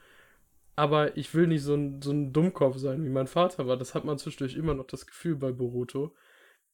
Aber 0.75 1.17
ich 1.17 1.35
will 1.35 1.47
nicht 1.47 1.61
so 1.61 1.75
ein, 1.75 2.01
so 2.01 2.11
ein 2.11 2.33
Dummkopf 2.33 2.77
sein, 2.77 3.05
wie 3.05 3.09
mein 3.09 3.27
Vater 3.27 3.67
war. 3.67 3.77
Das 3.77 3.93
hat 3.93 4.05
man 4.05 4.17
zwischendurch 4.17 4.55
immer 4.55 4.73
noch 4.73 4.87
das 4.87 5.05
Gefühl 5.05 5.35
bei 5.35 5.51
Boruto. 5.51 6.15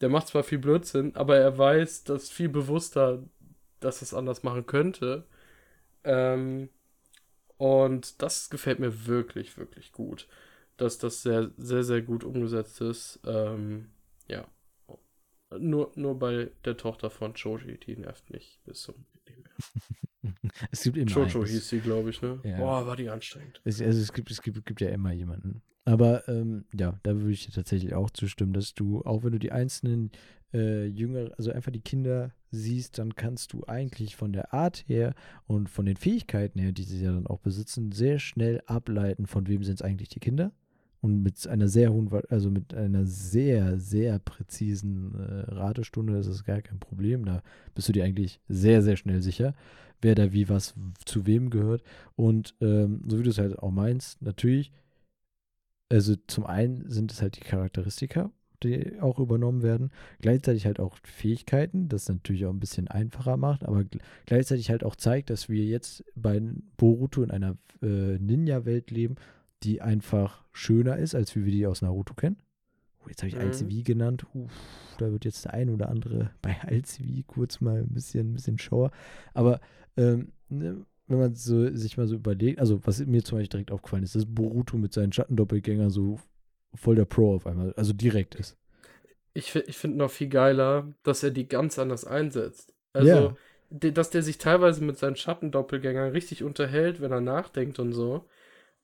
Der 0.02 0.10
macht 0.10 0.28
zwar 0.28 0.44
viel 0.44 0.60
Blödsinn, 0.60 1.16
aber 1.16 1.38
er 1.38 1.58
weiß, 1.58 2.06
dass 2.06 2.30
viel 2.30 2.50
bewusster, 2.50 3.24
dass 3.80 4.02
es 4.02 4.14
anders 4.14 4.44
machen 4.44 4.66
könnte. 4.66 5.26
Ähm, 6.04 6.70
und 7.58 8.22
das 8.22 8.50
gefällt 8.50 8.80
mir 8.80 9.06
wirklich, 9.06 9.58
wirklich 9.58 9.92
gut. 9.92 10.28
Dass 10.78 10.98
das 10.98 11.22
sehr, 11.22 11.52
sehr, 11.58 11.84
sehr 11.84 12.02
gut 12.02 12.24
umgesetzt 12.24 12.80
ist. 12.80 13.20
Ähm, 13.26 13.90
ja. 14.28 14.48
Nur, 15.58 15.92
nur 15.96 16.18
bei 16.18 16.52
der 16.64 16.78
Tochter 16.78 17.10
von 17.10 17.34
Choji, 17.34 17.78
die 17.78 17.98
nervt 17.98 18.30
mich 18.30 18.60
bis 18.66 18.82
zum. 18.84 18.96
Es 20.72 20.84
gibt 20.84 20.98
immer 20.98 21.10
Jojo 21.10 21.46
hieß 21.46 21.70
sie, 21.70 21.80
glaube 21.80 22.10
ich, 22.10 22.22
ne? 22.22 22.40
Ja. 22.44 22.58
Boah, 22.58 22.86
war 22.86 22.98
die 22.98 23.10
anstrengend. 23.10 23.62
Es, 23.64 23.82
also 23.82 24.02
es 24.02 24.12
gibt, 24.12 24.30
es 24.30 24.42
gibt, 24.42 24.66
gibt 24.66 24.82
ja 24.82 24.90
immer 24.90 25.14
jemanden. 25.14 25.62
Aber 25.90 26.28
ähm, 26.28 26.66
ja, 26.78 27.00
da 27.02 27.16
würde 27.16 27.32
ich 27.32 27.48
dir 27.48 27.52
tatsächlich 27.52 27.96
auch 27.96 28.12
zustimmen, 28.12 28.54
dass 28.54 28.76
du, 28.76 29.02
auch 29.06 29.24
wenn 29.24 29.32
du 29.32 29.40
die 29.40 29.52
einzelnen 29.52 30.12
äh, 30.54 30.86
Jünger, 30.86 31.32
also 31.36 31.52
einfach 31.52 31.72
die 31.72 31.82
Kinder 31.82 32.32
siehst, 32.52 33.00
dann 33.00 33.16
kannst 33.16 33.54
du 33.54 33.64
eigentlich 33.66 34.16
von 34.16 34.32
der 34.32 34.54
Art 34.54 34.84
her 34.88 35.16
und 35.48 35.68
von 35.68 35.88
den 35.88 35.98
Fähigkeiten 35.98 36.60
her, 36.60 36.74
die 36.74 36.84
sie 36.84 37.04
ja 37.04 37.12
dann 37.12 37.26
auch 37.26 37.40
besitzen, 37.40 37.92
sehr 37.92 38.20
schnell 38.20 38.62
ableiten, 38.68 39.26
von 39.26 39.48
wem 39.48 39.64
sind 39.64 39.80
es 39.80 39.82
eigentlich 39.82 40.10
die 40.10 40.20
Kinder. 40.20 40.52
Und 41.02 41.24
mit 41.24 41.48
einer 41.48 41.68
sehr 41.68 41.92
hohen, 41.92 42.08
also 42.30 42.52
mit 42.52 42.76
einer 42.76 43.08
sehr, 43.08 43.80
sehr 43.80 44.20
präzisen 44.20 45.16
äh, 45.16 45.52
Ratestunde 45.52 46.20
ist 46.20 46.28
es 46.28 46.44
gar 46.44 46.62
kein 46.62 46.80
Problem. 46.80 47.26
Da 47.26 47.42
bist 47.74 47.90
du 47.90 47.94
dir 47.94 48.04
eigentlich 48.04 48.40
sehr, 48.48 48.84
sehr 48.84 48.96
schnell 48.96 49.24
sicher, 49.24 49.56
wer 50.04 50.14
da 50.14 50.34
wie 50.34 50.50
was 50.50 50.76
zu 51.06 51.26
wem 51.26 51.50
gehört. 51.50 51.82
Und 52.16 52.54
ähm, 52.62 53.02
so 53.08 53.18
wie 53.18 53.24
du 53.24 53.32
es 53.32 53.40
halt 53.40 53.58
auch 53.58 53.72
meinst, 53.72 54.22
natürlich, 54.22 54.72
also 55.90 56.16
zum 56.28 56.46
einen 56.46 56.90
sind 56.90 57.12
es 57.12 57.22
halt 57.22 57.36
die 57.38 57.42
Charakteristika, 57.42 58.32
die 58.64 59.00
auch 59.00 59.20
übernommen 59.20 59.64
werden, 59.64 59.92
gleichzeitig 60.22 60.66
halt 60.66 60.80
auch 60.80 60.98
Fähigkeiten, 61.04 61.88
das 61.90 62.10
natürlich 62.10 62.46
auch 62.46 62.52
ein 62.54 62.60
bisschen 62.60 62.88
einfacher 62.88 63.38
macht, 63.38 63.64
aber 63.64 63.80
gl- 63.80 64.02
gleichzeitig 64.26 64.70
halt 64.70 64.84
auch 64.84 64.96
zeigt, 64.96 65.30
dass 65.30 65.50
wir 65.50 65.64
jetzt 65.64 66.04
bei 66.16 66.42
Boruto 66.78 67.24
in 67.24 67.32
einer 67.32 67.58
äh, 67.82 68.18
Ninja-Welt 68.20 68.92
leben, 68.92 69.16
die 69.64 69.82
einfach 69.82 70.44
schöner 70.52 70.98
ist, 70.98 71.16
als 71.16 71.36
wie 71.36 71.46
wir 71.46 71.52
die 71.52 71.68
aus 71.68 71.82
Naruto 71.82 72.14
kennen. 72.14 72.38
Oh, 73.04 73.08
jetzt 73.10 73.22
habe 73.22 73.30
ich 73.30 73.36
Mhm. 73.36 73.42
Alcivi 73.42 73.84
genannt. 73.84 74.26
Uff, 74.34 74.52
da 74.98 75.12
wird 75.12 75.24
jetzt 75.26 75.46
der 75.46 75.54
ein 75.54 75.70
oder 75.70 75.90
andere 75.90 76.32
bei 76.42 76.60
Alcivi 76.62 77.24
kurz 77.26 77.62
mal 77.62 77.80
ein 77.80 77.94
bisschen, 77.94 78.32
ein 78.32 78.34
bisschen 78.34 78.58
schauer. 78.60 78.92
Aber 79.34 79.60
ähm, 79.98 80.34
ne, 80.50 80.86
wenn 81.10 81.20
man 81.20 81.36
so, 81.36 81.74
sich 81.76 81.98
mal 81.98 82.08
so 82.08 82.16
überlegt, 82.16 82.60
also 82.60 82.80
was 82.86 83.00
mir 83.06 83.24
zum 83.24 83.38
Beispiel 83.38 83.50
direkt 83.50 83.72
aufgefallen 83.72 84.04
ist, 84.04 84.16
dass 84.16 84.26
Boruto 84.26 84.78
mit 84.78 84.94
seinen 84.94 85.12
Schattendoppelgängern 85.14 85.90
so 85.90 86.20
voll 86.76 86.96
der 86.96 87.06
Pro 87.06 87.36
auf 87.36 87.48
einmal, 87.48 87.74
also 87.76 87.94
direkt 87.94 88.36
ist. 88.36 88.58
Ich, 89.34 89.56
ich 89.56 89.78
finde 89.78 89.98
noch 89.98 90.12
viel 90.12 90.28
geiler, 90.30 90.94
dass 91.04 91.24
er 91.24 91.32
die 91.32 91.48
ganz 91.48 91.78
anders 91.80 92.06
einsetzt. 92.06 92.74
Also, 92.94 93.32
Ja. 93.32 93.38
de- 93.70 93.92
dass 93.92 94.10
der 94.10 94.24
sich 94.24 94.38
teilweise 94.38 94.84
mit 94.84 94.98
seinen 94.98 95.16
Schattendoppelgängern 95.16 96.12
richtig 96.12 96.44
unterhält, 96.44 97.00
wenn 97.02 97.12
er 97.12 97.22
nachdenkt 97.22 97.80
und 97.80 97.94
so. 97.94 98.26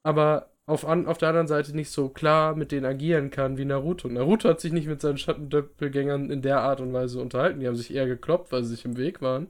Aber 0.04 0.52
auf, 0.68 0.86
an, 0.88 1.08
auf 1.08 1.18
der 1.20 1.30
anderen 1.30 1.48
Seite 1.48 1.76
nicht 1.76 1.92
so 1.92 2.10
klar 2.10 2.56
mit 2.56 2.72
denen 2.72 2.86
agieren 2.86 3.32
kann 3.32 3.58
wie 3.58 3.66
Naruto. 3.66 4.10
Naruto 4.10 4.50
hat 4.50 4.62
sich 4.62 4.74
nicht 4.74 4.88
mit 4.88 5.02
seinen 5.02 5.18
Schattendoppelgängern 5.20 6.32
in 6.32 6.42
der 6.42 6.62
Art 6.62 6.82
und 6.82 6.94
Weise 6.94 7.22
unterhalten. 7.22 7.60
Die 7.62 7.68
haben 7.68 7.76
sich 7.78 7.94
eher 7.94 8.08
gekloppt, 8.08 8.52
weil 8.52 8.64
sie 8.64 8.72
sich 8.76 8.86
im 8.86 8.98
Weg 8.98 9.22
waren. 9.22 9.50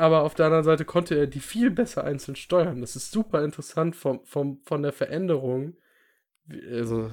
Aber 0.00 0.22
auf 0.22 0.34
der 0.34 0.46
anderen 0.46 0.64
Seite 0.64 0.86
konnte 0.86 1.14
er 1.14 1.26
die 1.26 1.40
viel 1.40 1.70
besser 1.70 2.04
einzeln 2.04 2.34
steuern. 2.34 2.80
Das 2.80 2.96
ist 2.96 3.10
super 3.10 3.44
interessant 3.44 3.94
vom, 3.94 4.24
vom, 4.24 4.62
von 4.64 4.82
der 4.82 4.94
Veränderung. 4.94 5.76
Also, 6.70 7.10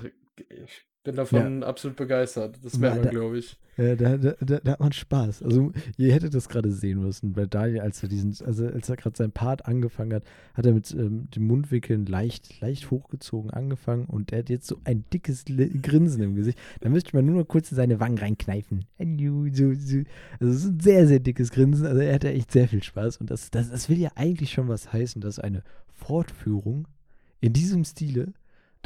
bin 1.08 1.16
davon 1.16 1.64
absolut 1.64 1.96
begeistert. 1.96 2.60
Das 2.64 2.74
Ja, 2.74 2.80
merkt 2.80 3.06
man, 3.06 3.10
glaube 3.12 3.38
ich. 3.40 3.58
Ja, 3.78 3.96
da, 3.96 4.18
da, 4.18 4.34
da, 4.42 4.60
da 4.60 4.72
hat 4.74 4.80
man 4.82 4.92
Spaß. 4.92 5.42
Also, 5.42 5.72
ihr 5.98 6.14
hättet 6.14 6.34
das 6.34 6.50
gerade 6.50 6.70
sehen 6.70 7.00
müssen, 7.02 7.32
bei 7.32 7.46
Daniel, 7.46 7.80
als 7.80 8.04
er 8.04 8.10
diesen, 8.10 8.36
also 8.46 8.68
als 8.68 8.90
er 8.90 8.98
gerade 8.98 9.16
seinen 9.16 9.32
Part 9.32 9.66
angefangen 9.66 10.14
hat, 10.14 10.24
hat 10.54 10.66
er 10.66 10.74
mit 10.74 10.92
ähm, 10.92 11.30
dem 11.34 11.48
Mundwinkeln 11.48 12.06
leicht, 12.06 12.60
leicht 12.60 12.92
hochgezogen 12.92 13.52
angefangen 13.52 14.06
und 14.06 14.34
er 14.34 14.40
hat 14.40 14.50
jetzt 14.50 14.68
so 14.68 14.78
ein 14.84 15.06
dickes 15.14 15.46
Grinsen 15.46 16.24
im 16.24 16.36
Gesicht. 16.36 16.60
Da 16.82 16.90
müsste 16.90 17.16
man 17.16 17.26
nur 17.26 17.40
noch 17.40 17.48
kurz 17.48 17.72
in 17.72 17.78
seine 17.78 18.02
Wangen 18.02 18.18
reinkneifen. 18.18 18.84
Also, 19.00 19.72
es 19.72 19.94
ist 19.94 20.66
ein 20.66 20.80
sehr, 20.82 21.08
sehr 21.08 21.20
dickes 21.20 21.52
Grinsen. 21.52 21.86
Also, 21.88 22.02
er 22.02 22.16
hatte 22.16 22.34
echt 22.34 22.52
sehr 22.52 22.68
viel 22.68 22.84
Spaß 22.84 23.18
und 23.18 23.32
das, 23.32 23.50
das, 23.50 23.72
das 23.72 23.88
will 23.88 24.00
ja 24.00 24.10
eigentlich 24.16 24.52
schon 24.52 24.68
was 24.68 24.92
heißen, 24.92 25.22
dass 25.22 25.40
eine 25.40 25.64
Fortführung 25.94 26.88
in 27.40 27.54
diesem 27.54 27.86
Stile 27.86 28.34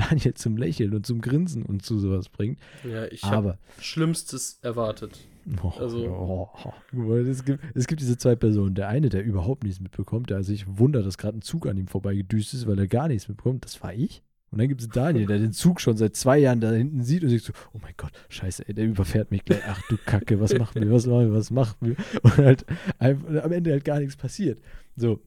Daniel 0.10 0.34
zum 0.34 0.58
Lächeln 0.58 0.94
und 0.94 1.06
zum 1.06 1.22
Grinsen 1.22 1.64
und 1.64 1.84
zu 1.84 2.00
sowas 2.00 2.30
bringt. 2.30 2.60
Ja, 2.84 3.06
ich 3.06 3.24
habe 3.24 3.58
Schlimmstes 3.80 4.60
erwartet. 4.62 5.20
Oh, 5.64 5.70
Also- 5.80 6.06
oh, 6.08 6.50
oh. 6.96 7.14
Es, 7.16 7.44
gibt, 7.46 7.64
es 7.74 7.88
gibt 7.88 8.02
diese 8.02 8.18
zwei 8.18 8.36
Personen. 8.36 8.76
Der 8.76 8.88
eine, 8.90 9.10
der 9.10 9.24
überhaupt 9.24 9.64
nichts 9.64 9.80
mitbekommt, 9.80 10.30
der 10.30 10.44
sich 10.44 10.66
wundert, 10.68 11.06
dass 11.06 11.18
gerade 11.18 11.38
ein 11.38 11.42
Zug 11.42 11.68
an 11.68 11.78
ihm 11.78 11.88
vorbeigedüst 11.88 12.54
ist, 12.54 12.68
weil 12.68 12.78
er 12.80 12.88
gar 12.88 13.08
nichts 13.08 13.28
mitbekommt. 13.28 13.66
Das 13.66 13.82
war 13.82 13.94
ich. 13.94 14.24
Und 14.52 14.60
dann 14.60 14.68
gibt 14.68 14.82
es 14.82 14.90
Daniel, 14.90 15.28
der 15.28 15.40
den 15.40 15.54
Zug 15.54 15.80
schon 15.80 15.96
seit 15.96 16.14
zwei 16.18 16.38
Jahren 16.38 16.60
da 16.60 16.72
hinten 16.72 17.04
sieht 17.04 17.24
und 17.24 17.30
sich 17.30 17.42
so, 17.42 17.54
oh 17.74 17.80
mein 17.82 17.94
Gott, 17.96 18.12
scheiße, 18.28 18.68
ey, 18.68 18.74
der 18.74 18.86
überfährt 18.86 19.32
mich 19.32 19.46
gleich. 19.46 19.62
Ach 19.66 19.82
du 19.88 19.96
Kacke, 20.06 20.42
was 20.42 20.54
machen 20.58 20.82
wir, 20.82 20.92
was 20.92 21.08
machen 21.08 21.30
wir, 21.30 21.34
was 21.34 21.52
machen 21.52 21.76
wir? 21.80 21.96
Und 22.22 22.38
halt 22.38 22.66
am 23.00 23.52
Ende 23.54 23.72
halt 23.72 23.86
gar 23.86 24.00
nichts 24.00 24.18
passiert. 24.18 24.60
So. 24.98 25.22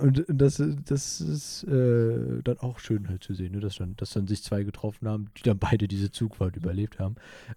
Und 0.00 0.24
das, 0.28 0.60
das 0.84 1.20
ist 1.20 1.62
äh, 1.64 2.42
dann 2.42 2.58
auch 2.58 2.80
schön 2.80 3.08
halt 3.08 3.22
zu 3.22 3.32
sehen, 3.32 3.52
ne? 3.52 3.60
dass, 3.60 3.76
dann, 3.76 3.94
dass 3.96 4.10
dann 4.10 4.26
sich 4.26 4.42
zwei 4.42 4.64
getroffen 4.64 5.08
haben, 5.08 5.30
die 5.36 5.42
dann 5.42 5.58
beide 5.58 5.86
diese 5.86 6.10
Zugfahrt 6.10 6.56
überlebt 6.56 6.98
haben, 6.98 7.14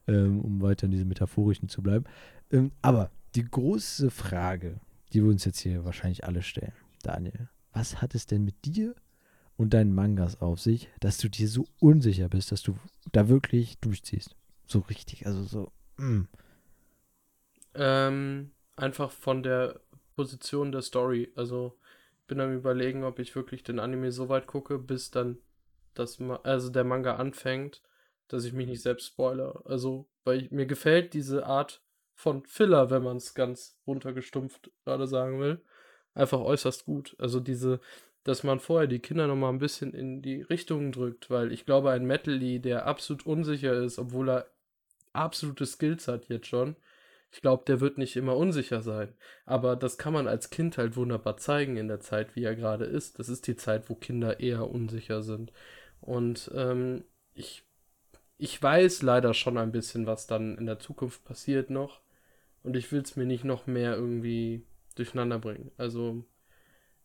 ähm, 0.08 0.42
um 0.42 0.62
weiter 0.62 0.86
in 0.86 0.92
diesem 0.92 1.08
metaphorischen 1.08 1.68
zu 1.68 1.82
bleiben. 1.82 2.06
Ähm, 2.52 2.72
aber 2.82 3.10
die 3.36 3.44
große 3.44 4.12
Frage, 4.12 4.80
die 5.14 5.24
wir 5.24 5.30
uns 5.30 5.46
jetzt 5.46 5.60
hier 5.60 5.84
wahrscheinlich 5.84 6.26
alle 6.26 6.44
stellen, 6.44 6.74
Daniel, 7.02 7.50
was 7.74 8.02
hat 8.02 8.14
es 8.14 8.28
denn 8.28 8.44
mit 8.44 8.66
dir 8.66 8.94
und 9.56 9.74
deinen 9.74 9.94
Mangas 9.94 10.40
auf 10.40 10.60
sich, 10.60 10.90
dass 11.00 11.18
du 11.18 11.30
dir 11.30 11.48
so 11.48 11.66
unsicher 11.80 12.30
bist, 12.30 12.52
dass 12.52 12.62
du 12.62 12.78
da 13.12 13.30
wirklich 13.30 13.80
durchziehst? 13.80 14.36
So 14.68 14.80
richtig, 14.80 15.26
also 15.26 15.44
so. 15.44 15.72
Mm. 15.98 16.28
Ähm, 17.74 18.52
einfach 18.76 19.12
von 19.12 19.42
der 19.42 19.80
Position 20.16 20.72
der 20.72 20.82
Story. 20.82 21.32
Also 21.36 21.78
bin 22.28 22.40
am 22.40 22.54
überlegen, 22.54 23.04
ob 23.04 23.20
ich 23.20 23.36
wirklich 23.36 23.64
den 23.64 23.80
Anime 23.80 24.12
so 24.12 24.30
weit 24.30 24.48
gucke, 24.48 24.78
bis 24.78 25.12
dann 25.12 25.38
das, 25.94 26.20
also 26.44 26.70
der 26.70 26.84
Manga 26.84 27.16
anfängt, 27.16 27.82
dass 28.28 28.46
ich 28.46 28.54
mich 28.54 28.68
nicht 28.68 28.82
selbst 28.82 29.08
spoiler. 29.08 29.62
Also, 29.66 30.08
weil 30.24 30.44
ich, 30.44 30.52
mir 30.52 30.66
gefällt 30.66 31.14
diese 31.14 31.46
Art 31.46 31.82
von 32.14 32.46
Filler, 32.46 32.90
wenn 32.90 33.04
man 33.04 33.18
es 33.18 33.34
ganz 33.34 33.80
runtergestumpft 33.86 34.72
gerade 34.84 35.08
sagen 35.08 35.40
will, 35.40 35.62
einfach 36.14 36.40
äußerst 36.40 36.86
gut. 36.86 37.16
Also 37.20 37.40
diese, 37.40 37.80
dass 38.24 38.44
man 38.44 38.60
vorher 38.60 38.88
die 38.88 39.00
Kinder 39.00 39.28
nochmal 39.28 39.54
ein 39.54 39.60
bisschen 39.60 39.94
in 39.94 40.22
die 40.22 40.42
Richtung 40.42 40.92
drückt, 40.92 41.30
weil 41.30 41.52
ich 41.52 41.66
glaube, 41.66 41.92
ein 41.92 42.06
Metal 42.06 42.40
der 42.60 42.86
absolut 42.86 43.26
unsicher 43.26 43.74
ist, 43.74 44.00
obwohl 44.00 44.30
er 44.30 44.48
absolute 45.14 45.66
Skills 45.66 46.08
hat 46.08 46.28
jetzt 46.28 46.48
schon, 46.48 46.76
ich 47.32 47.42
glaube, 47.42 47.66
der 47.66 47.82
wird 47.82 47.98
nicht 47.98 48.16
immer 48.16 48.38
unsicher 48.38 48.82
sein. 48.82 49.14
Aber 49.46 49.76
das 49.76 49.98
kann 49.98 50.14
man 50.14 50.28
als 50.28 50.50
Kind 50.50 50.78
halt 50.78 50.96
wunderbar 50.96 51.38
zeigen 51.38 51.78
in 51.78 51.88
der 51.88 52.00
Zeit, 52.00 52.36
wie 52.36 52.44
er 52.44 52.56
gerade 52.56 52.86
ist. 52.86 53.20
Das 53.20 53.30
ist 53.30 53.48
die 53.48 53.56
Zeit, 53.56 53.90
wo 53.90 53.96
Kinder 53.96 54.40
eher 54.40 54.70
unsicher 54.70 55.22
sind. 55.22 55.52
Und 56.00 56.52
ähm, 56.56 57.04
ich, 57.34 57.64
ich 58.38 58.62
weiß 58.62 59.02
leider 59.02 59.34
schon 59.34 59.58
ein 59.58 59.72
bisschen, 59.72 60.06
was 60.08 60.28
dann 60.28 60.58
in 60.58 60.66
der 60.66 60.80
Zukunft 60.80 61.26
passiert 61.26 61.70
noch. 61.70 62.02
Und 62.64 62.76
ich 62.76 62.92
will 62.92 63.02
es 63.02 63.16
mir 63.16 63.26
nicht 63.26 63.44
noch 63.44 63.68
mehr 63.68 63.96
irgendwie 63.96 64.66
durcheinander 64.96 65.40
bringen. 65.40 65.72
Also, 65.78 66.26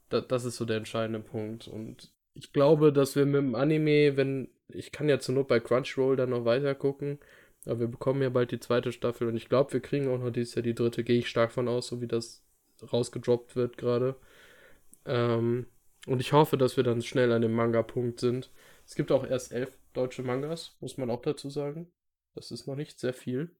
da, 0.08 0.20
das 0.20 0.44
ist 0.44 0.56
so 0.56 0.64
der 0.64 0.78
entscheidende 0.78 1.20
Punkt. 1.20 1.68
Und 1.68 2.12
ich 2.34 2.52
glaube, 2.52 2.92
dass 2.92 3.16
wir 3.16 3.26
mit 3.26 3.36
dem 3.36 3.54
Anime, 3.54 4.16
wenn, 4.16 4.48
ich 4.68 4.92
kann 4.92 5.08
ja 5.08 5.18
zur 5.20 5.34
Not 5.34 5.48
bei 5.48 5.60
Crunchyroll 5.60 6.16
dann 6.16 6.30
noch 6.30 6.44
weiter 6.44 6.74
gucken, 6.74 7.18
aber 7.66 7.80
wir 7.80 7.88
bekommen 7.88 8.22
ja 8.22 8.28
bald 8.28 8.50
die 8.50 8.60
zweite 8.60 8.92
Staffel 8.92 9.28
und 9.28 9.36
ich 9.36 9.48
glaube, 9.48 9.72
wir 9.72 9.80
kriegen 9.80 10.08
auch 10.08 10.18
noch 10.18 10.30
dieses 10.30 10.54
Jahr 10.54 10.62
die 10.62 10.74
dritte, 10.74 11.04
gehe 11.04 11.18
ich 11.18 11.28
stark 11.28 11.52
von 11.52 11.68
aus, 11.68 11.86
so 11.86 12.00
wie 12.00 12.08
das 12.08 12.44
rausgedroppt 12.92 13.54
wird 13.56 13.76
gerade. 13.76 14.16
Ähm, 15.04 15.66
und 16.06 16.20
ich 16.20 16.32
hoffe, 16.32 16.56
dass 16.56 16.76
wir 16.76 16.84
dann 16.84 17.02
schnell 17.02 17.32
an 17.32 17.42
dem 17.42 17.52
Manga-Punkt 17.52 18.18
sind. 18.18 18.50
Es 18.84 18.96
gibt 18.96 19.12
auch 19.12 19.24
erst 19.24 19.52
elf 19.52 19.78
deutsche 19.92 20.22
Mangas, 20.22 20.76
muss 20.80 20.96
man 20.96 21.10
auch 21.10 21.22
dazu 21.22 21.48
sagen. 21.48 21.90
Das 22.34 22.50
ist 22.50 22.66
noch 22.66 22.76
nicht 22.76 22.98
sehr 22.98 23.12
viel. 23.12 23.54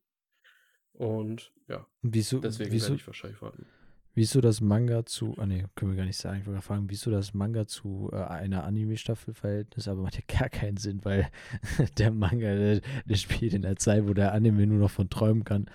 Und 0.93 1.53
ja, 1.69 1.87
wieso, 2.03 2.41
deswegen 2.41 2.73
wieso, 2.73 2.87
werde 2.87 2.97
ich 2.97 3.07
wahrscheinlich 3.07 3.41
warten. 3.41 3.67
Wieso 4.15 4.43
das 4.43 4.61
Manga 4.61 5.07
zu, 5.07 5.35
ah 5.39 5.47
ne, 5.47 5.65
können 5.75 5.93
wir 5.93 5.97
gar 5.97 6.05
nicht 6.05 6.19
sagen, 6.19 6.41
ich 6.41 6.47
wollte 6.47 6.61
fragen, 6.61 6.91
wieso 6.91 7.11
das 7.11 7.33
Manga 7.33 7.67
zu 7.67 8.11
äh, 8.13 8.17
einer 8.17 8.65
Anime-Staffel 8.65 9.33
verhältnis, 9.33 9.89
aber 9.89 10.03
macht 10.03 10.17
ja 10.17 10.23
gar 10.39 10.51
keinen 10.51 10.77
Sinn, 10.77 11.01
weil 11.03 11.31
der 11.99 12.11
Manga, 12.11 12.55
der, 12.55 12.81
der, 13.07 13.17
spielt 13.17 13.55
in 13.55 13.63
der 13.63 13.77
Zeit, 13.77 14.07
wo 14.07 14.13
der 14.13 14.33
Anime 14.33 14.67
nur 14.67 14.79
noch 14.79 14.91
von 14.91 15.09
träumen 15.09 15.45
kann. 15.45 15.67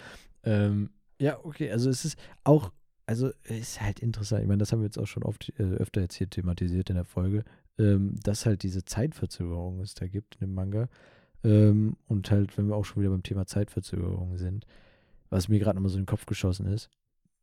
Ähm, 0.44 0.92
ja, 1.20 1.44
okay, 1.44 1.72
also 1.72 1.90
es 1.90 2.06
ist 2.06 2.20
auch, 2.44 2.72
also 3.08 3.32
es 3.44 3.60
ist 3.60 3.82
halt 3.82 4.02
interessant, 4.02 4.44
ich 4.44 4.48
meine, 4.48 4.60
das 4.60 4.72
haben 4.72 4.82
wir 4.82 4.86
jetzt 4.86 5.00
auch 5.00 5.08
schon 5.08 5.24
oft 5.24 5.52
äh, 5.58 5.64
öfter 5.64 6.02
jetzt 6.02 6.16
hier 6.16 6.30
thematisiert 6.30 6.92
in 6.92 6.96
der 6.96 7.06
Folge, 7.06 7.44
ähm, 7.80 8.16
dass 8.22 8.46
halt 8.46 8.62
diese 8.62 8.86
Zeitverzögerung 8.86 9.80
es 9.80 9.96
da 9.96 10.08
gibt 10.08 10.36
in 10.36 10.42
dem 10.42 10.54
Manga. 10.54 10.90
Ähm, 11.44 11.98
und 12.08 12.30
halt, 12.30 12.56
wenn 12.58 12.68
wir 12.68 12.76
auch 12.76 12.86
schon 12.86 13.02
wieder 13.02 13.12
beim 13.12 13.24
Thema 13.24 13.48
Zeitverzögerung 13.48 14.38
sind, 14.38 14.68
was 15.30 15.50
mir 15.50 15.60
gerade 15.60 15.76
nochmal 15.76 15.90
so 15.90 15.98
in 15.98 16.04
den 16.04 16.08
Kopf 16.08 16.26
geschossen 16.28 16.68
ist, 16.68 16.90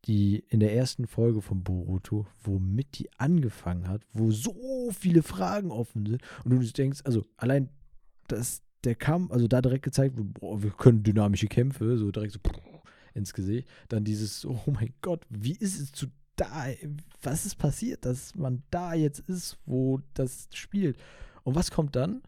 die 0.05 0.45
in 0.49 0.61
der 0.61 0.75
ersten 0.75 1.07
Folge 1.07 1.41
von 1.41 1.63
Boruto, 1.63 2.27
womit 2.43 2.99
die 2.99 3.09
angefangen 3.19 3.89
hat, 3.89 4.03
wo 4.13 4.31
so 4.31 4.91
viele 4.93 5.23
Fragen 5.23 5.71
offen 5.71 6.07
sind 6.07 6.23
und 6.45 6.51
du 6.51 6.59
denkst, 6.61 7.01
also 7.05 7.25
allein, 7.37 7.71
dass 8.29 8.63
der 8.85 8.95
kam, 8.95 9.33
also 9.33 9.49
da 9.49 9.63
direkt 9.63 9.85
gezeigt, 9.85 10.15
boah, 10.17 10.63
wir 10.63 10.71
können 10.71 11.03
dynamische 11.03 11.47
Kämpfe, 11.47 11.97
so 11.97 12.11
direkt 12.11 12.35
so 12.35 12.41
ins 13.15 13.33
Gesicht, 13.33 13.69
dann 13.89 14.05
dieses, 14.05 14.45
oh 14.45 14.61
mein 14.67 14.93
Gott, 15.01 15.25
wie 15.31 15.57
ist 15.57 15.81
es 15.81 15.93
zu 15.93 16.07
da, 16.37 16.67
was 17.23 17.47
ist 17.47 17.57
passiert, 17.57 18.05
dass 18.05 18.35
man 18.35 18.63
da 18.71 18.95
jetzt 18.95 19.21
ist, 19.21 19.57
wo 19.67 20.01
das 20.15 20.49
spielt 20.53 20.99
und 21.45 21.55
was 21.55 21.71
kommt 21.71 21.97
dann? 21.97 22.23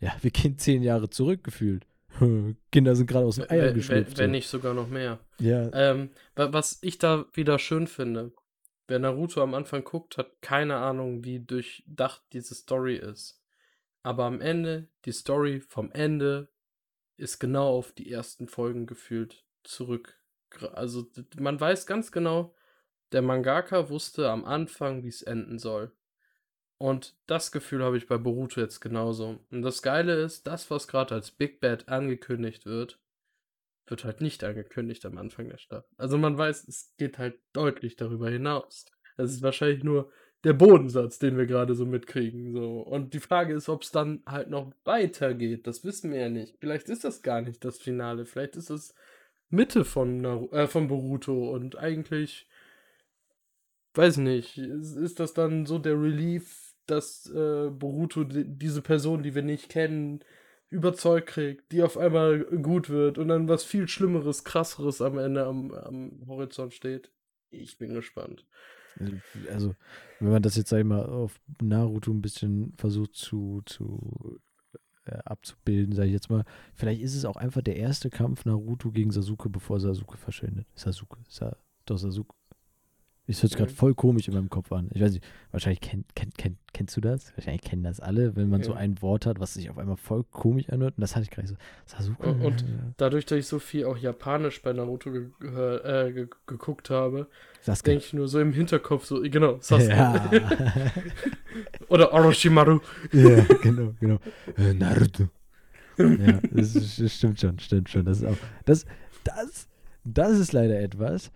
Ja, 0.00 0.16
wir 0.22 0.30
gehen 0.30 0.58
zehn 0.58 0.82
Jahre 0.82 1.10
zurückgefühlt. 1.10 1.86
Kinder 2.72 2.96
sind 2.96 3.06
gerade 3.06 3.26
aus 3.26 3.36
dem 3.36 3.50
Eier 3.50 3.72
geschlüpft. 3.72 4.18
Wenn, 4.18 4.24
wenn 4.24 4.30
nicht 4.32 4.48
sogar 4.48 4.74
noch 4.74 4.88
mehr. 4.88 5.18
Ja. 5.38 5.70
Ähm, 5.72 6.10
was 6.34 6.78
ich 6.82 6.98
da 6.98 7.26
wieder 7.32 7.58
schön 7.58 7.86
finde, 7.86 8.32
wer 8.88 8.98
Naruto 8.98 9.42
am 9.42 9.54
Anfang 9.54 9.84
guckt, 9.84 10.18
hat 10.18 10.40
keine 10.40 10.76
Ahnung, 10.76 11.24
wie 11.24 11.40
durchdacht 11.40 12.22
diese 12.32 12.54
Story 12.54 12.96
ist. 12.96 13.42
Aber 14.02 14.24
am 14.24 14.40
Ende, 14.40 14.88
die 15.04 15.12
Story 15.12 15.60
vom 15.60 15.90
Ende 15.92 16.48
ist 17.16 17.38
genau 17.38 17.68
auf 17.68 17.92
die 17.92 18.10
ersten 18.10 18.48
Folgen 18.48 18.86
gefühlt 18.86 19.44
zurück. 19.62 20.18
Also 20.72 21.06
man 21.38 21.60
weiß 21.60 21.86
ganz 21.86 22.12
genau, 22.12 22.54
der 23.12 23.22
Mangaka 23.22 23.88
wusste 23.88 24.28
am 24.30 24.44
Anfang, 24.44 25.04
wie 25.04 25.08
es 25.08 25.22
enden 25.22 25.58
soll. 25.58 25.92
Und 26.82 27.14
das 27.28 27.52
Gefühl 27.52 27.84
habe 27.84 27.96
ich 27.96 28.08
bei 28.08 28.18
Boruto 28.18 28.60
jetzt 28.60 28.80
genauso. 28.80 29.38
Und 29.52 29.62
das 29.62 29.82
Geile 29.82 30.20
ist, 30.20 30.48
das, 30.48 30.68
was 30.68 30.88
gerade 30.88 31.14
als 31.14 31.30
Big 31.30 31.60
Bad 31.60 31.88
angekündigt 31.88 32.66
wird, 32.66 32.98
wird 33.86 34.04
halt 34.04 34.20
nicht 34.20 34.42
angekündigt 34.42 35.06
am 35.06 35.16
Anfang 35.16 35.48
der 35.48 35.58
Stadt. 35.58 35.86
Also 35.96 36.18
man 36.18 36.36
weiß, 36.36 36.66
es 36.66 36.92
geht 36.98 37.18
halt 37.18 37.38
deutlich 37.52 37.94
darüber 37.94 38.28
hinaus. 38.28 38.86
Das 39.16 39.30
ist 39.30 39.42
wahrscheinlich 39.42 39.84
nur 39.84 40.10
der 40.42 40.54
Bodensatz, 40.54 41.20
den 41.20 41.38
wir 41.38 41.46
gerade 41.46 41.76
so 41.76 41.86
mitkriegen. 41.86 42.52
So. 42.52 42.80
Und 42.80 43.14
die 43.14 43.20
Frage 43.20 43.54
ist, 43.54 43.68
ob 43.68 43.82
es 43.82 43.92
dann 43.92 44.24
halt 44.26 44.50
noch 44.50 44.72
weitergeht. 44.82 45.68
Das 45.68 45.84
wissen 45.84 46.10
wir 46.10 46.18
ja 46.18 46.30
nicht. 46.30 46.56
Vielleicht 46.58 46.88
ist 46.88 47.04
das 47.04 47.22
gar 47.22 47.42
nicht 47.42 47.64
das 47.64 47.78
Finale. 47.78 48.26
Vielleicht 48.26 48.56
ist 48.56 48.70
es 48.70 48.92
Mitte 49.50 49.84
von, 49.84 50.24
äh, 50.50 50.66
von 50.66 50.88
Boruto 50.88 51.54
und 51.54 51.78
eigentlich, 51.78 52.48
weiß 53.94 54.16
nicht, 54.16 54.58
ist 54.58 55.20
das 55.20 55.32
dann 55.32 55.64
so 55.64 55.78
der 55.78 55.94
Relief 55.94 56.71
dass 56.86 57.26
äh, 57.30 57.70
Boruto 57.70 58.24
die, 58.24 58.44
diese 58.44 58.82
Person, 58.82 59.22
die 59.22 59.34
wir 59.34 59.42
nicht 59.42 59.68
kennen, 59.68 60.20
überzeugt 60.70 61.28
kriegt, 61.28 61.70
die 61.70 61.82
auf 61.82 61.98
einmal 61.98 62.44
gut 62.44 62.88
wird 62.88 63.18
und 63.18 63.28
dann 63.28 63.48
was 63.48 63.62
viel 63.62 63.88
Schlimmeres, 63.88 64.44
krasseres 64.44 65.02
am 65.02 65.18
Ende 65.18 65.44
am, 65.44 65.70
am 65.72 66.22
Horizont 66.26 66.72
steht. 66.72 67.10
Ich 67.50 67.76
bin 67.78 67.92
gespannt. 67.92 68.46
Also, 69.50 69.74
wenn 70.20 70.32
man 70.32 70.42
das 70.42 70.56
jetzt, 70.56 70.70
sag 70.70 70.78
ich 70.78 70.84
mal, 70.84 71.04
auf 71.04 71.40
Naruto 71.60 72.10
ein 72.10 72.22
bisschen 72.22 72.74
versucht 72.76 73.14
zu, 73.14 73.62
zu 73.66 74.40
äh, 75.04 75.18
abzubilden, 75.24 75.94
sage 75.94 76.08
ich 76.08 76.14
jetzt 76.14 76.30
mal, 76.30 76.44
vielleicht 76.74 77.02
ist 77.02 77.14
es 77.14 77.24
auch 77.24 77.36
einfach 77.36 77.62
der 77.62 77.76
erste 77.76 78.10
Kampf 78.10 78.44
Naruto 78.44 78.90
gegen 78.90 79.10
Sasuke, 79.10 79.48
bevor 79.50 79.80
Sasuke 79.80 80.16
verschwindet. 80.16 80.66
Sasuke, 80.74 81.18
Sa 81.28 81.56
doch 81.86 81.98
Sasuke. 81.98 82.34
Es 83.28 83.40
hört 83.40 83.50
sich 83.50 83.58
gerade 83.58 83.72
voll 83.72 83.94
komisch 83.94 84.26
in 84.26 84.34
meinem 84.34 84.50
Kopf 84.50 84.72
an. 84.72 84.90
Ich 84.92 85.00
weiß 85.00 85.12
nicht, 85.12 85.24
wahrscheinlich 85.52 85.80
kenn, 85.80 86.04
kenn, 86.16 86.32
kenn, 86.36 86.58
kennst 86.72 86.96
du 86.96 87.00
das? 87.00 87.32
Wahrscheinlich 87.36 87.62
kennen 87.62 87.84
das 87.84 88.00
alle, 88.00 88.34
wenn 88.34 88.48
man 88.48 88.60
okay. 88.60 88.70
so 88.70 88.74
ein 88.74 89.00
Wort 89.00 89.26
hat, 89.26 89.38
was 89.38 89.54
sich 89.54 89.70
auf 89.70 89.78
einmal 89.78 89.96
voll 89.96 90.24
komisch 90.24 90.68
anhört. 90.70 90.94
Und 90.96 91.02
das 91.02 91.14
hatte 91.14 91.24
ich 91.24 91.30
gerade 91.30 91.46
so. 91.46 91.54
Sasuke. 91.86 92.26
Und, 92.26 92.42
und 92.42 92.64
dadurch, 92.96 93.24
dass 93.24 93.38
ich 93.38 93.46
so 93.46 93.60
viel 93.60 93.84
auch 93.84 93.96
Japanisch 93.96 94.60
bei 94.62 94.72
Naruto 94.72 95.12
ge 95.12 95.28
äh, 95.40 96.12
ge 96.12 96.28
geguckt 96.46 96.90
habe, 96.90 97.28
denke 97.64 97.92
ich 97.92 98.12
nur 98.12 98.26
so 98.26 98.40
im 98.40 98.52
Hinterkopf 98.52 99.04
so, 99.04 99.22
genau, 99.22 99.58
Sasuke. 99.60 99.92
Ja. 99.92 100.30
Oder 101.88 102.12
Orochimaru. 102.12 102.80
ja, 103.12 103.44
genau, 103.62 103.94
genau. 104.00 104.18
Äh, 104.58 104.74
Naruto. 104.74 105.28
ja, 105.96 106.40
das, 106.50 106.74
ist, 106.74 107.00
das 107.00 107.14
stimmt 107.14 107.40
schon, 107.40 107.56
stimmt 107.60 107.88
schon. 107.88 108.04
Das 108.04 108.18
ist 108.18 108.26
auch, 108.26 108.36
das, 108.64 108.84
das, 109.22 109.68
das 110.02 110.38
ist 110.38 110.52
leider 110.52 110.80
etwas, 110.80 111.30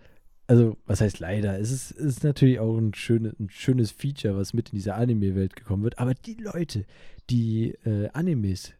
also, 0.47 0.77
was 0.85 1.01
heißt 1.01 1.19
leider? 1.19 1.59
Es 1.59 1.71
ist, 1.71 1.91
ist 1.91 2.23
natürlich 2.23 2.59
auch 2.59 2.77
ein, 2.77 2.93
schöne, 2.93 3.35
ein 3.37 3.49
schönes 3.49 3.91
Feature, 3.91 4.37
was 4.37 4.53
mit 4.53 4.69
in 4.69 4.77
diese 4.77 4.95
Anime-Welt 4.95 5.55
gekommen 5.55 5.83
wird. 5.83 5.99
Aber 5.99 6.13
die 6.13 6.35
Leute, 6.35 6.85
die 7.29 7.71
äh, 7.85 8.09
Animes 8.13 8.73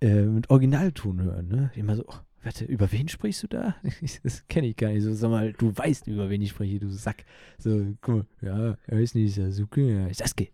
äh, 0.00 0.22
mit 0.22 0.48
Originalton 0.48 1.20
hören, 1.20 1.48
ne? 1.48 1.72
Immer 1.74 1.96
so, 1.96 2.04
oh, 2.06 2.14
warte, 2.44 2.64
über 2.64 2.92
wen 2.92 3.08
sprichst 3.08 3.42
du 3.42 3.48
da? 3.48 3.74
das 4.22 4.46
kenne 4.46 4.68
ich 4.68 4.76
gar 4.76 4.90
nicht. 4.90 5.02
So, 5.02 5.12
sag 5.12 5.30
mal, 5.30 5.52
du 5.52 5.76
weißt, 5.76 6.06
über 6.06 6.30
wen 6.30 6.40
ich 6.40 6.50
spreche, 6.50 6.78
du 6.78 6.88
Sack. 6.88 7.24
So, 7.58 7.96
guck 8.00 8.14
mal, 8.14 8.26
ja, 8.40 8.76
er 8.86 9.00
ist 9.00 9.16
nicht 9.16 9.34
Sasuke, 9.34 9.80
ja, 9.80 10.14
Sasuke. 10.14 10.48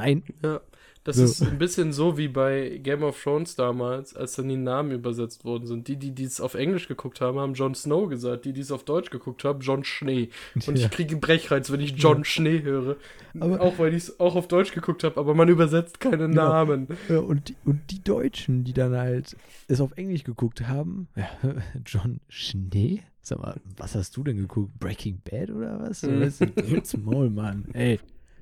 Nein. 0.00 0.22
Ja. 0.42 0.60
Das 1.02 1.16
So. 1.16 1.24
ist 1.24 1.40
ein 1.42 1.56
bisschen 1.56 1.94
so 1.94 2.18
wie 2.18 2.28
bei 2.28 2.78
Game 2.82 3.02
of 3.02 3.22
Thrones 3.22 3.56
damals, 3.56 4.14
als 4.14 4.34
dann 4.34 4.48
die 4.50 4.58
Namen 4.58 4.90
übersetzt 4.92 5.46
worden 5.46 5.66
sind. 5.66 5.88
Die, 5.88 5.96
die 5.96 6.22
es 6.24 6.42
auf 6.42 6.52
Englisch 6.54 6.88
geguckt 6.88 7.22
haben, 7.22 7.38
haben 7.38 7.54
Jon 7.54 7.74
Snow 7.74 8.06
gesagt. 8.10 8.44
Die, 8.44 8.52
die 8.52 8.60
es 8.60 8.70
auf 8.70 8.84
Deutsch 8.84 9.08
geguckt 9.08 9.42
haben, 9.44 9.60
Jon 9.60 9.82
Schnee. 9.82 10.28
Und 10.54 10.76
Ja. 10.78 10.84
ich 10.84 10.90
kriege 10.90 11.16
Brechreiz, 11.16 11.70
wenn 11.72 11.80
ich 11.80 11.92
John 11.96 12.24
Schnee 12.26 12.60
höre. 12.62 12.96
Aber- 13.40 13.62
auch 13.62 13.78
weil 13.78 13.94
ich 13.94 14.04
es 14.04 14.20
auch 14.20 14.36
auf 14.36 14.46
Deutsch 14.46 14.72
geguckt 14.74 15.02
habe, 15.02 15.18
aber 15.18 15.34
man 15.34 15.48
übersetzt 15.48 16.00
keine 16.00 16.28
Genau. 16.28 16.48
Namen. 16.50 16.86
Ja, 17.08 17.20
und, 17.20 17.48
die, 17.48 17.56
und 17.64 17.80
die 17.90 18.04
Deutschen, 18.04 18.64
die 18.64 18.74
dann 18.74 18.94
halt 18.94 19.36
es 19.68 19.80
auf 19.80 19.92
Englisch 19.96 20.24
geguckt 20.24 20.68
haben, 20.68 21.08
ja, 21.16 21.30
John 21.86 22.20
Schnee? 22.28 23.00
Sag 23.22 23.38
mal, 23.40 23.58
was 23.78 23.94
hast 23.94 24.16
du 24.18 24.22
denn 24.22 24.36
geguckt? 24.36 24.78
Breaking 24.78 25.20
Bad 25.24 25.50
oder 25.50 25.80
was? 25.80 26.02
Mhm. 26.02 26.30
Maul, 27.04 27.30
Mann. 27.30 27.64
Ey, 27.72 27.98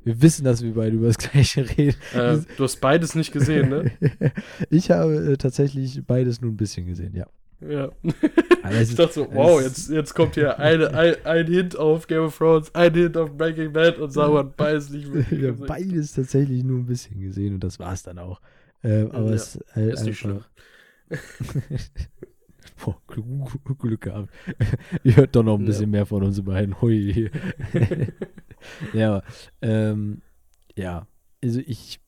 wir 0.08 0.22
wissen, 0.22 0.44
dass 0.44 0.62
wir 0.62 0.72
beide 0.74 0.96
über 0.96 1.06
das 1.08 1.18
Gleiche 1.18 1.68
reden. 1.68 1.96
Äh, 2.14 2.38
du 2.56 2.64
hast 2.64 2.80
beides 2.80 3.14
nicht 3.14 3.32
gesehen, 3.32 3.68
ne? 3.68 3.90
ich 4.70 4.90
habe 4.90 5.14
äh, 5.32 5.36
tatsächlich 5.36 6.02
beides 6.06 6.40
nur 6.40 6.50
ein 6.50 6.56
bisschen 6.56 6.86
gesehen, 6.86 7.14
ja. 7.14 7.26
Ja. 7.60 7.90
Es 8.70 8.90
Ich 8.90 8.96
dachte 8.96 9.14
so, 9.14 9.28
wow, 9.32 9.58
es- 9.60 9.66
jetzt, 9.66 9.90
jetzt 9.90 10.14
kommt 10.14 10.34
hier 10.34 10.58
eine, 10.58 10.90
ein, 10.94 11.14
ein 11.24 11.46
Hint 11.46 11.76
auf 11.76 12.06
Game 12.06 12.22
of 12.24 12.36
Thrones, 12.36 12.74
ein 12.74 12.92
Hint 12.94 13.16
auf 13.16 13.36
Breaking 13.36 13.72
Bad 13.72 13.98
und 13.98 14.10
Sauer 14.12 14.40
hat 14.40 14.56
beides 14.56 14.90
nicht 14.90 15.12
wirklich 15.12 15.40
ja, 15.40 15.52
beides 15.52 16.12
tatsächlich 16.12 16.62
nur 16.64 16.78
ein 16.78 16.86
bisschen 16.86 17.20
gesehen 17.20 17.54
und 17.54 17.64
das 17.64 17.78
war's 17.78 18.02
dann 18.02 18.18
auch. 18.18 18.40
Ähm, 18.84 19.10
aber 19.12 19.28
Ja, 19.30 19.34
es 19.34 19.56
ist 19.56 19.64
halt 19.74 19.94
Ist 19.94 20.04
nicht 20.04 20.18
schlimm. 20.18 20.40
Boah, 22.84 23.00
Glück, 23.06 23.78
Glück 23.78 24.00
gehabt. 24.02 24.30
Ihr 25.04 25.16
hört 25.16 25.34
doch 25.34 25.42
noch 25.42 25.54
ein 25.58 25.62
Ja. 25.62 25.66
bisschen 25.66 25.90
mehr 25.90 26.06
von 26.06 26.22
uns 26.22 26.40
beiden. 26.42 26.80
Hui. 26.80 27.30
ja, 28.92 29.08
aber, 29.16 29.24
ähm, 29.62 30.22
ja, 30.76 31.06
also 31.42 31.60
ich, 31.60 32.00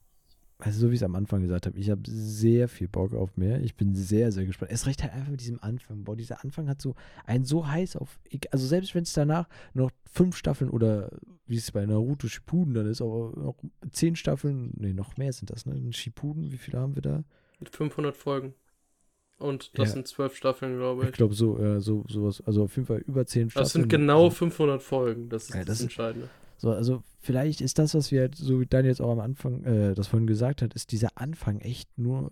also 0.58 0.80
so 0.80 0.90
wie 0.90 0.94
ich 0.94 1.00
es 1.00 1.04
am 1.04 1.14
Anfang 1.14 1.40
gesagt 1.42 1.66
habe, 1.66 1.78
ich 1.78 1.90
habe 1.90 2.02
sehr 2.04 2.68
viel 2.68 2.88
Bock 2.88 3.14
auf 3.14 3.36
mehr. 3.36 3.60
Ich 3.62 3.74
bin 3.76 3.94
sehr, 3.94 4.30
sehr 4.32 4.44
gespannt. 4.46 4.70
Es 4.72 4.86
reicht 4.86 5.02
halt 5.02 5.12
einfach 5.12 5.30
mit 5.30 5.40
diesem 5.40 5.62
Anfang. 5.62 6.04
Boah, 6.04 6.16
dieser 6.16 6.44
Anfang 6.44 6.68
hat 6.68 6.80
so 6.82 6.94
einen 7.24 7.44
so 7.44 7.66
heiß 7.66 7.96
auf, 7.96 8.20
also 8.50 8.66
selbst 8.66 8.94
wenn 8.94 9.02
es 9.04 9.12
danach 9.12 9.48
noch 9.74 9.90
fünf 10.12 10.36
Staffeln 10.36 10.70
oder 10.70 11.10
wie 11.46 11.56
es 11.56 11.72
bei 11.72 11.84
Naruto 11.86 12.28
Shippuden 12.28 12.74
dann 12.74 12.86
ist, 12.86 13.00
aber 13.00 13.32
noch 13.36 13.56
zehn 13.90 14.14
Staffeln, 14.16 14.72
nee, 14.76 14.92
noch 14.92 15.16
mehr 15.16 15.32
sind 15.32 15.50
das, 15.50 15.66
ne? 15.66 15.92
Shippuden, 15.92 16.52
wie 16.52 16.58
viele 16.58 16.78
haben 16.78 16.94
wir 16.94 17.02
da? 17.02 17.24
Mit 17.58 17.74
500 17.74 18.16
Folgen. 18.16 18.54
Und 19.40 19.76
das 19.78 19.88
Ja. 19.88 19.94
sind 19.94 20.06
zwölf 20.06 20.36
Staffeln, 20.36 20.76
glaube 20.76 21.02
Ich 21.02 21.08
ich. 21.10 21.14
glaube 21.16 21.34
so, 21.34 21.58
ja, 21.58 21.80
so, 21.80 22.04
sowas, 22.08 22.42
also 22.46 22.62
auf 22.64 22.76
jeden 22.76 22.86
Fall 22.86 22.98
über 23.06 23.26
zehn 23.26 23.50
Staffeln. 23.50 23.64
Das 23.64 23.72
sind 23.72 23.88
genau 23.88 24.30
500 24.30 24.82
Folgen. 24.82 25.28
Das 25.28 25.44
ist 25.44 25.54
Ja, 25.54 25.60
das, 25.60 25.66
das 25.78 25.80
Entscheidende. 25.82 26.28
So, 26.58 26.70
also 26.72 27.02
vielleicht 27.20 27.62
ist 27.62 27.78
das, 27.78 27.94
was 27.94 28.12
wir 28.12 28.20
halt, 28.20 28.34
so 28.34 28.60
wie 28.60 28.66
Dan 28.66 28.84
jetzt 28.84 29.00
auch 29.00 29.10
am 29.12 29.20
Anfang 29.20 29.64
äh, 29.64 29.94
das 29.94 30.08
vorhin 30.08 30.26
gesagt 30.26 30.60
hat, 30.60 30.74
ist 30.74 30.92
dieser 30.92 31.08
Anfang 31.14 31.58
echt 31.60 31.88
nur 31.98 32.30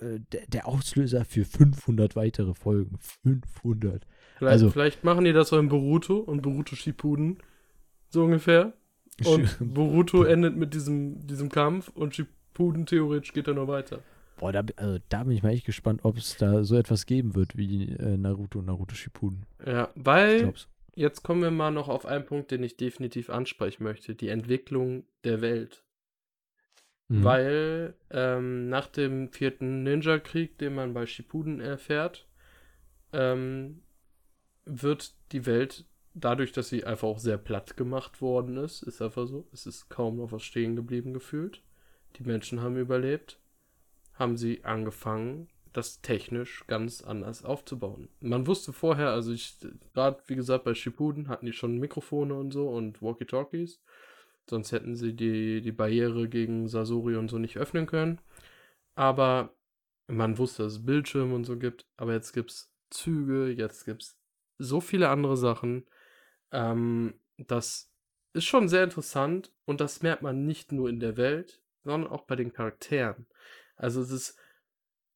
äh, 0.00 0.18
der, 0.32 0.46
der 0.48 0.66
Auslöser 0.66 1.26
für 1.26 1.44
500 1.44 2.16
weitere 2.16 2.54
Folgen. 2.54 2.96
500. 3.22 4.06
Vielleicht, 4.38 4.52
Also- 4.52 4.70
vielleicht 4.70 5.04
machen 5.04 5.24
die 5.26 5.32
das 5.34 5.48
so 5.50 5.58
in 5.58 5.68
Boruto 5.68 6.16
und 6.18 6.40
Boruto 6.42 6.74
Shippuden. 6.74 7.38
So 8.08 8.24
ungefähr. 8.24 8.72
Und 9.26 9.56
Boruto 9.60 10.24
endet 10.24 10.56
mit 10.56 10.74
diesem, 10.74 11.24
diesem 11.24 11.48
Kampf 11.48 11.88
und 11.94 12.16
Shippuden 12.16 12.84
theoretisch 12.84 13.32
geht 13.32 13.46
er 13.46 13.54
noch 13.54 13.68
weiter. 13.68 14.00
Boah, 14.44 14.52
da, 14.52 14.62
also, 14.76 14.98
da 15.08 15.24
bin 15.24 15.32
ich 15.32 15.42
mal 15.42 15.54
echt 15.54 15.64
gespannt, 15.64 16.00
ob 16.04 16.18
es 16.18 16.36
da 16.36 16.64
so 16.64 16.76
etwas 16.76 17.06
geben 17.06 17.34
wird 17.34 17.56
wie 17.56 17.88
äh, 17.92 18.18
Naruto 18.18 18.58
und 18.58 18.66
Naruto 18.66 18.94
Shippuden. 18.94 19.46
Ja, 19.64 19.90
weil 19.94 20.52
jetzt 20.94 21.22
kommen 21.22 21.40
wir 21.40 21.50
mal 21.50 21.70
noch 21.70 21.88
auf 21.88 22.04
einen 22.04 22.26
Punkt, 22.26 22.50
den 22.50 22.62
ich 22.62 22.76
definitiv 22.76 23.30
ansprechen 23.30 23.84
möchte. 23.84 24.14
Die 24.14 24.28
Entwicklung 24.28 25.04
der 25.24 25.40
Welt. 25.40 25.82
Mhm. 27.08 27.24
Weil 27.24 27.94
ähm, 28.10 28.68
nach 28.68 28.88
dem 28.88 29.32
vierten 29.32 29.82
Ninja-Krieg, 29.82 30.58
den 30.58 30.74
man 30.74 30.92
bei 30.92 31.06
Shippuden 31.06 31.60
erfährt, 31.60 32.28
ähm, 33.14 33.80
wird 34.66 35.14
die 35.32 35.46
Welt, 35.46 35.86
dadurch, 36.12 36.52
dass 36.52 36.68
sie 36.68 36.84
einfach 36.84 37.08
auch 37.08 37.18
sehr 37.18 37.38
platt 37.38 37.78
gemacht 37.78 38.20
worden 38.20 38.58
ist, 38.58 38.82
ist 38.82 39.00
einfach 39.00 39.26
so, 39.26 39.48
es 39.54 39.64
ist 39.64 39.88
kaum 39.88 40.18
noch 40.18 40.32
was 40.32 40.42
stehen 40.42 40.76
geblieben 40.76 41.14
gefühlt. 41.14 41.62
Die 42.16 42.24
Menschen 42.24 42.60
haben 42.60 42.76
überlebt, 42.76 43.40
haben 44.14 44.36
sie 44.36 44.64
angefangen, 44.64 45.48
das 45.72 46.00
technisch 46.00 46.64
ganz 46.66 47.02
anders 47.02 47.44
aufzubauen. 47.44 48.08
Man 48.20 48.46
wusste 48.46 48.72
vorher, 48.72 49.10
also 49.10 49.32
ich, 49.32 49.58
gerade 49.92 50.22
wie 50.26 50.36
gesagt, 50.36 50.64
bei 50.64 50.74
Shippuden 50.74 51.28
hatten 51.28 51.46
die 51.46 51.52
schon 51.52 51.78
Mikrofone 51.78 52.34
und 52.34 52.52
so 52.52 52.68
und 52.68 53.02
Walkie-Talkies. 53.02 53.80
Sonst 54.48 54.72
hätten 54.72 54.94
sie 54.94 55.14
die, 55.14 55.62
die 55.62 55.72
Barriere 55.72 56.28
gegen 56.28 56.68
Sasori 56.68 57.16
und 57.16 57.28
so 57.28 57.38
nicht 57.38 57.56
öffnen 57.56 57.86
können. 57.86 58.20
Aber 58.94 59.54
man 60.06 60.38
wusste, 60.38 60.64
dass 60.64 60.74
es 60.74 60.86
Bildschirme 60.86 61.34
und 61.34 61.44
so 61.44 61.58
gibt. 61.58 61.86
Aber 61.96 62.12
jetzt 62.12 62.32
gibt 62.32 62.50
es 62.50 62.72
Züge, 62.90 63.48
jetzt 63.50 63.84
gibt 63.84 64.02
es 64.02 64.18
so 64.58 64.80
viele 64.80 65.08
andere 65.08 65.36
Sachen. 65.36 65.86
Ähm, 66.52 67.14
das 67.36 67.90
ist 68.32 68.44
schon 68.44 68.68
sehr 68.68 68.84
interessant 68.84 69.52
und 69.64 69.80
das 69.80 70.02
merkt 70.02 70.22
man 70.22 70.46
nicht 70.46 70.72
nur 70.72 70.88
in 70.88 71.00
der 71.00 71.16
Welt, 71.16 71.60
sondern 71.82 72.10
auch 72.10 72.22
bei 72.22 72.36
den 72.36 72.52
Charakteren. 72.52 73.26
Also 73.76 74.00
es 74.00 74.10
ist 74.10 74.38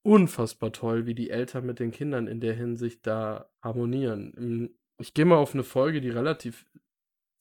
unfassbar 0.03 0.71
toll, 0.71 1.05
wie 1.05 1.15
die 1.15 1.29
Eltern 1.29 1.65
mit 1.65 1.79
den 1.79 1.91
Kindern 1.91 2.27
in 2.27 2.39
der 2.39 2.53
Hinsicht 2.53 3.05
da 3.05 3.49
harmonieren. 3.61 4.33
Im- 4.33 4.75
Ich 4.97 5.13
gehe 5.13 5.25
mal 5.25 5.37
auf 5.37 5.53
eine 5.53 5.63
Folge, 5.63 6.01
die 6.01 6.09
relativ 6.09 6.65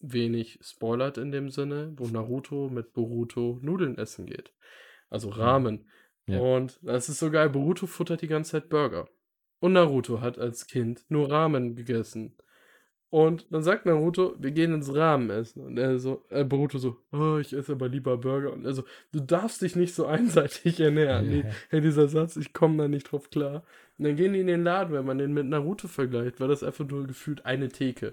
wenig 0.01 0.61
spoilert 0.63 1.19
in 1.19 1.33
dem 1.33 1.51
Sinne, 1.51 1.93
wo 1.97 2.07
Naruto 2.07 2.69
mit 2.69 2.93
Boruto 2.93 3.59
Nudeln 3.63 3.99
essen 3.99 4.27
geht. 4.27 4.53
Also 5.11 5.29
Ramen. 5.31 5.91
Ja. 6.27 6.39
Und 6.41 6.79
das 6.83 7.09
ist 7.09 7.19
so 7.19 7.31
geil. 7.33 7.51
Boruto 7.51 7.87
futtert 7.87 8.23
die 8.23 8.29
ganze 8.29 8.53
Zeit 8.53 8.69
Burger. 8.69 9.09
Und 9.61 9.73
Naruto 9.73 10.21
hat 10.21 10.39
als 10.39 10.67
Kind 10.69 11.05
nur 11.09 11.31
Ramen 11.33 11.75
gegessen. 11.75 12.37
Und 13.11 13.47
dann 13.51 13.63
sagt 13.63 13.87
Naruto, 13.87 14.35
wir 14.39 14.51
gehen 14.51 14.75
ins 14.75 14.95
Ramen 14.95 15.31
essen. 15.31 15.63
Und 15.63 15.79
er 15.79 15.99
so, 15.99 16.25
äh, 16.29 16.45
Boruto 16.45 16.77
so, 16.77 16.99
oh, 17.13 17.39
ich 17.39 17.55
esse 17.55 17.73
aber 17.73 17.89
lieber 17.89 18.19
Burger. 18.19 18.53
Und 18.53 18.67
er 18.67 18.75
so, 18.75 18.85
du 19.13 19.21
darfst 19.21 19.63
dich 19.63 19.77
nicht 19.77 19.95
so 19.95 20.05
einseitig 20.07 20.79
ernähren. 20.79 21.29
Nee, 21.29 21.45
hey, 21.71 21.81
dieser 21.81 22.09
Satz, 22.09 22.37
ich 22.37 22.53
komme 22.53 22.77
da 22.77 22.89
nicht 22.89 23.11
drauf 23.11 23.31
klar. 23.31 23.63
Und 23.97 24.05
dann 24.05 24.17
gehen 24.17 24.35
die 24.35 24.41
in 24.41 24.47
den 24.47 24.63
Laden, 24.63 24.93
wenn 24.93 25.07
man 25.07 25.19
den 25.19 25.33
mit 25.33 25.47
Naruto 25.47 25.89
vergleicht, 25.89 26.39
war 26.39 26.49
das 26.49 26.63
einfach 26.63 26.87
nur 26.87 27.07
gefühlt 27.07 27.47
eine 27.47 27.69
Theke. 27.69 28.13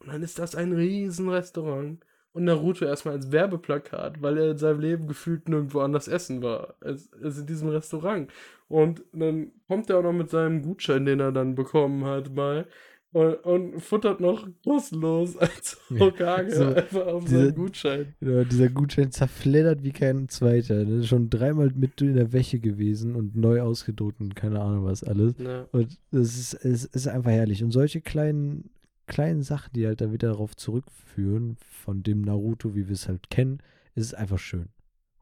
Und 0.00 0.08
dann 0.08 0.22
ist 0.22 0.38
das 0.38 0.54
ein 0.54 0.72
riesen 0.72 1.28
Restaurant. 1.28 2.02
Und 2.32 2.44
Naruto 2.44 2.86
erstmal 2.86 3.14
als 3.14 3.30
Werbeplakat, 3.30 4.22
weil 4.22 4.38
er 4.38 4.52
in 4.52 4.58
seinem 4.58 4.80
Leben 4.80 5.06
gefühlt 5.06 5.50
nirgendwo 5.50 5.80
anders 5.80 6.08
essen 6.08 6.42
war, 6.42 6.76
als, 6.80 7.12
als 7.22 7.38
in 7.38 7.46
diesem 7.46 7.68
Restaurant. 7.68 8.32
Und 8.68 9.04
dann 9.12 9.52
kommt 9.68 9.90
er 9.90 9.98
auch 9.98 10.02
noch 10.02 10.14
mit 10.14 10.30
seinem 10.30 10.62
Gutschein, 10.62 11.04
den 11.04 11.20
er 11.20 11.30
dann 11.30 11.54
bekommen 11.54 12.06
hat, 12.06 12.34
mal. 12.34 12.66
Und, 13.12 13.34
und 13.44 13.80
futtert 13.80 14.20
noch 14.20 14.48
kostenlos 14.64 15.36
als 15.36 15.76
Ja, 15.90 16.00
Hokage 16.00 16.54
so 16.54 16.64
einfach 16.64 17.06
auf 17.06 17.24
diese- 17.24 17.44
seinen 17.44 17.54
Gutschein. 17.54 18.14
Genau, 18.20 18.44
dieser 18.44 18.70
Gutschein 18.70 19.10
zerfleddert 19.10 19.82
wie 19.82 19.92
kein 19.92 20.28
zweiter. 20.30 20.84
Das 20.86 20.94
ist 21.00 21.08
schon 21.08 21.28
dreimal 21.28 21.70
mit 21.74 22.00
in 22.00 22.14
der 22.14 22.32
Wäsche 22.32 22.58
gewesen 22.58 23.14
und 23.14 23.36
neu 23.36 23.60
ausgedruckt 23.60 24.20
und 24.20 24.34
keine 24.34 24.60
Ahnung 24.60 24.84
was 24.86 25.04
alles. 25.04 25.34
Ja. 25.38 25.66
Und 25.72 25.98
das 26.10 26.38
ist, 26.38 26.54
es 26.64 26.86
ist 26.86 27.06
einfach 27.06 27.30
herrlich. 27.32 27.62
Und 27.62 27.70
solche 27.70 28.00
kleinen, 28.00 28.70
kleinen 29.06 29.42
Sachen, 29.42 29.72
die 29.74 29.86
halt 29.86 30.00
da 30.00 30.10
wieder 30.10 30.28
darauf 30.28 30.56
zurückführen, 30.56 31.56
von 31.60 32.02
dem 32.02 32.22
Naruto, 32.22 32.74
wie 32.74 32.86
wir 32.88 32.94
es 32.94 33.08
halt 33.08 33.28
kennen, 33.28 33.58
ist 33.94 34.06
es 34.06 34.14
einfach 34.14 34.38
schön. 34.38 34.68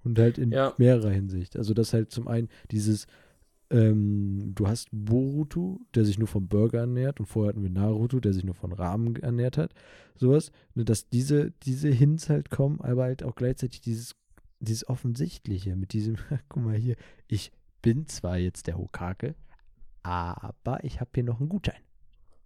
Und 0.04 0.16
halt 0.18 0.38
in 0.38 0.52
Ja. 0.52 0.74
mehrerer 0.78 1.10
Hinsicht. 1.10 1.56
Also, 1.56 1.74
das 1.74 1.92
halt 1.92 2.12
zum 2.12 2.28
einen 2.28 2.48
dieses, 2.70 3.06
ähm, 3.70 4.52
du 4.54 4.66
hast 4.66 4.88
Boruto, 4.90 5.80
der 5.94 6.04
sich 6.04 6.18
nur 6.18 6.28
vom 6.28 6.48
Burger 6.48 6.80
ernährt 6.80 7.20
und 7.20 7.26
vorher 7.26 7.50
hatten 7.50 7.62
wir 7.62 7.70
Naruto, 7.70 8.18
der 8.18 8.32
sich 8.32 8.44
nur 8.44 8.54
von 8.54 8.72
Ramen 8.72 9.16
ernährt 9.16 9.58
hat. 9.58 9.72
Sowas. 10.16 10.50
Ne, 10.74 10.84
dass 10.84 11.08
diese, 11.08 11.52
diese 11.62 11.88
Hints 11.88 12.28
halt 12.28 12.50
kommen, 12.50 12.80
aber 12.80 13.04
halt 13.04 13.22
auch 13.22 13.36
gleichzeitig 13.36 13.80
dieses, 13.80 14.16
dieses 14.58 14.88
Offensichtliche 14.88 15.76
mit 15.76 15.92
diesem, 15.92 16.16
guck 16.48 16.64
mal 16.64 16.76
hier, 16.76 16.96
ich 17.28 17.52
bin 17.80 18.06
zwar 18.06 18.38
jetzt 18.38 18.66
der 18.66 18.76
Hokage, 18.76 19.34
aber 20.02 20.82
ich 20.82 21.00
habe 21.00 21.10
hier 21.14 21.24
noch 21.24 21.40
einen 21.40 21.48
Gutschein. 21.48 21.80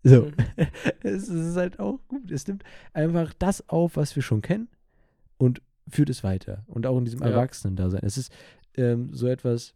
So. 0.03 0.27
Mhm. 0.27 0.35
es 1.03 1.29
ist 1.29 1.57
halt 1.57 1.81
auch 1.81 2.01
gut. 2.07 2.31
Es 2.31 2.47
nimmt 2.47 2.65
einfach 2.93 3.33
das 3.39 3.69
auf, 3.71 3.97
was 3.97 4.15
wir 4.15 4.23
schon 4.23 4.43
kennen 4.43 4.69
und 5.39 5.63
führt 5.89 6.11
es 6.11 6.23
weiter. 6.23 6.65
Und 6.67 6.87
auch 6.87 6.99
in 6.99 7.07
diesem 7.07 7.21
Ja. 7.21 7.29
Erwachsenen-Dasein. 7.29 8.03
Es 8.05 8.19
ist 8.19 8.33
ähm, 8.77 9.09
so 9.13 9.27
etwas, 9.27 9.75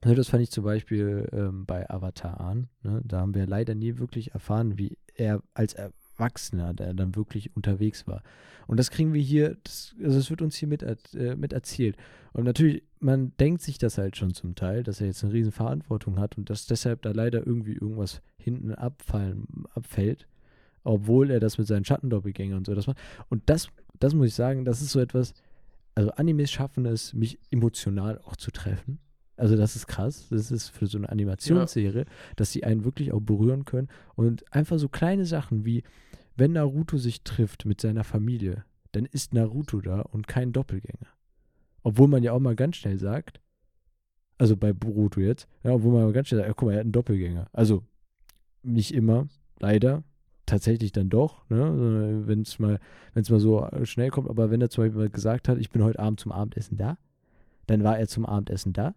das 0.00 0.28
fand 0.28 0.42
ich 0.42 0.50
zum 0.50 0.64
Beispiel 0.64 1.28
ähm, 1.32 1.66
bei 1.66 1.88
Avatar 1.90 2.40
an. 2.40 2.68
Ne? 2.82 3.02
Da 3.04 3.20
haben 3.20 3.34
wir 3.34 3.46
leider 3.46 3.74
nie 3.74 3.98
wirklich 3.98 4.32
erfahren, 4.32 4.78
wie 4.78 4.96
er 5.14 5.42
als 5.52 5.74
Erwachsener 5.74 6.74
der 6.74 6.94
dann 6.94 7.16
wirklich 7.16 7.54
unterwegs 7.56 8.06
war. 8.06 8.22
Und 8.66 8.78
das 8.78 8.90
kriegen 8.90 9.12
wir 9.12 9.20
hier, 9.20 9.56
das, 9.64 9.94
also 10.02 10.18
es 10.18 10.30
wird 10.30 10.42
uns 10.42 10.56
hier 10.56 10.68
mit, 10.68 10.82
äh, 10.82 11.36
mit 11.36 11.52
erzählt. 11.52 11.96
Und 12.32 12.44
natürlich, 12.44 12.82
man 13.00 13.36
denkt 13.38 13.62
sich 13.62 13.78
das 13.78 13.98
halt 13.98 14.16
schon 14.16 14.32
zum 14.32 14.54
Teil, 14.54 14.82
dass 14.82 15.00
er 15.00 15.08
jetzt 15.08 15.24
eine 15.24 15.32
riesen 15.32 15.52
Verantwortung 15.52 16.18
hat 16.18 16.38
und 16.38 16.48
dass 16.48 16.66
deshalb 16.66 17.02
da 17.02 17.10
leider 17.10 17.46
irgendwie 17.46 17.72
irgendwas 17.72 18.22
hinten 18.36 18.74
abfallen, 18.74 19.46
abfällt, 19.74 20.28
obwohl 20.84 21.30
er 21.30 21.40
das 21.40 21.58
mit 21.58 21.66
seinen 21.66 21.84
Schattendoppelgängern 21.84 22.58
und 22.58 22.66
so 22.66 22.74
das 22.74 22.86
macht. 22.86 22.98
Und 23.28 23.42
das, 23.46 23.68
das 23.98 24.14
muss 24.14 24.28
ich 24.28 24.34
sagen, 24.34 24.64
das 24.64 24.80
ist 24.80 24.92
so 24.92 25.00
etwas, 25.00 25.34
also 25.94 26.12
Animes 26.12 26.50
schaffen 26.50 26.86
es, 26.86 27.12
mich 27.12 27.38
emotional 27.50 28.18
auch 28.18 28.36
zu 28.36 28.50
treffen. 28.50 29.00
Also 29.40 29.56
das 29.56 29.74
ist 29.74 29.86
krass. 29.86 30.26
Das 30.30 30.50
ist 30.50 30.68
für 30.68 30.86
so 30.86 30.98
eine 30.98 31.08
Animationsserie, 31.08 32.04
dass 32.36 32.52
sie 32.52 32.64
einen 32.64 32.84
wirklich 32.84 33.12
auch 33.12 33.20
berühren 33.20 33.64
können. 33.64 33.88
Und 34.14 34.44
einfach 34.52 34.78
so 34.78 34.88
kleine 34.88 35.24
Sachen 35.24 35.64
wie, 35.64 35.82
wenn 36.36 36.52
Naruto 36.52 36.98
sich 36.98 37.22
trifft 37.22 37.64
mit 37.64 37.80
seiner 37.80 38.04
Familie, 38.04 38.64
dann 38.92 39.06
ist 39.06 39.34
Naruto 39.34 39.80
da 39.80 40.00
und 40.00 40.28
kein 40.28 40.52
Doppelgänger. 40.52 41.08
Obwohl 41.82 42.08
man 42.08 42.22
ja 42.22 42.32
auch 42.32 42.40
mal 42.40 42.54
ganz 42.54 42.76
schnell 42.76 42.98
sagt, 42.98 43.40
also 44.36 44.56
bei 44.56 44.72
Boruto 44.72 45.20
jetzt, 45.20 45.48
ja, 45.64 45.72
obwohl 45.72 45.92
man 45.92 46.04
mal 46.04 46.12
ganz 46.12 46.28
schnell 46.28 46.40
sagt, 46.40 46.48
ja, 46.48 46.54
guck 46.54 46.66
mal, 46.66 46.72
er 46.72 46.78
hat 46.78 46.84
einen 46.84 46.92
Doppelgänger. 46.92 47.48
Also 47.52 47.82
nicht 48.62 48.92
immer, 48.94 49.28
leider, 49.58 50.02
tatsächlich 50.46 50.92
dann 50.92 51.08
doch, 51.08 51.48
ne? 51.48 52.22
wenn 52.26 52.42
es 52.42 52.58
mal, 52.58 52.78
wenn 53.14 53.22
es 53.22 53.30
mal 53.30 53.40
so 53.40 53.66
schnell 53.84 54.10
kommt, 54.10 54.28
aber 54.28 54.50
wenn 54.50 54.60
er 54.60 54.70
zum 54.70 54.84
Beispiel 54.84 55.08
gesagt 55.08 55.48
hat, 55.48 55.58
ich 55.58 55.70
bin 55.70 55.82
heute 55.82 55.98
Abend 55.98 56.20
zum 56.20 56.32
Abendessen 56.32 56.76
da, 56.76 56.98
dann 57.66 57.84
war 57.84 57.98
er 57.98 58.08
zum 58.08 58.26
Abendessen 58.26 58.72
da, 58.72 58.94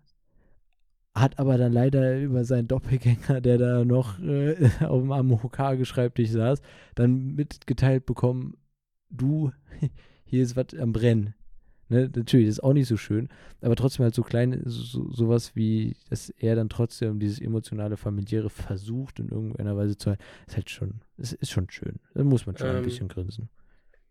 hat 1.15 1.37
aber 1.37 1.57
dann 1.57 1.71
leider 1.71 2.19
über 2.19 2.43
seinen 2.43 2.67
Doppelgänger, 2.67 3.41
der 3.41 3.57
da 3.57 3.85
noch 3.85 4.19
äh, 4.19 4.69
auf 4.85 5.01
dem 5.01 5.11
am 5.11 5.43
Hokage-Schreibtisch 5.43 6.29
saß, 6.29 6.61
dann 6.95 7.35
mitgeteilt 7.35 8.05
bekommen, 8.05 8.57
du, 9.09 9.51
hier 10.25 10.43
ist 10.43 10.55
was 10.55 10.77
am 10.79 10.91
Brennen. 10.91 11.35
Ne, 11.89 12.09
natürlich, 12.15 12.47
das 12.47 12.55
ist 12.55 12.63
auch 12.63 12.73
nicht 12.73 12.87
so 12.87 12.97
schön, 12.97 13.27
aber 13.61 13.75
trotzdem 13.75 14.03
halt 14.03 14.15
so 14.15 14.23
klein, 14.23 14.61
so, 14.65 15.11
sowas 15.11 15.55
wie, 15.55 15.97
dass 16.09 16.29
er 16.29 16.55
dann 16.55 16.69
trotzdem 16.69 17.19
dieses 17.19 17.39
emotionale, 17.39 17.97
familiäre 17.97 18.49
versucht 18.49 19.19
in 19.19 19.29
irgendeiner 19.29 19.75
Weise 19.77 19.97
zu 19.97 20.09
halten, 20.09 20.23
ist 20.47 20.55
halt 20.55 20.69
schon, 20.69 21.01
es 21.17 21.33
ist 21.33 21.51
schon 21.51 21.69
schön. 21.69 21.99
Da 22.15 22.23
muss 22.23 22.45
man 22.45 22.57
schon 22.57 22.69
ähm, 22.69 22.77
ein 22.77 22.83
bisschen 22.83 23.09
grinsen. 23.09 23.49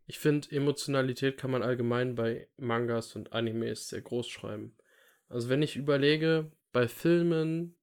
Ich 0.07 0.19
finde, 0.19 0.51
Emotionalität 0.53 1.39
kann 1.39 1.51
man 1.51 1.63
allgemein 1.63 2.15
bei 2.15 2.47
Mangas 2.57 3.17
und 3.17 3.33
Animes 3.33 3.89
sehr 3.89 4.03
groß 4.03 4.29
schreiben. 4.29 4.77
Also 5.29 5.49
wenn 5.49 5.63
ich 5.63 5.75
überlege, 5.77 6.53
bei 6.73 6.89
Filmen 6.89 7.75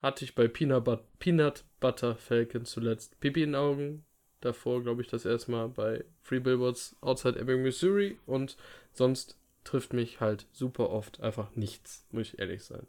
hatte 0.00 0.24
ich 0.24 0.34
bei 0.34 0.48
Peanut, 0.48 0.84
But 0.84 1.18
Peanut 1.18 1.64
Butter 1.80 2.16
Falcon 2.16 2.64
zuletzt 2.64 3.20
Pipi 3.20 3.42
in 3.42 3.54
Augen, 3.54 4.04
davor 4.40 4.82
glaube 4.82 5.02
ich 5.02 5.08
das 5.08 5.24
erstmal 5.24 5.68
bei 5.68 6.04
Free 6.20 6.40
Billboards 6.40 6.96
Outside 7.00 7.38
Ebbing, 7.38 7.62
Missouri 7.62 8.18
und 8.26 8.56
sonst 8.92 9.38
trifft 9.64 9.92
mich 9.92 10.20
halt 10.20 10.46
super 10.52 10.90
oft 10.90 11.20
einfach 11.20 11.54
nichts, 11.54 12.06
muss 12.10 12.28
ich 12.28 12.38
ehrlich 12.38 12.64
sein. 12.64 12.86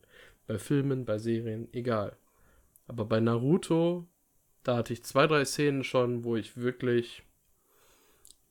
Bei 0.47 0.57
Filmen, 0.57 1.05
bei 1.05 1.19
Serien, 1.19 1.67
egal. 1.71 2.17
Aber 2.87 3.05
bei 3.05 3.19
Naruto, 3.19 4.07
da 4.63 4.77
hatte 4.77 4.93
ich 4.93 5.03
zwei, 5.03 5.27
drei 5.27 5.45
Szenen 5.45 5.83
schon, 5.83 6.23
wo 6.23 6.35
ich 6.35 6.57
wirklich 6.57 7.23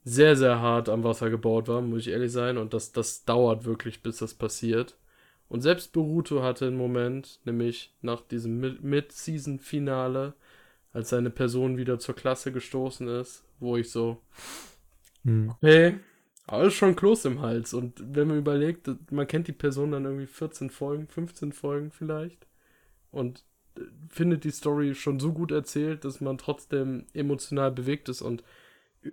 sehr, 0.04 0.36
sehr 0.36 0.60
hart 0.60 0.88
am 0.88 1.04
Wasser 1.04 1.30
gebaut 1.30 1.68
war, 1.68 1.80
muss 1.80 2.02
ich 2.02 2.08
ehrlich 2.08 2.32
sein. 2.32 2.58
Und 2.58 2.74
das, 2.74 2.92
das 2.92 3.24
dauert 3.24 3.64
wirklich, 3.64 4.02
bis 4.02 4.18
das 4.18 4.34
passiert. 4.34 4.96
Und 5.52 5.60
selbst 5.60 5.92
Boruto 5.92 6.42
hatte 6.42 6.66
einen 6.66 6.78
Moment, 6.78 7.38
nämlich 7.44 7.92
nach 8.00 8.22
diesem 8.22 8.58
Mid-Season-Finale, 8.80 10.32
als 10.94 11.10
seine 11.10 11.28
Person 11.28 11.76
wieder 11.76 11.98
zur 11.98 12.14
Klasse 12.14 12.52
gestoßen 12.52 13.06
ist, 13.06 13.44
wo 13.60 13.76
ich 13.76 13.90
so, 13.90 14.22
hm. 15.24 15.52
hey, 15.60 15.98
alles 16.46 16.72
schon 16.72 16.96
Kloß 16.96 17.26
im 17.26 17.42
Hals. 17.42 17.74
Und 17.74 18.02
wenn 18.02 18.28
man 18.28 18.38
überlegt, 18.38 18.88
man 19.10 19.26
kennt 19.26 19.46
die 19.46 19.52
Person 19.52 19.90
dann 19.90 20.06
irgendwie 20.06 20.24
14 20.24 20.70
Folgen, 20.70 21.06
15 21.06 21.52
Folgen 21.52 21.90
vielleicht 21.90 22.46
und 23.10 23.44
äh, 23.76 23.82
findet 24.08 24.44
die 24.44 24.52
Story 24.52 24.94
schon 24.94 25.20
so 25.20 25.34
gut 25.34 25.52
erzählt, 25.52 26.06
dass 26.06 26.22
man 26.22 26.38
trotzdem 26.38 27.04
emotional 27.12 27.70
bewegt 27.70 28.08
ist. 28.08 28.22
Und 28.22 28.42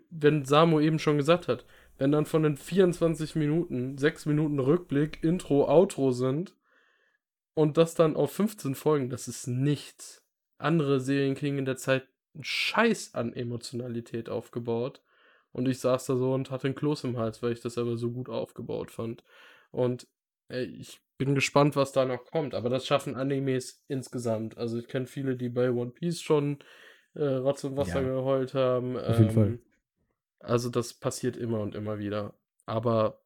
wenn 0.09 0.45
Samu 0.45 0.79
eben 0.79 0.99
schon 0.99 1.17
gesagt 1.17 1.49
hat, 1.49 1.65
wenn 1.99 2.11
dann 2.11 2.25
von 2.25 2.43
den 2.43 2.57
24 2.57 3.35
Minuten 3.35 3.97
6 3.97 4.25
Minuten 4.25 4.59
Rückblick, 4.59 5.23
Intro, 5.23 5.69
Outro 5.69 6.11
sind 6.11 6.55
und 7.53 7.77
das 7.77 7.93
dann 7.93 8.15
auf 8.15 8.31
15 8.31 8.73
Folgen, 8.73 9.09
das 9.09 9.27
ist 9.27 9.47
nichts. 9.47 10.25
Andere 10.57 11.01
Serien 11.01 11.35
kriegen 11.35 11.57
in 11.57 11.65
der 11.65 11.77
Zeit 11.77 12.07
einen 12.33 12.43
Scheiß 12.43 13.15
an 13.15 13.33
Emotionalität 13.33 14.29
aufgebaut. 14.29 15.01
Und 15.51 15.67
ich 15.67 15.79
saß 15.79 16.05
da 16.05 16.15
so 16.15 16.33
und 16.33 16.51
hatte 16.51 16.67
einen 16.67 16.75
Kloß 16.75 17.03
im 17.05 17.17
Hals, 17.17 17.41
weil 17.41 17.53
ich 17.53 17.59
das 17.59 17.77
aber 17.77 17.97
so 17.97 18.11
gut 18.11 18.29
aufgebaut 18.29 18.91
fand. 18.91 19.23
Und 19.71 20.07
ey, 20.47 20.65
ich 20.65 21.01
bin 21.17 21.35
gespannt, 21.35 21.75
was 21.75 21.91
da 21.91 22.05
noch 22.05 22.23
kommt. 22.25 22.53
Aber 22.53 22.69
das 22.69 22.87
schaffen 22.87 23.15
Animes 23.15 23.83
insgesamt. 23.87 24.57
Also 24.57 24.77
ich 24.77 24.87
kenne 24.87 25.07
viele, 25.07 25.35
die 25.35 25.49
bei 25.49 25.71
One 25.71 25.91
Piece 25.91 26.21
schon 26.21 26.59
äh, 27.15 27.25
Rotz 27.25 27.63
und 27.63 27.75
Wasser 27.77 28.01
ja. 28.01 28.07
geheult 28.07 28.53
haben. 28.53 28.95
Auf 28.95 29.17
jeden 29.17 29.29
ähm, 29.29 29.31
Fall. 29.31 29.59
Also 30.39 30.69
das 30.69 30.93
passiert 30.93 31.37
immer 31.37 31.59
und 31.59 31.75
immer 31.75 31.99
wieder. 31.99 32.33
Aber 32.65 33.21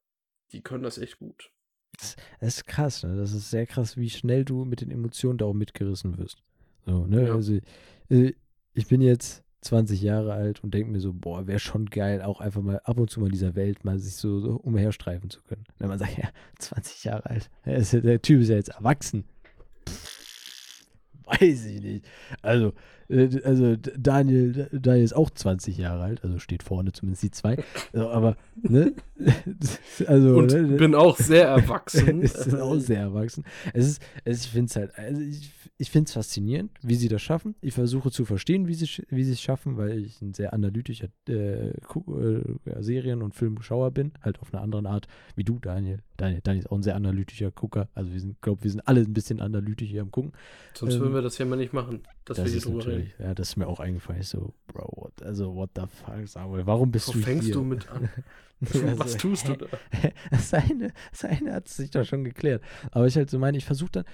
die 0.51 0.61
können 0.61 0.83
das 0.83 0.97
echt 0.97 1.19
gut. 1.19 1.51
Das, 1.97 2.15
das 2.39 2.57
ist 2.57 2.67
krass, 2.67 3.03
ne? 3.03 3.15
Das 3.17 3.33
ist 3.33 3.49
sehr 3.49 3.67
krass, 3.67 3.97
wie 3.97 4.09
schnell 4.09 4.45
du 4.45 4.65
mit 4.65 4.81
den 4.81 4.91
Emotionen 4.91 5.37
da 5.37 5.45
auch 5.45 5.53
mitgerissen 5.53 6.17
wirst. 6.17 6.43
So, 6.85 7.05
ne? 7.05 7.27
Ja. 7.27 7.35
Also, 7.35 7.59
äh, 8.09 8.33
ich 8.73 8.87
bin 8.87 9.01
jetzt 9.01 9.43
20 9.61 10.01
Jahre 10.01 10.33
alt 10.33 10.63
und 10.63 10.73
denke 10.73 10.91
mir 10.91 10.99
so, 10.99 11.13
boah, 11.13 11.47
wäre 11.47 11.59
schon 11.59 11.85
geil, 11.85 12.21
auch 12.21 12.41
einfach 12.41 12.61
mal 12.61 12.79
ab 12.83 12.97
und 12.97 13.09
zu 13.09 13.19
mal 13.19 13.27
in 13.27 13.31
dieser 13.31 13.55
Welt 13.55 13.85
mal 13.85 13.99
sich 13.99 14.15
so, 14.15 14.39
so 14.39 14.55
umherstreifen 14.55 15.29
zu 15.29 15.41
können. 15.43 15.65
Wenn 15.77 15.89
man 15.89 15.99
sagt, 15.99 16.17
ja, 16.17 16.29
20 16.59 17.03
Jahre 17.03 17.29
alt, 17.29 17.49
der 17.65 18.21
Typ 18.21 18.41
ist 18.41 18.49
ja 18.49 18.55
jetzt 18.55 18.69
erwachsen. 18.69 19.25
weiß 21.25 21.65
ich 21.65 21.81
nicht. 21.81 22.05
Also, 22.41 22.73
also 23.43 23.75
Daniel, 23.75 24.69
Daniel 24.71 25.03
ist 25.03 25.15
auch 25.15 25.29
20 25.29 25.77
Jahre 25.77 26.03
alt, 26.03 26.23
also 26.23 26.39
steht 26.39 26.63
vorne 26.63 26.91
zumindest 26.91 27.23
die 27.23 27.31
zwei. 27.31 27.57
Also, 27.91 28.09
aber, 28.09 28.37
ne? 28.61 28.93
Also, 30.07 30.35
Und 30.35 30.51
ne? 30.51 30.63
bin 30.77 30.95
auch 30.95 31.17
sehr 31.17 31.47
erwachsen. 31.47 32.21
ist 32.23 32.53
auch 32.55 32.77
sehr 32.77 32.99
erwachsen. 32.99 33.45
Es 33.73 33.87
ist, 33.87 34.01
es, 34.25 34.45
ich 34.45 34.51
finde 34.51 34.69
es 34.69 34.75
halt, 34.75 34.97
also 34.97 35.21
ich, 35.21 35.51
ich 35.77 35.91
finde 35.91 36.07
es 36.07 36.13
faszinierend, 36.13 36.71
wie 36.81 36.95
sie 36.95 37.07
das 37.07 37.21
schaffen. 37.21 37.55
Ich 37.61 37.73
versuche 37.73 38.11
zu 38.11 38.25
verstehen, 38.25 38.67
wie 38.67 38.73
sie, 38.73 38.87
wie 39.09 39.23
sie 39.23 39.33
es 39.33 39.41
schaffen, 39.41 39.77
weil 39.77 40.05
ich 40.05 40.21
ein 40.21 40.33
sehr 40.33 40.53
analytischer 40.53 41.07
äh, 41.27 41.69
äh, 41.69 41.73
Serien- 42.79 43.21
und 43.21 43.33
Filmschauer 43.33 43.91
bin. 43.91 44.11
Halt 44.21 44.39
auf 44.39 44.53
eine 44.53 44.61
andere 44.61 44.87
Art 44.87 45.07
wie 45.35 45.43
du, 45.43 45.59
Daniel. 45.59 45.99
Daniel, 46.17 46.41
Daniel 46.43 46.63
ist 46.63 46.71
auch 46.71 46.77
ein 46.77 46.83
sehr 46.83 46.95
analytischer 46.95 47.51
Gucker. 47.51 47.89
Also 47.93 48.13
wir 48.13 48.19
sind, 48.19 48.41
glaube 48.41 48.63
wir 48.63 48.71
sind 48.71 48.87
alle 48.87 49.01
ein 49.01 49.13
bisschen 49.13 49.41
analytisch 49.41 49.89
hier 49.89 50.01
am 50.01 50.11
Gucken. 50.11 50.33
Sonst 50.73 50.95
ähm, 50.95 51.01
würden 51.01 51.13
wir 51.15 51.21
das 51.21 51.37
ja 51.37 51.45
mal 51.45 51.55
nicht 51.55 51.73
machen, 51.73 52.01
dass 52.25 52.37
das 52.37 52.45
wir 52.45 52.51
hier 52.51 52.61
drüber 52.61 52.87
reden. 52.87 53.11
Ja, 53.19 53.33
das 53.33 53.49
ist 53.49 53.57
mir 53.57 53.67
auch 53.67 53.79
eingefallen. 53.79 54.21
Ich 54.21 54.29
so, 54.29 54.53
Bro, 54.67 54.89
what, 54.95 55.23
also 55.23 55.53
what 55.55 55.71
the 55.75 55.83
fuck, 55.87 56.27
Samuel, 56.27 56.65
warum 56.65 56.91
bist 56.91 57.09
Wo 57.09 57.13
du 57.13 57.19
fängst 57.19 57.45
hier? 57.45 57.53
du 57.53 57.63
mit 57.63 57.89
an? 57.89 58.09
Was 58.97 59.17
tust 59.17 59.47
du 59.47 59.55
da? 59.55 59.67
seine, 60.39 60.93
seine 61.11 61.53
hat 61.53 61.67
sich 61.67 61.91
doch 61.91 62.05
schon 62.05 62.23
geklärt. 62.23 62.63
Aber 62.91 63.05
ich 63.07 63.15
halt 63.17 63.29
so 63.29 63.37
meine, 63.37 63.57
ich 63.57 63.65
versuche 63.65 63.91
dann 63.91 64.05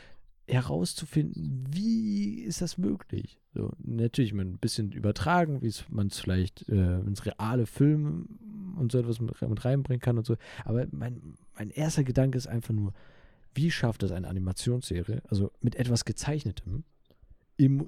herauszufinden, 0.47 1.65
wie 1.69 2.41
ist 2.41 2.61
das 2.61 2.77
möglich? 2.77 3.39
So, 3.53 3.71
natürlich 3.83 4.33
mal 4.33 4.45
ein 4.45 4.57
bisschen 4.57 4.91
übertragen, 4.91 5.61
wie 5.61 5.71
man 5.89 6.07
es 6.07 6.19
vielleicht 6.19 6.67
äh, 6.69 6.99
ins 7.01 7.25
reale 7.25 7.65
Film 7.65 8.75
und 8.77 8.91
so 8.91 8.97
etwas 8.99 9.19
mit, 9.19 9.39
mit 9.41 9.65
reinbringen 9.65 10.01
kann 10.01 10.17
und 10.17 10.25
so. 10.25 10.37
Aber 10.65 10.87
mein, 10.91 11.35
mein 11.55 11.69
erster 11.69 12.03
Gedanke 12.03 12.37
ist 12.37 12.47
einfach 12.47 12.73
nur, 12.73 12.93
wie 13.53 13.71
schafft 13.71 14.03
das 14.03 14.11
eine 14.11 14.27
Animationsserie, 14.27 15.21
also 15.27 15.51
mit 15.61 15.75
etwas 15.75 16.05
Gezeichnetem, 16.05 16.75
em 16.75 16.83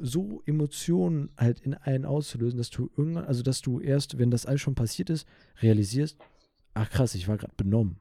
so 0.01 0.41
Emotionen 0.45 1.29
halt 1.37 1.59
in 1.61 1.73
einen 1.73 2.05
auszulösen, 2.05 2.57
dass 2.57 2.69
du 2.69 2.89
irgendwann, 2.97 3.25
also 3.25 3.41
dass 3.41 3.61
du 3.61 3.79
erst, 3.79 4.17
wenn 4.17 4.31
das 4.31 4.45
alles 4.45 4.61
schon 4.61 4.75
passiert 4.75 5.09
ist, 5.09 5.25
realisierst, 5.61 6.17
ach 6.73 6.89
krass, 6.89 7.15
ich 7.15 7.27
war 7.27 7.37
gerade 7.37 7.53
benommen. 7.55 7.97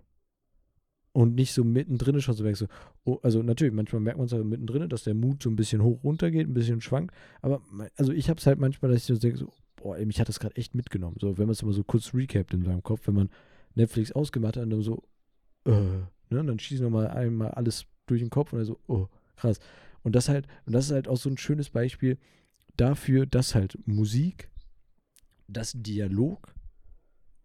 Und 1.13 1.35
nicht 1.35 1.53
so 1.53 1.65
mittendrin 1.65 2.21
schon 2.21 2.35
so 2.35 2.45
merkst, 2.45 2.61
so, 2.61 2.67
oh, 3.05 3.19
also 3.23 3.43
natürlich, 3.43 3.75
manchmal 3.75 4.01
merkt 4.01 4.19
man 4.19 4.27
es 4.27 4.33
halt 4.33 4.45
mittendrin, 4.45 4.89
dass 4.89 5.05
der 5.05 5.15
Mut 5.15 5.43
so 5.43 5.51
ein 5.51 5.57
bisschen 5.57 5.83
hoch 5.83 6.03
runter 6.05 6.31
geht, 6.31 6.49
ein 6.49 6.55
bisschen 6.55 6.81
schwankt. 6.81 7.15
Aber 7.43 7.63
also 7.97 8.13
ich 8.13 8.29
habe 8.31 8.39
es 8.39 8.47
halt 8.47 8.59
manchmal, 8.59 8.93
dass 8.93 9.01
ich 9.01 9.07
so 9.07 9.17
denke, 9.17 9.39
so, 9.39 9.53
boah, 9.77 9.97
ey, 9.97 10.07
mich 10.07 10.21
hat 10.21 10.29
das 10.29 10.39
gerade 10.39 10.57
echt 10.57 10.75
mitgenommen. 10.75 11.17
So, 11.21 11.39
wenn 11.39 11.47
man 11.47 11.53
es 11.53 11.63
immer 11.63 11.73
so 11.73 11.83
kurz 11.83 12.15
recapt 12.15 12.55
in 12.55 12.65
seinem 12.65 12.83
Kopf, 12.83 13.07
wenn 13.07 13.15
man 13.15 13.31
Netflix 13.75 14.13
ausgemacht 14.13 14.57
hat 14.57 14.65
und 14.65 14.71
dann 14.71 14.83
so, 14.83 15.03
äh, 15.65 15.71
ne, 15.71 16.45
dann 16.45 16.59
schießt 16.59 16.83
nochmal 16.83 17.09
einmal 17.09 17.51
alles 17.53 17.87
durch 18.07 18.21
den 18.21 18.31
Kopf 18.31 18.53
und 18.53 18.61
dann 18.61 18.67
so, 18.67 18.79
oh, 18.87 19.09
krass. 19.37 19.59
Und 20.03 20.15
das 20.15 20.29
halt, 20.29 20.47
und 20.67 20.73
das 20.73 20.87
ist 20.87 20.93
halt 20.93 21.09
auch 21.09 21.17
so 21.17 21.29
ein 21.29 21.39
schönes 21.39 21.71
Beispiel 21.71 22.19
dafür, 22.77 23.27
dass 23.27 23.55
halt 23.55 23.79
Musik, 23.87 24.51
das 25.49 25.73
Dialog 25.75 26.55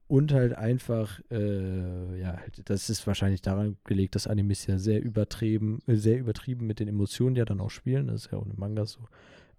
und 0.08 0.32
halt 0.32 0.54
einfach, 0.54 1.20
äh, 1.32 2.20
ja, 2.20 2.38
halt, 2.38 2.70
das 2.70 2.90
ist 2.90 3.06
wahrscheinlich 3.08 3.42
daran 3.42 3.78
gelegt, 3.84 4.16
dass 4.16 4.28
Animes 4.28 4.68
ja 4.68 4.78
sehr 4.78 5.02
übertrieben, 5.04 5.80
äh, 5.88 5.96
sehr 5.96 6.20
übertrieben 6.20 6.68
mit 6.68 6.80
den 6.80 6.88
Emotionen 6.88 7.36
ja 7.36 7.46
dann 7.46 7.60
auch 7.60 7.72
spielen. 7.72 8.08
Das 8.08 8.26
ist 8.26 8.32
ja 8.32 8.38
auch 8.38 8.46
in 8.46 8.54
Mangas 8.58 8.94
so. 8.94 9.02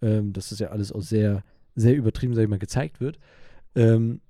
Ähm, 0.03 0.33
dass 0.33 0.51
das 0.51 0.59
ja 0.59 0.69
alles 0.69 0.93
auch 0.93 1.01
sehr, 1.01 1.43
sehr 1.75 1.97
übertrieben, 1.97 2.35
sag 2.35 2.43
ich 2.43 2.49
mal, 2.49 2.59
gezeigt 2.59 3.01
wird. 3.01 3.19
Ähm, 3.75 4.21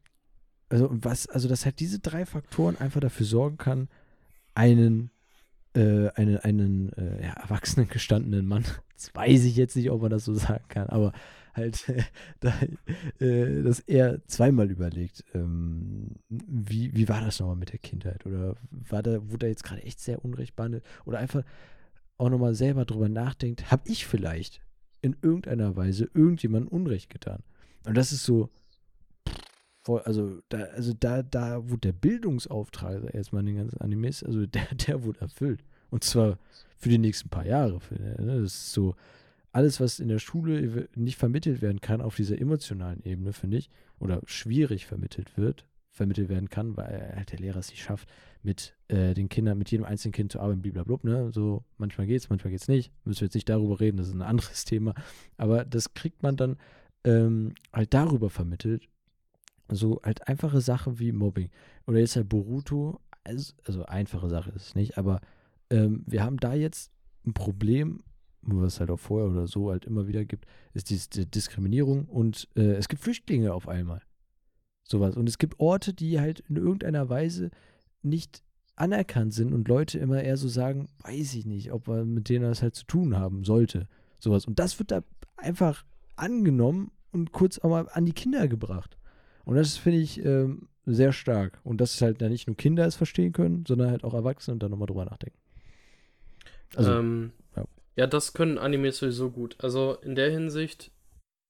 also 0.68 0.88
was, 0.90 1.28
also 1.28 1.48
dass 1.48 1.64
halt 1.64 1.80
diese 1.80 1.98
drei 1.98 2.24
Faktoren 2.24 2.76
einfach 2.76 3.00
dafür 3.00 3.26
sorgen 3.26 3.58
kann, 3.58 3.88
einen, 4.54 5.10
äh, 5.76 6.10
einen, 6.14 6.38
einen 6.38 6.92
äh, 6.94 7.22
ja, 7.22 7.32
erwachsenen, 7.34 7.88
gestandenen 7.88 8.46
Mann, 8.46 8.64
das 8.94 9.14
weiß 9.14 9.44
ich 9.44 9.56
jetzt 9.56 9.76
nicht, 9.76 9.90
ob 9.90 10.02
man 10.02 10.10
das 10.10 10.24
so 10.24 10.34
sagen 10.34 10.64
kann, 10.68 10.88
aber 10.88 11.12
halt, 11.54 11.88
äh, 13.20 13.62
dass 13.62 13.80
er 13.80 14.26
zweimal 14.26 14.70
überlegt, 14.70 15.24
ähm, 15.34 16.16
wie, 16.28 16.94
wie 16.94 17.08
war 17.08 17.20
das 17.20 17.40
nochmal 17.40 17.56
mit 17.56 17.72
der 17.72 17.78
Kindheit? 17.78 18.26
Oder 18.26 18.56
war 18.70 19.02
da, 19.02 19.30
wurde 19.30 19.46
er 19.46 19.50
jetzt 19.50 19.64
gerade 19.64 19.82
echt 19.82 20.00
sehr 20.00 20.24
unrecht 20.24 20.56
behandelt? 20.56 20.84
Oder 21.04 21.18
einfach 21.18 21.42
auch 22.18 22.30
nochmal 22.30 22.54
selber 22.54 22.84
drüber 22.84 23.08
nachdenkt, 23.08 23.70
habe 23.70 23.82
ich 23.86 24.06
vielleicht 24.06 24.60
in 25.02 25.16
irgendeiner 25.22 25.76
Weise 25.76 26.08
irgendjemandem 26.14 26.68
Unrecht 26.68 27.10
getan? 27.10 27.42
Und 27.86 27.96
das 27.96 28.12
ist 28.12 28.24
so, 28.24 28.50
also 29.88 30.40
da, 30.48 30.58
also 30.74 30.92
da, 30.98 31.22
da 31.22 31.68
wurde 31.68 31.88
der 31.88 31.92
Bildungsauftrag 31.92 33.14
erstmal 33.14 33.40
in 33.40 33.46
den 33.46 33.56
ganzen 33.56 33.80
Animes, 33.80 34.22
also 34.22 34.46
der, 34.46 34.66
der 34.74 35.04
wurde 35.04 35.20
erfüllt. 35.20 35.64
Und 35.90 36.04
zwar 36.04 36.38
für 36.76 36.88
die 36.88 36.98
nächsten 36.98 37.28
paar 37.28 37.46
Jahre. 37.46 37.80
Ne? 37.90 38.40
Das 38.42 38.52
ist 38.52 38.72
so, 38.72 38.94
alles, 39.56 39.80
was 39.80 40.00
in 40.00 40.08
der 40.08 40.18
Schule 40.18 40.86
nicht 40.94 41.16
vermittelt 41.16 41.62
werden 41.62 41.80
kann 41.80 42.02
auf 42.02 42.14
dieser 42.14 42.38
emotionalen 42.38 43.02
Ebene, 43.04 43.32
finde 43.32 43.56
ich, 43.56 43.70
oder 43.98 44.20
schwierig 44.26 44.84
vermittelt 44.84 45.38
wird, 45.38 45.66
vermittelt 45.90 46.28
werden 46.28 46.50
kann, 46.50 46.76
weil 46.76 47.14
halt 47.16 47.32
der 47.32 47.38
Lehrer 47.38 47.60
es 47.60 47.70
nicht 47.70 47.82
schafft, 47.82 48.06
mit 48.42 48.74
äh, 48.88 49.14
den 49.14 49.30
Kindern, 49.30 49.56
mit 49.56 49.70
jedem 49.70 49.86
einzelnen 49.86 50.12
Kind 50.12 50.30
zu 50.30 50.40
arbeiten, 50.40 50.60
blablabla, 50.60 51.10
ne? 51.10 51.32
So, 51.32 51.64
manchmal 51.78 52.06
geht's, 52.06 52.28
manchmal 52.28 52.50
geht's 52.50 52.68
nicht. 52.68 52.92
Müssen 53.04 53.22
wir 53.22 53.26
jetzt 53.28 53.34
nicht 53.34 53.48
darüber 53.48 53.80
reden, 53.80 53.96
das 53.96 54.08
ist 54.08 54.14
ein 54.14 54.20
anderes 54.20 54.64
Thema. 54.66 54.94
Aber 55.38 55.64
das 55.64 55.94
kriegt 55.94 56.22
man 56.22 56.36
dann 56.36 56.58
ähm, 57.04 57.54
halt 57.72 57.94
darüber 57.94 58.28
vermittelt. 58.28 58.86
So 59.68 60.00
halt 60.02 60.28
einfache 60.28 60.60
Sachen 60.60 60.98
wie 60.98 61.12
Mobbing. 61.12 61.50
Oder 61.86 61.98
jetzt 61.98 62.16
halt 62.16 62.28
Boruto, 62.28 63.00
also, 63.24 63.52
also 63.64 63.84
einfache 63.86 64.28
Sache 64.28 64.50
ist 64.50 64.68
es 64.68 64.74
nicht, 64.74 64.98
aber 64.98 65.20
ähm, 65.70 66.04
wir 66.06 66.22
haben 66.22 66.38
da 66.38 66.54
jetzt 66.54 66.92
ein 67.26 67.34
Problem, 67.34 68.04
was 68.42 68.74
es 68.74 68.80
halt 68.80 68.90
auch 68.90 69.00
vorher 69.00 69.28
oder 69.28 69.46
so 69.46 69.70
halt 69.70 69.84
immer 69.84 70.06
wieder 70.06 70.24
gibt, 70.24 70.46
ist 70.72 70.90
diese 70.90 71.26
Diskriminierung 71.26 72.06
und 72.06 72.48
äh, 72.56 72.74
es 72.74 72.88
gibt 72.88 73.02
Flüchtlinge 73.02 73.52
auf 73.52 73.68
einmal. 73.68 74.02
Sowas. 74.84 75.16
Und 75.16 75.28
es 75.28 75.38
gibt 75.38 75.58
Orte, 75.58 75.92
die 75.92 76.20
halt 76.20 76.40
in 76.40 76.56
irgendeiner 76.56 77.08
Weise 77.08 77.50
nicht 78.02 78.44
anerkannt 78.76 79.34
sind 79.34 79.52
und 79.52 79.66
Leute 79.66 79.98
immer 79.98 80.22
eher 80.22 80.36
so 80.36 80.48
sagen, 80.48 80.88
weiß 81.00 81.34
ich 81.34 81.46
nicht, 81.46 81.72
ob 81.72 81.88
man 81.88 82.12
mit 82.12 82.28
denen 82.28 82.44
das 82.44 82.62
halt 82.62 82.76
zu 82.76 82.84
tun 82.84 83.16
haben 83.16 83.42
sollte. 83.42 83.88
Sowas. 84.20 84.46
Und 84.46 84.58
das 84.58 84.78
wird 84.78 84.92
da 84.92 85.02
einfach 85.36 85.84
angenommen 86.14 86.92
und 87.10 87.32
kurz 87.32 87.58
auch 87.58 87.70
mal 87.70 87.88
an 87.88 88.04
die 88.04 88.12
Kinder 88.12 88.46
gebracht. 88.46 88.96
Und 89.46 89.54
das 89.54 89.76
finde 89.76 90.00
ich 90.00 90.22
ähm, 90.24 90.68
sehr 90.84 91.12
stark. 91.12 91.60
Und 91.62 91.80
dass 91.80 92.02
halt 92.02 92.20
ja 92.20 92.28
nicht 92.28 92.48
nur 92.48 92.56
Kinder 92.56 92.84
es 92.84 92.96
verstehen 92.96 93.32
können, 93.32 93.64
sondern 93.66 93.90
halt 93.90 94.04
auch 94.04 94.12
Erwachsene 94.12 94.54
und 94.54 94.62
dann 94.62 94.72
nochmal 94.72 94.88
drüber 94.88 95.04
nachdenken. 95.04 95.38
Also, 96.74 96.92
ähm, 96.92 97.32
ja. 97.54 97.64
ja, 97.94 98.06
das 98.08 98.32
können 98.32 98.58
Animes 98.58 98.98
sowieso 98.98 99.30
gut. 99.30 99.56
Also 99.60 99.96
in 100.02 100.16
der 100.16 100.30
Hinsicht, 100.30 100.90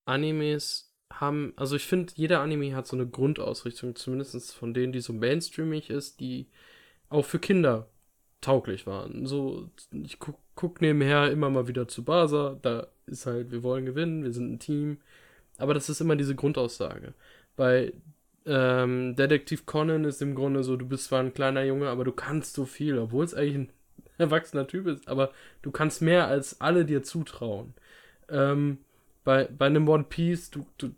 Animes 0.05 0.92
haben, 1.11 1.55
also 1.57 1.74
ich 1.74 1.86
finde, 1.86 2.12
jeder 2.16 2.40
Anime 2.40 2.76
hat 2.76 2.86
so 2.86 2.97
eine 2.97 3.09
Grundausrichtung, 3.09 3.97
zumindest 3.97 4.55
von 4.55 4.74
denen, 4.74 4.92
die 4.92 5.01
so 5.01 5.14
mainstreamig 5.14 5.88
ist, 5.88 6.20
die 6.20 6.49
auch 7.09 7.24
für 7.24 7.38
Kinder 7.38 7.88
tauglich 8.42 8.86
waren. 8.86 9.24
So, 9.24 9.70
ich 9.90 10.18
guck, 10.18 10.38
guck 10.55 10.82
nebenher 10.82 11.30
immer 11.30 11.49
mal 11.49 11.66
wieder 11.66 11.88
zu 11.88 12.05
Basa, 12.05 12.59
da 12.61 12.88
ist 13.07 13.24
halt, 13.24 13.51
wir 13.51 13.62
wollen 13.62 13.86
gewinnen, 13.86 14.22
wir 14.22 14.32
sind 14.32 14.53
ein 14.53 14.59
Team. 14.59 14.99
Aber 15.59 15.72
das 15.72 15.88
ist 15.88 16.01
immer 16.01 16.16
diese 16.16 16.34
Grundaussage. 16.34 17.14
Bei 17.57 17.92
ähm, 18.46 19.16
Detektiv 19.16 19.66
Conan 19.66 20.04
ist 20.04 20.22
im 20.22 20.34
Grunde 20.34 20.62
so, 20.62 20.76
du 20.76 20.86
bist 20.86 21.07
zwar 21.07 21.20
ein 21.20 21.34
kleiner 21.34 21.64
Junge, 21.64 21.88
aber 21.88 22.04
du 22.04 22.12
kannst 22.12 22.54
so 22.54 22.64
viel, 22.64 22.98
obwohl 22.98 23.24
es 23.24 23.34
eigentlich 23.34 23.54
ein 23.57 23.72
erwachsener 24.18 24.66
Typ 24.66 24.86
ist, 24.86 25.09
aber 25.09 25.32
du 25.62 25.70
kannst 25.70 26.00
mehr 26.02 26.28
als 26.28 26.61
alle 26.61 26.84
dir 26.84 27.02
zutrauen. 27.02 27.74
Ähm, 28.28 28.78
bei, 29.24 29.48
bei 29.59 29.66
einem 29.66 29.88
One 29.88 30.04
Piece, 30.04 30.50
du, 30.50 30.64
du, 30.78 30.90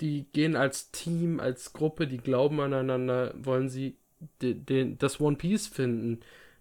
die 0.00 0.26
gehen 0.32 0.56
als 0.56 0.90
Team, 0.90 1.38
als 1.38 1.72
Gruppe, 1.72 2.08
die 2.08 2.18
glauben 2.18 2.60
aneinander, 2.60 3.32
wollen 3.38 3.68
sie 3.68 3.96
de, 4.42 4.54
de, 4.54 4.96
das 4.98 5.20
One 5.20 5.36
Piece 5.36 5.68
finden, 5.68 6.20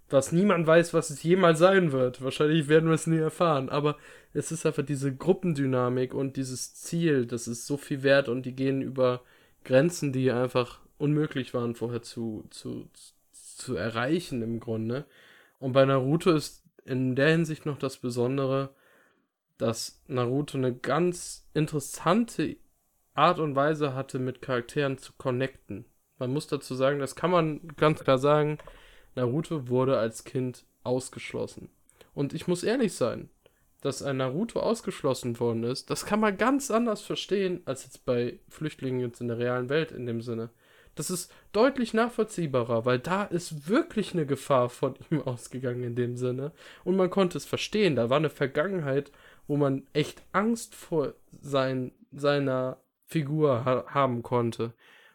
was 0.09 0.31
niemand 0.31 0.67
weiß, 0.67 0.93
was 0.93 1.09
es 1.09 1.23
jemals 1.23 1.57
sein 1.57 1.91
wird. 1.91 2.21
Wahrscheinlich 2.21 2.67
werden 2.67 2.89
wir 2.89 2.93
es 2.93 3.07
nie 3.07 3.17
erfahren, 3.17 3.69
aber 3.69 3.97
es 4.33 4.51
ist 4.51 4.67
einfach 4.67 4.85
diese 4.85 5.15
Gruppendynamik 5.15 6.13
und 6.13 6.37
dieses 6.37 6.75
Ziel, 6.75 7.25
das 7.25 7.47
ist 7.47 7.65
so 7.65 7.77
viel 7.77 8.03
wert 8.03 8.29
und 8.29 8.45
die 8.45 8.55
gehen 8.55 8.83
über 8.83 9.21
Grenzen, 9.65 10.13
die 10.13 10.31
einfach 10.31 10.79
unmöglich 10.97 11.53
waren 11.53 11.75
vorher 11.75 12.01
zu, 12.01 12.45
zu, 12.49 12.89
zu 13.31 13.75
erreichen 13.75 14.41
im 14.41 14.59
Grunde. 14.59 15.05
Und 15.59 15.73
bei 15.73 15.83
Naruto 15.83 16.31
ist 16.31 16.63
in 16.85 17.15
der 17.15 17.31
Hinsicht 17.31 17.65
noch 17.65 17.77
das 17.77 17.97
Besondere, 17.97 18.73
dass 19.57 20.01
Naruto 20.07 20.57
eine 20.57 20.73
ganz 20.73 21.47
interessante 21.53 22.57
Art 23.13 23.39
und 23.39 23.55
Weise 23.55 23.93
hatte, 23.93 24.19
mit 24.19 24.41
Charakteren 24.41 24.97
zu 24.97 25.13
connecten. 25.17 25.85
Man 26.17 26.31
muss 26.31 26.47
dazu 26.47 26.75
sagen, 26.75 26.99
das 26.99 27.15
kann 27.15 27.31
man 27.31 27.67
ganz 27.75 28.03
klar 28.03 28.17
sagen, 28.17 28.57
Naruto 29.15 29.69
wurde 29.69 29.97
als 29.97 30.23
Kind 30.23 30.65
ausgeschlossen. 30.83 31.69
Und 32.13 32.33
ich 32.33 32.47
muss 32.47 32.63
ehrlich 32.63 32.93
sein, 32.93 33.29
dass 33.85 34.01
ein 34.01 34.17
Naruto 34.17 34.59
ausgeschlossen 34.59 35.39
worden 35.39 35.63
ist, 35.63 35.91
das 35.91 36.05
kann 36.07 36.19
man 36.19 36.37
ganz 36.37 36.71
anders 36.71 37.01
verstehen, 37.01 37.61
als 37.65 37.83
jetzt 37.83 38.03
bei 38.03 38.39
Flüchtlingen 38.49 38.99
jetzt 38.99 39.21
in 39.21 39.27
der 39.27 39.37
realen 39.37 39.69
Welt 39.69 39.91
in 39.91 40.07
dem 40.07 40.21
Sinne. 40.21 40.49
Das 40.95 41.11
ist 41.11 41.31
deutlich 41.51 41.93
nachvollziehbarer, 41.93 42.85
weil 42.85 42.99
da 42.99 43.25
ist 43.25 43.69
wirklich 43.69 44.13
eine 44.13 44.25
Gefahr 44.25 44.69
von 44.69 44.95
ihm 45.11 45.21
ausgegangen 45.21 45.83
in 45.83 45.95
dem 45.95 46.17
Sinne. 46.17 46.51
Und 46.83 46.95
man 46.95 47.11
konnte 47.11 47.37
es 47.37 47.45
verstehen. 47.45 47.95
Da 47.95 48.09
war 48.09 48.17
eine 48.17 48.31
Vergangenheit, 48.31 49.11
wo 49.45 49.55
man 49.55 49.85
echt 49.93 50.23
Angst 50.31 50.73
vor 50.73 51.13
sein, 51.39 51.91
seiner 52.11 52.81
Figur 53.05 53.65
ha 53.65 53.85
haben 53.89 54.23
konnte. 54.23 54.73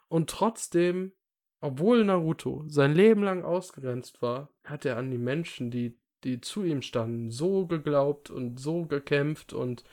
Und 0.08 0.30
trotzdem, 0.30 1.12
obwohl 1.60 2.04
Naruto 2.04 2.64
sein 2.68 2.94
Leben 2.94 3.24
lang 3.24 3.42
ausgrenzt 3.42 4.22
war, 4.22 4.50
hat 4.62 4.84
er 4.84 4.96
an 4.96 5.10
die 5.10 5.18
Menschen, 5.18 5.70
die, 5.72 5.98
die 6.24 6.40
zu 6.40 6.64
ihm 6.64 6.82
standen, 6.82 7.30
so 7.30 7.66
geglaubt 7.66 8.30
und 8.30 8.58
so 8.60 8.84
gekämpft 8.84 9.52
und 9.52 9.84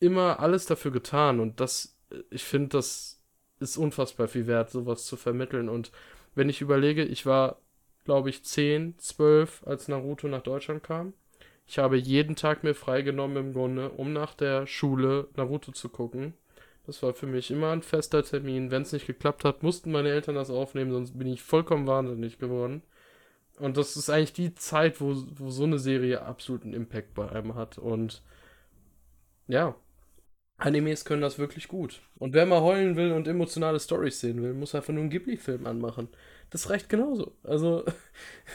immer 0.00 0.40
alles 0.40 0.66
dafür 0.66 0.90
getan. 0.90 1.40
Und 1.40 1.60
das, 1.60 1.96
ich 2.30 2.44
finde, 2.44 2.68
das 2.70 3.20
ist 3.60 3.76
unfassbar 3.76 4.28
viel 4.28 4.46
wert, 4.46 4.70
sowas 4.70 5.06
zu 5.06 5.16
vermitteln. 5.16 5.68
Und 5.68 5.92
wenn 6.34 6.48
ich 6.48 6.60
überlege, 6.60 7.04
ich 7.04 7.26
war, 7.26 7.60
glaube 8.04 8.30
ich, 8.30 8.44
10, 8.44 8.98
12, 8.98 9.66
als 9.66 9.88
Naruto 9.88 10.28
nach 10.28 10.42
Deutschland 10.42 10.82
kam. 10.82 11.14
Ich 11.66 11.78
habe 11.78 11.96
jeden 11.96 12.36
Tag 12.36 12.62
mir 12.62 12.74
freigenommen 12.74 13.36
im 13.36 13.52
Grunde, 13.52 13.90
um 13.90 14.12
nach 14.12 14.34
der 14.34 14.66
Schule 14.68 15.28
Naruto 15.34 15.72
zu 15.72 15.88
gucken. 15.88 16.34
Das 16.86 17.02
war 17.02 17.12
für 17.14 17.26
mich 17.26 17.50
immer 17.50 17.72
ein 17.72 17.82
fester 17.82 18.22
Termin. 18.22 18.70
Wenn 18.70 18.82
es 18.82 18.92
nicht 18.92 19.08
geklappt 19.08 19.44
hat, 19.44 19.64
mussten 19.64 19.90
meine 19.90 20.10
Eltern 20.10 20.36
das 20.36 20.50
aufnehmen, 20.50 20.92
sonst 20.92 21.18
bin 21.18 21.26
ich 21.26 21.42
vollkommen 21.42 21.88
wahnsinnig 21.88 22.38
geworden. 22.38 22.82
Und 23.58 23.76
das 23.76 23.96
ist 23.96 24.10
eigentlich 24.10 24.32
die 24.32 24.54
Zeit, 24.54 25.00
wo, 25.00 25.14
wo 25.36 25.50
so 25.50 25.64
eine 25.64 25.78
Serie 25.78 26.22
absoluten 26.22 26.72
Impact 26.74 27.14
bei 27.14 27.28
einem 27.30 27.54
hat. 27.54 27.78
Und 27.78 28.22
ja, 29.46 29.74
Animes 30.58 31.04
können 31.04 31.22
das 31.22 31.38
wirklich 31.38 31.68
gut. 31.68 32.00
Und 32.16 32.34
wer 32.34 32.46
mal 32.46 32.60
heulen 32.60 32.96
will 32.96 33.12
und 33.12 33.28
emotionale 33.28 33.80
Stories 33.80 34.20
sehen 34.20 34.42
will, 34.42 34.54
muss 34.54 34.74
einfach 34.74 34.92
nur 34.92 35.02
einen 35.02 35.10
Ghibli-Film 35.10 35.66
anmachen. 35.66 36.08
Das 36.50 36.70
reicht 36.70 36.88
genauso. 36.88 37.36
Also, 37.42 37.84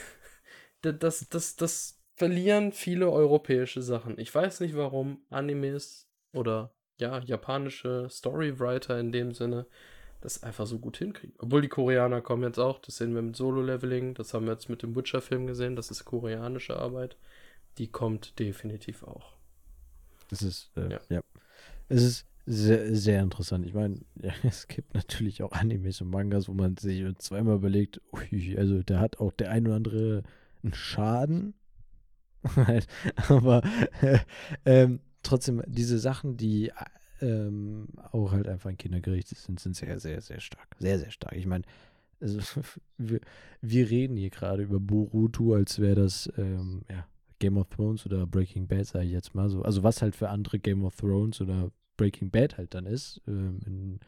das, 0.81 1.27
das, 1.29 1.55
das 1.55 1.99
verlieren 2.15 2.71
viele 2.71 3.09
europäische 3.09 3.81
Sachen. 3.81 4.19
Ich 4.19 4.33
weiß 4.33 4.59
nicht, 4.59 4.75
warum 4.75 5.23
Animes 5.29 6.07
oder 6.33 6.73
ja, 6.99 7.19
japanische 7.19 8.07
Storywriter 8.09 8.99
in 8.99 9.11
dem 9.11 9.33
Sinne 9.33 9.65
das 10.22 10.43
einfach 10.43 10.67
so 10.67 10.80
gut 10.80 10.97
hinkriegen. 10.97 11.36
Obwohl 11.39 11.61
die 11.61 11.67
Koreaner 11.67 12.22
kommen 12.22 12.43
jetzt 12.43 12.59
auch, 12.59 12.80
das 12.80 12.97
sehen 12.97 13.13
wir 13.15 13.22
mit 13.22 13.36
Solo-Leveling, 13.36 14.13
das 14.13 14.34
haben 14.34 14.45
wir 14.45 14.53
jetzt 14.53 14.69
mit 14.69 14.84
dem 14.84 14.95
Witcher-Film 14.95 15.47
gesehen, 15.47 15.76
das 15.76 15.91
ist 15.91 16.05
koreanische 16.05 16.78
Arbeit. 16.78 17.17
Die 17.78 17.88
kommt 17.88 18.38
definitiv 18.39 19.03
auch. 19.03 19.34
Das 20.30 20.41
ist, 20.41 20.72
äh, 20.78 20.91
ja. 20.91 20.99
ja 21.09 21.22
es 21.89 22.03
ist 22.03 22.26
sehr, 22.45 22.95
sehr 22.95 23.22
interessant. 23.22 23.65
Ich 23.65 23.74
meine, 23.74 23.99
ja, 24.22 24.34
es 24.43 24.67
gibt 24.67 24.93
natürlich 24.93 25.43
auch 25.43 25.51
Animes 25.51 26.01
und 26.01 26.09
Mangas, 26.09 26.47
wo 26.47 26.53
man 26.53 26.78
sich 26.78 27.03
zweimal 27.17 27.55
überlegt, 27.55 28.01
ui, 28.13 28.55
also 28.57 28.82
da 28.84 28.99
hat 28.99 29.19
auch 29.19 29.32
der 29.32 29.51
ein 29.51 29.67
oder 29.67 29.76
andere 29.76 30.24
einen 30.63 30.74
Schaden. 30.74 31.53
Aber 33.28 33.61
äh, 34.01 34.19
ähm, 34.65 34.99
trotzdem, 35.24 35.61
diese 35.67 35.99
Sachen, 35.99 36.38
die 36.38 36.72
ähm, 37.22 37.88
auch 38.11 38.32
halt 38.32 38.47
einfach 38.47 38.69
in 38.69 38.78
Kindergericht 38.78 39.30
sind, 39.30 39.59
sind 39.59 39.76
sehr, 39.76 39.99
sehr, 39.99 40.22
sehr 40.22 40.39
stark. 40.39 40.76
Sehr, 40.80 40.99
sehr 40.99 41.11
stark. 41.11 41.36
Ich 41.36 41.45
meine, 41.45 41.63
also, 42.19 42.39
wir, 42.97 43.19
wir, 43.61 43.89
reden 43.89 44.17
hier 44.17 44.30
gerade 44.30 44.63
über 44.63 44.80
Boruto, 44.80 45.53
als 45.53 45.80
wäre 45.80 45.95
das 45.95 46.32
ähm, 46.38 46.84
ja, 46.89 47.05
Game 47.39 47.57
of 47.57 47.69
Thrones 47.69 48.05
oder 48.05 48.26
Breaking 48.28 48.67
Bad, 48.67 48.86
sage 48.86 49.05
ich 49.05 49.11
jetzt 49.11 49.36
mal 49.36 49.49
so. 49.49 49.63
Also 49.63 49.84
was 49.84 50.01
halt 50.01 50.15
für 50.15 50.30
andere 50.30 50.59
Game 50.59 50.84
of 50.86 50.95
Thrones 50.95 51.41
oder 51.41 51.72
Breaking 51.97 52.30
Bad 52.30 52.57
halt 52.57 52.74
dann 52.74 52.86
ist, 52.86 53.22
ähm, 53.28 53.59
in, 53.65 53.99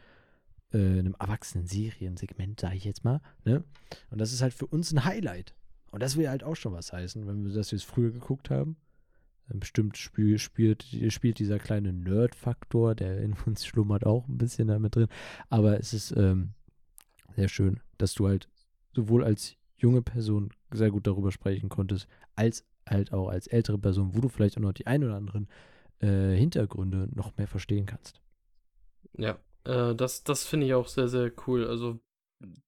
äh, 0.71 0.99
einem 0.99 1.15
erwachsenen 1.19 1.67
Seriensegment, 1.67 2.59
sage 2.59 2.75
ich 2.75 2.85
jetzt 2.85 3.03
mal. 3.03 3.21
Ne? 3.45 3.63
Und 4.09 4.19
das 4.19 4.33
ist 4.33 4.41
halt 4.41 4.53
für 4.53 4.67
uns 4.67 4.91
ein 4.91 5.05
Highlight. 5.05 5.53
Und 5.91 6.01
das 6.01 6.17
will 6.17 6.27
halt 6.27 6.43
auch 6.43 6.55
schon 6.55 6.73
was 6.73 6.91
heißen, 6.91 7.27
wenn 7.27 7.45
wir 7.45 7.53
das 7.53 7.71
jetzt 7.71 7.85
früher 7.85 8.11
geguckt 8.11 8.49
haben. 8.49 8.77
Bestimmt 9.47 9.97
spiel, 9.97 10.39
spielt, 10.39 10.85
spielt 11.09 11.39
dieser 11.39 11.59
kleine 11.59 11.93
Nerd-Faktor, 11.93 12.95
der 12.95 13.19
in 13.19 13.35
uns 13.45 13.65
schlummert, 13.65 14.05
auch 14.05 14.27
ein 14.27 14.37
bisschen 14.37 14.67
damit 14.67 14.95
drin. 14.95 15.07
Aber 15.49 15.79
es 15.79 15.93
ist 15.93 16.11
ähm, 16.15 16.53
sehr 17.35 17.49
schön, 17.49 17.79
dass 17.97 18.13
du 18.13 18.27
halt 18.27 18.49
sowohl 18.93 19.23
als 19.23 19.55
junge 19.77 20.01
Person 20.01 20.51
sehr 20.71 20.91
gut 20.91 21.07
darüber 21.07 21.31
sprechen 21.31 21.69
konntest, 21.69 22.07
als 22.35 22.65
halt 22.87 23.11
auch 23.11 23.29
als 23.29 23.47
ältere 23.47 23.77
Person, 23.77 24.15
wo 24.15 24.21
du 24.21 24.29
vielleicht 24.29 24.57
auch 24.57 24.61
noch 24.61 24.73
die 24.73 24.87
ein 24.87 25.03
oder 25.03 25.15
anderen 25.15 25.47
äh, 25.99 26.35
Hintergründe 26.35 27.09
noch 27.13 27.35
mehr 27.37 27.47
verstehen 27.47 27.85
kannst. 27.85 28.21
Ja, 29.17 29.39
äh, 29.65 29.95
das, 29.95 30.23
das 30.23 30.45
finde 30.45 30.67
ich 30.67 30.73
auch 30.73 30.87
sehr, 30.87 31.07
sehr 31.07 31.31
cool. 31.47 31.67
Also 31.67 31.99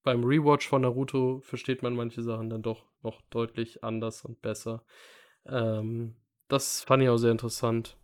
beim 0.04 0.24
Rewatch 0.24 0.68
von 0.68 0.82
Naruto 0.82 1.42
versteht 1.42 1.84
man 1.84 1.96
manche 1.96 2.22
Sachen 2.24 2.50
dann 2.50 2.62
doch 2.62 2.86
noch 3.02 3.22
deutlich 3.30 3.84
anders 3.84 4.24
und 4.24 4.42
besser. 4.42 4.84
Ähm, 5.46 6.16
das 6.48 6.82
fand 6.82 7.04
ich 7.04 7.10
auch 7.10 7.18
sehr 7.18 7.32
interessant. 7.32 7.98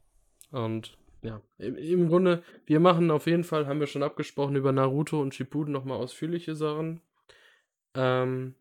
Und 0.51 0.97
ja, 1.21 1.41
im, 1.57 1.75
im, 1.75 2.07
Grunde, 2.07 2.43
wir 2.65 2.79
machen 2.79 3.11
auf 3.11 3.27
jeden 3.27 3.43
Fall, 3.43 3.67
haben 3.67 3.79
wir 3.79 3.87
schon 3.87 4.03
abgesprochen, 4.03 4.55
über 4.55 4.71
Naruto 4.71 5.21
und 5.21 5.35
Shippuden 5.35 5.71
nochmal 5.71 5.97
ausführliche 5.97 6.55
Sachen. 6.55 7.01
Ähm, 7.93 8.55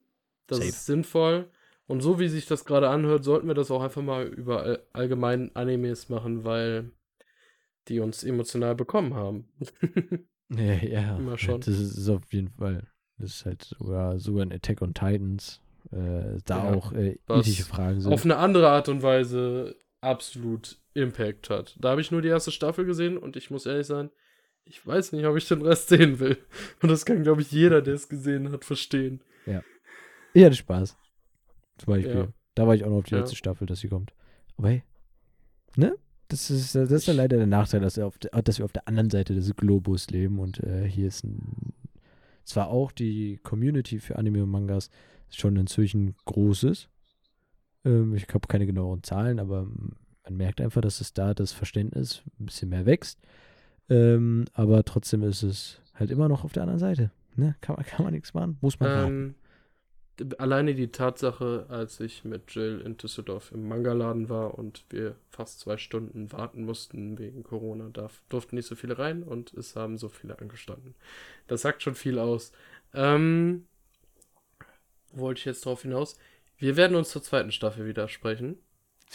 das 0.47 0.59
Safe. 0.59 0.68
ist 0.68 0.87
sinnvoll. 0.87 1.51
Und 1.87 2.03
so 2.03 2.20
wie 2.20 2.28
sich 2.28 2.47
das 2.47 2.64
gerade 2.64 2.89
anhört, 2.89 3.24
sollten 3.24 3.49
wir 3.49 3.55
das 3.55 3.70
auch 3.70 3.83
einfach 3.83 4.03
mal 4.03 4.26
über 4.26 4.62
all, 4.62 4.83
allgemein 4.93 5.55
Animes 5.57 6.09
machen, 6.09 6.45
weil 6.45 6.93
die 7.89 8.01
uns 8.01 8.22
emotional 8.22 8.76
bekommen 8.76 9.14
haben. 9.14 9.49
ja, 10.51 10.74
ja. 10.74 11.16
Immer 11.16 11.39
schon. 11.39 11.61
Das 11.61 11.78
ist 11.78 12.09
auf 12.09 12.33
jeden 12.33 12.51
Fall. 12.51 12.87
Das 13.18 13.37
ist 13.37 13.47
halt 13.47 13.62
sogar, 13.62 14.18
sogar 14.18 14.45
ein 14.45 14.53
Attack 14.53 14.83
on 14.83 14.95
Titans. 14.95 15.61
Äh, 15.93 16.39
da 16.45 16.64
ja, 16.64 16.74
auch 16.74 16.93
äh, 16.93 17.18
ethische 17.28 17.64
Fragen 17.64 18.01
sind. 18.01 18.12
Auf 18.12 18.24
eine 18.24 18.37
andere 18.37 18.68
Art 18.68 18.89
und 18.89 19.03
Weise 19.03 19.76
absolut 20.01 20.78
Impact 20.95 21.51
hat. 21.51 21.76
Da 21.81 21.91
habe 21.91 22.01
ich 22.01 22.11
nur 22.11 22.22
die 22.22 22.28
erste 22.28 22.51
Staffel 22.51 22.85
gesehen 22.85 23.16
und 23.16 23.37
ich 23.37 23.51
muss 23.51 23.66
ehrlich 23.66 23.87
sein, 23.87 24.11
ich 24.64 24.87
weiß 24.87 25.12
nicht, 25.12 25.26
ob 25.26 25.37
ich 25.37 25.49
den 25.49 25.62
Rest 25.62 25.89
sehen 25.89 26.20
will. 26.20 26.39
Und 26.83 26.91
das 26.91 27.05
kann, 27.05 27.22
glaube 27.22 27.43
ich, 27.43 27.51
jeder, 27.51 27.83
der 27.83 27.95
es 27.95 28.09
gesehen 28.09 28.53
hat, 28.53 28.64
verstehen. 28.64 29.22
Ja. 29.47 29.62
Ich 30.33 30.45
hatte 30.45 30.57
Spaß. 30.57 30.97
Zum 31.78 31.87
Beispiel. 31.87 32.14
Ja. 32.14 32.28
Da 32.55 32.66
war 32.66 32.74
ich 32.74 32.85
auch 32.85 32.91
noch 32.91 32.99
auf 32.99 33.05
die 33.05 33.14
ja. 33.14 33.20
letzte 33.20 33.37
Staffel, 33.37 33.66
dass 33.66 33.81
sie 33.81 33.89
kommt. 33.89 34.12
Aber 34.57 34.68
hey, 34.68 34.83
ne? 35.76 35.97
Das 36.28 36.49
ist, 36.49 36.76
das 36.76 36.93
ist 36.93 37.07
ja 37.07 37.14
leider 37.14 37.39
der 37.39 37.49
Nachteil, 37.49 37.81
dass 37.81 37.97
wir, 37.97 38.07
auf 38.07 38.16
der, 38.18 38.31
dass 38.43 38.59
wir 38.59 38.64
auf 38.64 38.72
der 38.72 38.87
anderen 38.87 39.11
Seite 39.11 39.35
des 39.35 39.53
Globus 39.57 40.11
leben 40.11 40.39
und 40.39 40.61
äh, 40.61 40.87
hier 40.89 41.09
ist 41.09 41.24
ein, 41.24 41.72
zwar 42.45 42.68
auch 42.68 42.93
die 42.93 43.41
Community 43.43 43.99
für 43.99 44.16
Anime 44.16 44.45
und 44.45 44.51
Mangas 44.51 44.91
schon 45.31 45.57
inzwischen 45.57 46.14
groß 46.24 46.64
ist. 46.64 46.89
Ähm, 47.85 48.14
ich 48.14 48.26
habe 48.28 48.49
keine 48.49 48.66
genaueren 48.66 49.03
Zahlen, 49.03 49.39
aber 49.39 49.66
man 50.24 50.37
merkt 50.37 50.61
einfach, 50.61 50.81
dass 50.81 51.01
es 51.01 51.12
da 51.12 51.35
das 51.35 51.53
Verständnis 51.53 52.22
ein 52.39 52.47
bisschen 52.47 52.68
mehr 52.68 52.87
wächst. 52.87 53.20
Ähm, 53.89 54.45
aber 54.53 54.85
trotzdem 54.85 55.22
ist 55.22 55.43
es 55.43 55.81
halt 55.95 56.11
immer 56.11 56.28
noch 56.28 56.45
auf 56.45 56.53
der 56.53 56.62
anderen 56.62 56.78
Seite. 56.78 57.11
Ne? 57.37 57.57
Kann, 57.61 57.76
man, 57.76 57.85
kann 57.87 58.05
man 58.05 58.14
nichts 58.14 58.35
machen, 58.35 58.59
muss 58.61 58.78
man 58.81 59.07
ähm, 59.07 59.35
alleine 60.39 60.74
die 60.74 60.89
Tatsache, 60.89 61.66
als 61.68 62.01
ich 62.01 62.24
mit 62.24 62.55
Jill 62.55 62.83
in 62.85 62.97
Düsseldorf 62.97 63.53
im 63.53 63.68
Mangaladen 63.68 64.28
war 64.28 64.59
und 64.59 64.85
wir 64.91 65.16
fast 65.31 65.61
zwei 65.61 65.76
Stunden 65.76 66.31
warten 66.33 66.64
mussten 66.64 67.18
wegen 67.18 67.43
Corona, 67.43 67.89
da 67.93 68.09
durften 68.28 68.57
nicht 68.57 68.66
so 68.66 68.74
viele 68.74 68.99
rein 68.99 69.22
und 69.22 69.53
es 69.55 69.76
haben 69.76 69.99
so 69.99 70.09
viele 70.09 70.39
angestanden. 70.39 70.95
Das 71.47 71.62
sagt 71.62 71.83
schon 71.83 71.95
viel 71.95 72.18
aus. 72.18 72.53
Ähm, 72.93 73.66
wollte 75.12 75.38
ich 75.38 75.44
jetzt 75.44 75.66
darauf 75.66 75.82
hinaus? 75.82 76.18
Wir 76.58 76.76
werden 76.76 76.96
uns 76.96 77.11
zur 77.11 77.22
zweiten 77.22 77.52
Staffel 77.52 77.86
widersprechen. 77.86 78.58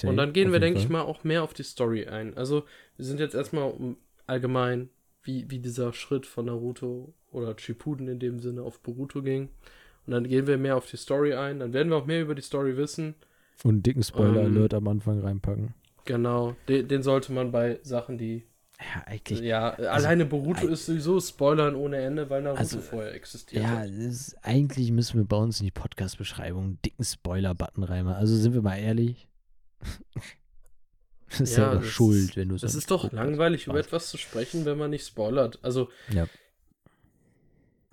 Und 0.04 0.18
dann 0.18 0.34
gehen 0.34 0.52
wir, 0.52 0.60
denke 0.60 0.80
ich 0.80 0.90
mal, 0.90 1.02
auch 1.02 1.24
mehr 1.24 1.44
auf 1.44 1.54
die 1.54 1.64
Story 1.64 2.08
ein. 2.08 2.36
Also, 2.36 2.66
wir 2.98 3.06
sind 3.06 3.20
jetzt 3.20 3.34
erstmal 3.34 3.74
allgemein, 4.28 4.90
wie, 5.24 5.50
wie 5.50 5.60
dieser 5.60 5.94
Schritt 5.94 6.26
von 6.26 6.46
Naruto 6.46 7.14
oder 7.32 7.58
Shippuden 7.58 8.08
in 8.08 8.20
dem 8.20 8.40
Sinne 8.40 8.62
auf 8.62 8.82
Boruto 8.82 9.22
ging. 9.22 9.50
Und 10.06 10.12
dann 10.12 10.28
gehen 10.28 10.48
wir 10.48 10.58
mehr 10.58 10.78
auf 10.78 10.90
die 10.90 10.98
Story 10.98 11.34
ein. 11.34 11.60
Dann 11.60 11.74
werden 11.74 11.90
wir 11.90 11.98
auch 11.98 12.06
mehr 12.06 12.22
über 12.22 12.36
die 12.36 12.42
Story 12.42 12.78
wissen. 12.78 13.16
Und 13.64 13.72
einen 13.72 13.84
dicken 13.84 14.04
Spoiler-Alert 14.04 14.74
ähm, 14.74 14.78
am 14.80 14.88
Anfang 14.88 15.22
reinpacken. 15.22 15.74
Genau. 16.06 16.56
Den, 16.68 16.88
den, 16.88 17.02
sollte 17.02 17.32
man 17.32 17.52
bei 17.52 17.80
Sachen, 17.82 18.18
die. 18.18 18.44
Ja, 18.80 19.04
eigentlich. 19.06 19.40
Ja, 19.40 19.70
also, 19.72 19.90
alleine 19.90 20.26
Boruto 20.26 20.68
ist 20.68 20.86
sowieso 20.86 21.20
Spoilern 21.20 21.76
ohne 21.76 21.98
Ende, 21.98 22.30
weil 22.30 22.42
Naruto 22.42 22.60
also, 22.60 22.82
vorher 22.82 23.14
existiert. 23.14 23.64
Ja, 23.64 23.84
ist, 23.84 24.36
eigentlich 24.44 24.92
müssen 24.92 25.18
wir 25.18 25.26
bei 25.26 25.38
uns 25.38 25.60
in 25.60 25.66
die 25.66 25.72
Podcast-Beschreibung 25.72 26.64
einen 26.64 26.82
dicken 26.84 27.04
Spoiler-Button 27.04 27.84
reinmachen. 27.84 28.18
Also 28.18 28.36
sind 28.36 28.54
wir 28.54 28.62
mal 28.62 28.78
ehrlich. 28.78 29.28
das 31.30 31.40
ist 31.42 31.58
ja, 31.58 31.76
ja 31.76 31.84
schuld, 31.84 32.36
wenn 32.36 32.50
du 32.50 32.58
so. 32.58 32.68
Es 32.68 32.76
ist 32.76 32.92
doch 32.92 33.12
langweilig, 33.12 33.68
über 33.68 33.80
etwas 33.80 34.10
zu 34.10 34.18
sprechen, 34.18 34.66
wenn 34.66 34.78
man 34.78 34.90
nicht 34.90 35.08
spoilert. 35.08 35.60
Also. 35.62 35.90
Ja. 36.12 36.28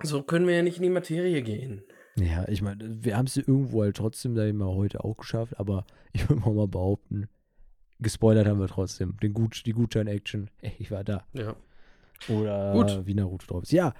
So 0.01 0.21
können 0.21 0.47
wir 0.47 0.55
ja 0.55 0.63
nicht 0.63 0.77
in 0.77 0.83
die 0.83 0.89
Materie 0.89 1.41
gehen. 1.41 1.83
Ja, 2.15 2.47
ich 2.47 2.61
meine, 2.61 3.03
wir 3.03 3.17
haben 3.17 3.25
es 3.25 3.37
irgendwo 3.37 3.83
halt 3.83 3.97
trotzdem, 3.97 4.35
da 4.35 4.45
immer 4.45 4.67
heute 4.67 5.03
auch 5.03 5.15
geschafft, 5.15 5.59
aber 5.59 5.85
ich 6.13 6.29
würde 6.29 6.41
mal 6.41 6.67
behaupten, 6.67 7.29
gespoilert 8.03 8.47
haben 8.47 8.59
wir 8.59 8.67
trotzdem. 8.67 9.17
Den 9.21 9.33
Gut, 9.33 9.65
die 9.65 9.71
Gutschein-Action, 9.71 10.49
ich 10.79 10.91
war 10.91 11.03
da. 11.03 11.25
Ja. 11.33 11.55
Oder 12.29 12.73
Gut. 12.73 13.07
wie 13.07 13.13
Naruto 13.15 13.47
drauf 13.47 13.63
ist. 13.63 13.71
Ja, 13.71 13.93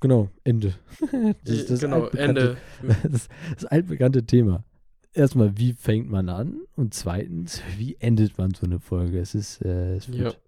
genau, 0.00 0.30
Ende. 0.44 0.74
das 1.44 1.54
ist 1.54 1.70
das 1.70 1.80
genau, 1.80 2.06
Ende. 2.08 2.56
Das, 3.02 3.28
das 3.54 3.64
altbekannte 3.66 4.24
Thema. 4.24 4.64
Erstmal, 5.12 5.56
wie 5.58 5.72
fängt 5.72 6.08
man 6.08 6.28
an? 6.28 6.60
Und 6.76 6.94
zweitens, 6.94 7.62
wie 7.76 7.96
endet 7.98 8.38
man 8.38 8.54
so 8.54 8.64
eine 8.64 8.78
Folge? 8.78 9.18
Es 9.18 9.34
ist, 9.34 9.60
äh, 9.62 9.96
es 9.96 10.10
wird, 10.12 10.38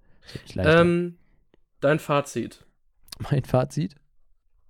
ja. 0.54 0.80
ähm, 0.80 1.16
dein 1.80 1.98
Fazit. 1.98 2.64
Mein 3.30 3.44
Fazit? 3.44 3.96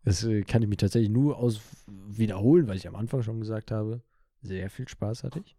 Das 0.05 0.25
äh, 0.25 0.43
kann 0.43 0.63
ich 0.63 0.69
mich 0.69 0.79
tatsächlich 0.79 1.11
nur 1.11 1.37
aus 1.37 1.61
wiederholen, 1.87 2.67
weil 2.69 2.77
ich 2.77 2.89
am 2.89 2.97
Anfang 2.97 3.23
schon 3.23 3.39
gesagt 3.39 3.71
habe, 3.71 4.03
sehr 4.41 4.71
viel 4.71 4.89
Spaß 4.89 5.25
hatte 5.25 5.41
ich. 5.41 5.57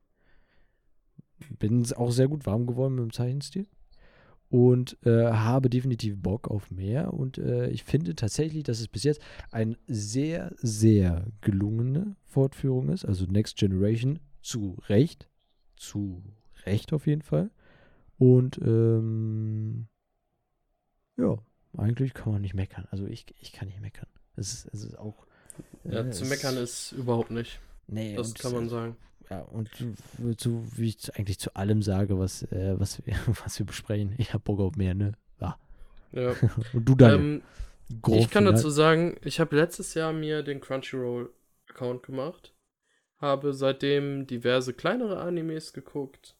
Bin 1.59 1.91
auch 1.93 2.11
sehr 2.11 2.27
gut 2.27 2.45
warm 2.45 2.65
geworden 2.65 2.95
mit 2.95 3.03
dem 3.03 3.13
Zeichenstil 3.13 3.67
und 4.53 4.97
äh, 5.03 5.31
habe 5.31 5.67
definitiv 5.67 6.17
Bock 6.17 6.47
auf 6.47 6.69
mehr. 6.69 7.13
Und 7.13 7.39
äh, 7.39 7.69
ich 7.69 7.83
finde 7.83 8.15
tatsächlich, 8.15 8.63
dass 8.63 8.79
es 8.79 8.87
bis 8.87 9.03
jetzt 9.03 9.19
eine 9.49 9.77
sehr, 9.87 10.53
sehr 10.57 11.25
gelungene 11.41 12.15
Fortführung 12.23 12.89
ist. 12.89 13.03
Also 13.03 13.25
Next 13.25 13.57
Generation 13.57 14.19
zu 14.43 14.77
Recht. 14.89 15.27
Zu 15.75 16.21
Recht 16.65 16.93
auf 16.93 17.07
jeden 17.07 17.23
Fall. 17.23 17.49
Und 18.19 18.59
ähm, 18.59 19.87
ja, 21.17 21.37
eigentlich 21.75 22.13
kann 22.13 22.33
man 22.33 22.41
nicht 22.41 22.53
meckern. 22.53 22.87
Also 22.91 23.07
ich, 23.07 23.25
ich 23.41 23.53
kann 23.53 23.67
nicht 23.67 23.81
meckern. 23.81 24.07
Es 24.35 24.53
ist, 24.53 24.69
es 24.71 24.83
ist 24.83 24.99
auch. 24.99 25.25
Ja, 25.83 26.05
äh, 26.05 26.11
zu 26.11 26.25
meckern 26.25 26.57
ist 26.57 26.91
überhaupt 26.91 27.31
nicht. 27.31 27.59
Nee, 27.87 28.15
das 28.15 28.33
kann 28.35 28.53
man 28.53 28.69
sagen. 28.69 28.97
Ja, 29.29 29.41
und 29.41 29.69
so 30.37 30.63
wie 30.75 30.89
ich 30.89 31.15
eigentlich 31.15 31.39
zu 31.39 31.55
allem 31.55 31.81
sage, 31.81 32.19
was, 32.19 32.43
äh, 32.51 32.75
was, 32.77 33.05
wir, 33.05 33.15
was 33.43 33.59
wir 33.59 33.65
besprechen, 33.65 34.13
ich 34.17 34.33
habe 34.33 34.43
Bock 34.43 34.59
auf 34.59 34.75
mehr, 34.75 34.93
ne? 34.93 35.13
Ja. 35.39 35.57
ja. 36.11 36.35
und 36.73 36.85
du 36.87 36.95
dann. 36.95 37.13
Ähm, 37.13 37.41
ich 38.07 38.29
kann 38.29 38.45
dazu 38.45 38.69
sagen, 38.69 39.17
ich 39.23 39.39
habe 39.39 39.55
letztes 39.55 39.93
Jahr 39.93 40.13
mir 40.13 40.41
den 40.41 40.61
Crunchyroll-Account 40.61 42.03
gemacht, 42.03 42.53
habe 43.19 43.53
seitdem 43.53 44.25
diverse 44.25 44.73
kleinere 44.73 45.19
Animes 45.19 45.73
geguckt, 45.73 46.35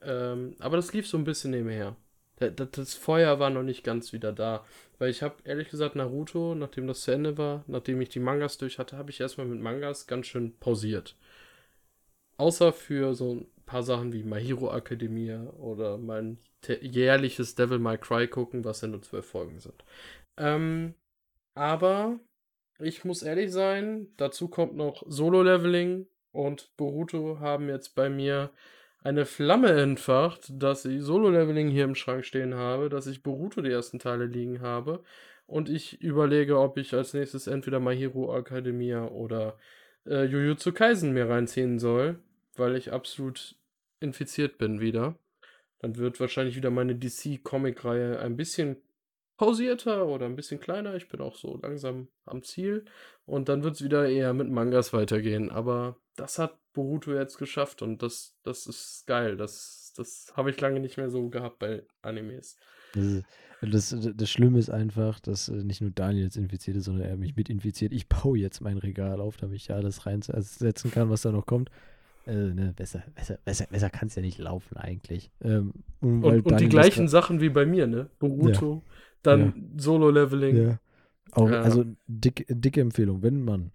ähm, 0.00 0.54
aber 0.58 0.76
das 0.76 0.92
lief 0.92 1.06
so 1.06 1.18
ein 1.18 1.24
bisschen 1.24 1.50
nebenher. 1.50 1.96
Das 2.38 2.94
Feuer 2.94 3.38
war 3.40 3.48
noch 3.50 3.62
nicht 3.62 3.82
ganz 3.82 4.12
wieder 4.12 4.32
da. 4.32 4.64
Weil 4.98 5.10
ich 5.10 5.22
habe 5.22 5.36
ehrlich 5.44 5.68
gesagt 5.68 5.96
Naruto, 5.96 6.54
nachdem 6.54 6.86
das 6.86 7.02
zu 7.02 7.10
Ende 7.10 7.36
war, 7.36 7.64
nachdem 7.66 8.00
ich 8.00 8.08
die 8.08 8.20
Mangas 8.20 8.58
durch 8.58 8.78
hatte, 8.78 8.96
habe 8.96 9.10
ich 9.10 9.20
erstmal 9.20 9.46
mit 9.46 9.60
Mangas 9.60 10.06
ganz 10.06 10.26
schön 10.26 10.56
pausiert. 10.58 11.16
Außer 12.38 12.72
für 12.72 13.14
so 13.14 13.34
ein 13.34 13.46
paar 13.64 13.82
Sachen 13.82 14.12
wie 14.12 14.22
My 14.22 14.40
Hero 14.40 14.74
Academia 14.74 15.50
oder 15.58 15.98
mein 15.98 16.38
jährliches 16.80 17.54
Devil 17.54 17.78
May 17.78 17.98
Cry 17.98 18.28
gucken, 18.28 18.64
was 18.64 18.80
ja 18.80 18.88
nur 18.88 19.02
zwölf 19.02 19.26
Folgen 19.26 19.58
sind. 19.58 19.84
Ähm, 20.36 20.94
aber 21.54 22.18
ich 22.78 23.04
muss 23.04 23.22
ehrlich 23.22 23.52
sein, 23.52 24.08
dazu 24.16 24.48
kommt 24.48 24.76
noch 24.76 25.02
Solo-Leveling 25.06 26.06
und 26.32 26.76
Boruto 26.76 27.38
haben 27.40 27.68
jetzt 27.68 27.94
bei 27.94 28.10
mir 28.10 28.50
eine 29.02 29.24
Flamme 29.24 29.70
entfacht, 29.70 30.50
dass 30.50 30.84
ich 30.84 31.02
Solo-Leveling 31.02 31.68
hier 31.68 31.84
im 31.84 31.94
Schrank 31.94 32.24
stehen 32.24 32.54
habe, 32.54 32.88
dass 32.88 33.06
ich 33.06 33.22
Boruto 33.22 33.62
die 33.62 33.70
ersten 33.70 33.98
Teile 33.98 34.26
liegen 34.26 34.60
habe 34.60 35.02
und 35.46 35.68
ich 35.68 36.02
überlege, 36.02 36.58
ob 36.58 36.76
ich 36.76 36.92
als 36.92 37.14
nächstes 37.14 37.46
entweder 37.46 37.80
My 37.80 37.96
Hero 37.96 38.36
Academia 38.36 39.06
oder 39.06 39.56
äh, 40.06 40.24
Jujutsu 40.24 40.72
Kaisen 40.72 41.12
mir 41.12 41.28
reinziehen 41.28 41.78
soll, 41.78 42.18
weil 42.58 42.76
ich 42.76 42.92
absolut 42.92 43.56
infiziert 44.00 44.58
bin 44.58 44.80
wieder. 44.80 45.18
Dann 45.78 45.96
wird 45.96 46.20
wahrscheinlich 46.20 46.56
wieder 46.56 46.70
meine 46.70 46.94
DC-Comic-Reihe 46.94 48.18
ein 48.18 48.36
bisschen 48.36 48.76
pausierter 49.36 50.06
oder 50.06 50.26
ein 50.26 50.36
bisschen 50.36 50.60
kleiner. 50.60 50.94
Ich 50.94 51.08
bin 51.08 51.20
auch 51.20 51.36
so 51.36 51.58
langsam 51.62 52.08
am 52.24 52.42
Ziel. 52.42 52.84
Und 53.26 53.48
dann 53.48 53.62
wird 53.62 53.74
es 53.74 53.84
wieder 53.84 54.08
eher 54.08 54.32
mit 54.32 54.48
Mangas 54.48 54.92
weitergehen. 54.92 55.50
Aber 55.50 55.96
das 56.16 56.38
hat 56.38 56.58
Boruto 56.72 57.12
jetzt 57.12 57.38
geschafft 57.38 57.82
und 57.82 58.02
das, 58.02 58.36
das 58.42 58.66
ist 58.66 59.06
geil. 59.06 59.36
Das, 59.36 59.92
das 59.96 60.32
habe 60.36 60.50
ich 60.50 60.60
lange 60.60 60.80
nicht 60.80 60.96
mehr 60.96 61.10
so 61.10 61.28
gehabt 61.28 61.58
bei 61.58 61.84
Animes. 62.02 62.56
Das, 63.62 63.90
das, 63.90 64.10
das 64.14 64.30
Schlimme 64.30 64.58
ist 64.58 64.70
einfach, 64.70 65.20
dass 65.20 65.48
äh, 65.48 65.64
nicht 65.64 65.80
nur 65.80 65.90
Daniel 65.90 66.24
jetzt 66.24 66.36
infiziert 66.36 66.76
ist, 66.76 66.84
sondern 66.84 67.08
er 67.08 67.16
mich 67.16 67.36
mit 67.36 67.48
infiziert. 67.48 67.92
Ich 67.92 68.08
baue 68.08 68.38
jetzt 68.38 68.60
mein 68.60 68.78
Regal 68.78 69.20
auf, 69.20 69.36
damit 69.36 69.56
ich 69.56 69.70
alles 69.70 70.06
reinsetzen 70.06 70.90
kann, 70.90 71.10
was 71.10 71.22
da 71.22 71.32
noch 71.32 71.46
kommt. 71.46 71.70
Äh, 72.26 72.54
ne, 72.54 72.72
besser 72.74 73.04
besser, 73.14 73.38
besser, 73.44 73.66
besser 73.70 73.88
kann 73.88 74.08
es 74.08 74.16
ja 74.16 74.22
nicht 74.22 74.38
laufen 74.38 74.76
eigentlich. 74.76 75.30
Ähm, 75.42 75.72
und, 76.00 76.24
und, 76.24 76.46
und 76.46 76.60
die 76.60 76.68
gleichen 76.68 77.06
Sachen 77.06 77.40
wie 77.40 77.50
bei 77.50 77.64
mir, 77.64 77.86
ne? 77.86 78.10
Boruto, 78.18 78.82
ja. 78.84 78.92
dann 79.22 79.40
ja. 79.40 79.52
Solo-Leveling. 79.76 80.56
Ja. 80.56 80.80
Auch, 81.32 81.48
Also 81.50 81.84
dick, 82.08 82.46
dicke 82.48 82.80
Empfehlung, 82.80 83.22
wenn 83.22 83.44
man 83.44 83.70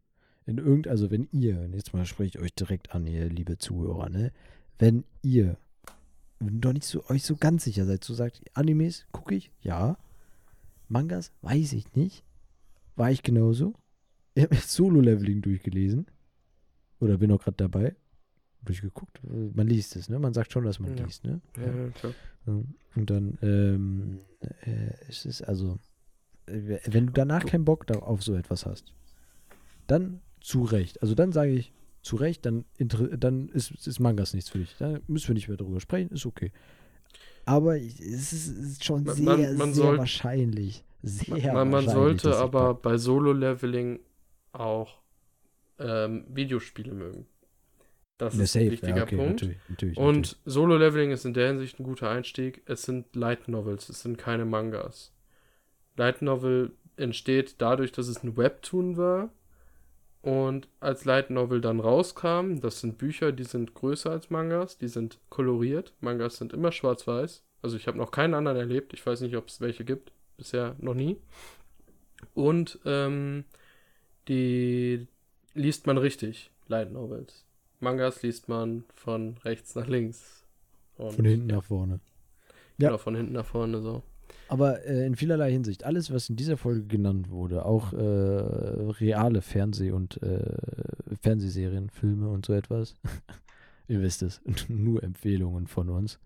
in 0.45 0.57
irgend, 0.57 0.87
also 0.87 1.11
wenn 1.11 1.29
ihr, 1.31 1.69
jetzt 1.73 1.93
mal 1.93 2.05
spreche 2.05 2.37
ich 2.37 2.43
euch 2.43 2.53
direkt 2.53 2.93
an, 2.93 3.07
ihr 3.07 3.29
liebe 3.29 3.57
Zuhörer, 3.57 4.09
ne? 4.09 4.33
Wenn 4.77 5.05
ihr 5.21 5.57
doch 6.41 6.73
nicht 6.73 6.85
so, 6.85 7.05
euch 7.07 7.23
so 7.23 7.35
ganz 7.35 7.63
sicher 7.63 7.85
seid, 7.85 8.03
so 8.03 8.13
sagt, 8.13 8.41
Animes 8.53 9.05
gucke 9.11 9.35
ich, 9.35 9.51
ja. 9.61 9.97
Mangas, 10.89 11.31
weiß 11.41 11.73
ich 11.73 11.95
nicht. 11.95 12.25
War 12.95 13.11
ich 13.11 13.23
genauso. 13.23 13.75
Ich 14.33 14.43
habe 14.43 14.55
Solo-Leveling 14.55 15.41
durchgelesen. 15.41 16.07
Oder 16.99 17.17
bin 17.17 17.31
auch 17.31 17.41
gerade 17.41 17.57
dabei. 17.57 17.95
Durchgeguckt. 18.63 19.19
Man 19.23 19.67
liest 19.67 19.95
es, 19.95 20.09
ne? 20.09 20.19
Man 20.19 20.33
sagt 20.33 20.51
schon, 20.51 20.63
dass 20.63 20.79
man 20.79 20.95
ja. 20.95 21.05
liest, 21.05 21.23
ne? 21.23 21.41
Ja, 21.57 21.89
klar. 21.89 22.13
Und 22.95 23.09
dann 23.09 23.37
ähm, 23.41 24.19
äh, 24.39 25.09
ist 25.09 25.25
es 25.25 25.41
also, 25.41 25.79
äh, 26.45 26.79
wenn 26.85 27.07
du 27.07 27.13
danach 27.13 27.45
keinen 27.45 27.65
Bock 27.65 27.89
auf 27.91 28.23
so 28.23 28.35
etwas 28.35 28.65
hast, 28.65 28.93
dann 29.87 30.21
zu 30.41 30.63
Recht. 30.63 31.01
Also 31.01 31.15
dann 31.15 31.31
sage 31.31 31.51
ich, 31.51 31.73
zu 32.01 32.15
Recht, 32.15 32.45
dann, 32.45 32.65
dann 32.79 33.49
ist, 33.49 33.87
ist 33.87 33.99
Mangas 33.99 34.33
nichts 34.33 34.49
für 34.49 34.57
dich. 34.59 34.75
Da 34.79 34.99
müssen 35.07 35.27
wir 35.27 35.35
nicht 35.35 35.47
mehr 35.47 35.57
darüber 35.57 35.79
sprechen, 35.79 36.11
ist 36.11 36.25
okay. 36.25 36.51
Aber 37.45 37.77
es 37.77 37.99
ist, 38.33 38.47
ist 38.47 38.83
schon 38.83 39.05
sehr, 39.05 39.23
man, 39.23 39.57
man 39.57 39.73
sehr 39.73 39.85
soll, 39.85 39.97
wahrscheinlich. 39.97 40.83
Sehr 41.03 41.53
man, 41.53 41.69
man 41.69 41.87
sollte 41.87 42.35
aber 42.37 42.73
bei 42.75 42.97
Solo-Leveling 42.97 43.99
auch 44.51 44.99
ähm, 45.79 46.25
Videospiele 46.29 46.93
mögen. 46.93 47.25
Das 48.21 48.35
ist 48.37 48.53
safe, 48.53 48.65
ein 48.65 48.71
wichtiger 48.71 48.97
ja, 48.97 49.03
okay, 49.03 49.15
Punkt. 49.15 49.41
Natürlich, 49.41 49.57
natürlich, 49.67 49.97
Und 49.97 50.37
Solo-Leveling 50.45 51.11
ist 51.11 51.25
in 51.25 51.33
der 51.33 51.47
Hinsicht 51.47 51.79
ein 51.79 51.83
guter 51.83 52.09
Einstieg. 52.09 52.61
Es 52.65 52.83
sind 52.83 53.15
Light 53.15 53.47
Novels, 53.47 53.89
es 53.89 54.03
sind 54.03 54.17
keine 54.17 54.45
Mangas. 54.45 55.11
Light 55.97 56.21
Novel 56.21 56.71
entsteht 56.97 57.55
dadurch, 57.57 57.91
dass 57.91 58.07
es 58.07 58.23
ein 58.23 58.37
Webtoon 58.37 58.95
war 58.95 59.31
und 60.21 60.67
als 60.79 61.05
Light 61.05 61.31
Novel 61.31 61.61
dann 61.61 61.79
rauskam, 61.79 62.59
das 62.59 62.79
sind 62.79 62.99
Bücher, 62.99 63.31
die 63.31 63.43
sind 63.43 63.73
größer 63.73 64.11
als 64.11 64.29
Mangas, 64.29 64.77
die 64.77 64.87
sind 64.87 65.19
koloriert. 65.29 65.93
Mangas 65.99 66.37
sind 66.37 66.53
immer 66.53 66.71
schwarz-weiß. 66.71 67.43
Also 67.63 67.75
ich 67.75 67.87
habe 67.87 67.97
noch 67.97 68.11
keinen 68.11 68.35
anderen 68.35 68.57
erlebt. 68.57 68.93
Ich 68.93 69.03
weiß 69.05 69.21
nicht, 69.21 69.35
ob 69.35 69.47
es 69.47 69.61
welche 69.61 69.83
gibt. 69.83 70.11
Bisher 70.37 70.75
noch 70.77 70.93
nie. 70.93 71.17
Und 72.35 72.79
ähm, 72.85 73.45
die 74.27 75.07
liest 75.55 75.87
man 75.87 75.97
richtig, 75.97 76.51
Light 76.67 76.91
Novels. 76.91 77.45
Mangas 77.81 78.21
liest 78.23 78.47
man 78.47 78.83
von 78.95 79.37
rechts 79.43 79.75
nach 79.75 79.87
links. 79.87 80.45
Und, 80.97 81.13
von 81.13 81.25
hinten 81.25 81.49
ja. 81.49 81.57
nach 81.57 81.63
vorne. 81.63 81.99
Ja. 82.77 82.89
Genau, 82.89 82.97
von 82.97 83.15
hinten 83.15 83.33
nach 83.33 83.45
vorne 83.45 83.81
so. 83.81 84.03
Aber 84.47 84.85
äh, 84.85 85.05
in 85.05 85.15
vielerlei 85.15 85.51
Hinsicht, 85.51 85.85
alles, 85.85 86.11
was 86.11 86.29
in 86.29 86.35
dieser 86.35 86.57
Folge 86.57 86.83
genannt 86.83 87.29
wurde, 87.29 87.65
auch 87.65 87.93
äh, 87.93 87.97
reale 87.97 89.41
Fernseh- 89.41 89.91
und 89.91 90.21
äh, 90.21 90.57
Fernsehserien, 91.21 91.89
Filme 91.89 92.29
und 92.29 92.45
so 92.45 92.53
etwas, 92.53 92.95
ihr 93.87 94.01
wisst 94.01 94.23
es, 94.23 94.41
nur 94.67 95.03
Empfehlungen 95.03 95.67
von 95.67 95.89
uns. 95.89 96.19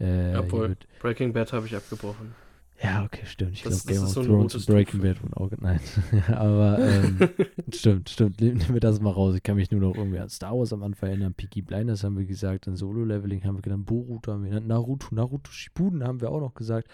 Äh, 0.00 0.32
ja, 0.32 0.42
voll. 0.42 0.76
Breaking 1.00 1.32
Bad 1.32 1.52
habe 1.52 1.66
ich 1.66 1.74
abgebrochen. 1.74 2.34
Ja, 2.82 3.04
okay, 3.04 3.24
stimmt. 3.24 3.52
Ich 3.52 3.62
glaube, 3.62 3.76
Game 3.86 4.02
of 4.02 4.08
so 4.08 4.24
Thrones 4.24 4.54
und 4.56 4.66
Breaking 4.66 5.00
Bad 5.00 5.22
und 5.22 5.36
auch, 5.36 5.50
nein. 5.60 5.80
Aber 6.28 6.78
ähm, 6.80 7.18
stimmt, 7.72 8.10
stimmt. 8.10 8.40
Nehmen 8.40 8.60
wir 8.68 8.80
das 8.80 9.00
mal 9.00 9.10
raus. 9.10 9.34
Ich 9.36 9.42
kann 9.42 9.56
mich 9.56 9.70
nur 9.70 9.80
noch 9.80 9.94
irgendwie 9.94 10.18
an 10.18 10.28
Star 10.28 10.58
Wars 10.58 10.72
am 10.72 10.82
Anfang 10.82 11.10
erinnern. 11.10 11.34
Peaky 11.34 11.62
Blinders 11.62 12.02
haben 12.02 12.18
wir 12.18 12.26
gesagt, 12.26 12.66
dann 12.66 12.76
Solo-Leveling 12.76 13.44
haben 13.44 13.56
wir 13.56 13.62
genannt, 13.62 13.86
Boruto 13.86 14.32
haben 14.32 14.42
wir 14.42 14.50
genannt, 14.50 14.66
Naruto, 14.66 15.14
Naruto 15.14 15.50
Shippuden 15.50 16.04
haben 16.04 16.20
wir 16.20 16.30
auch 16.30 16.40
noch 16.40 16.54
gesagt. 16.54 16.88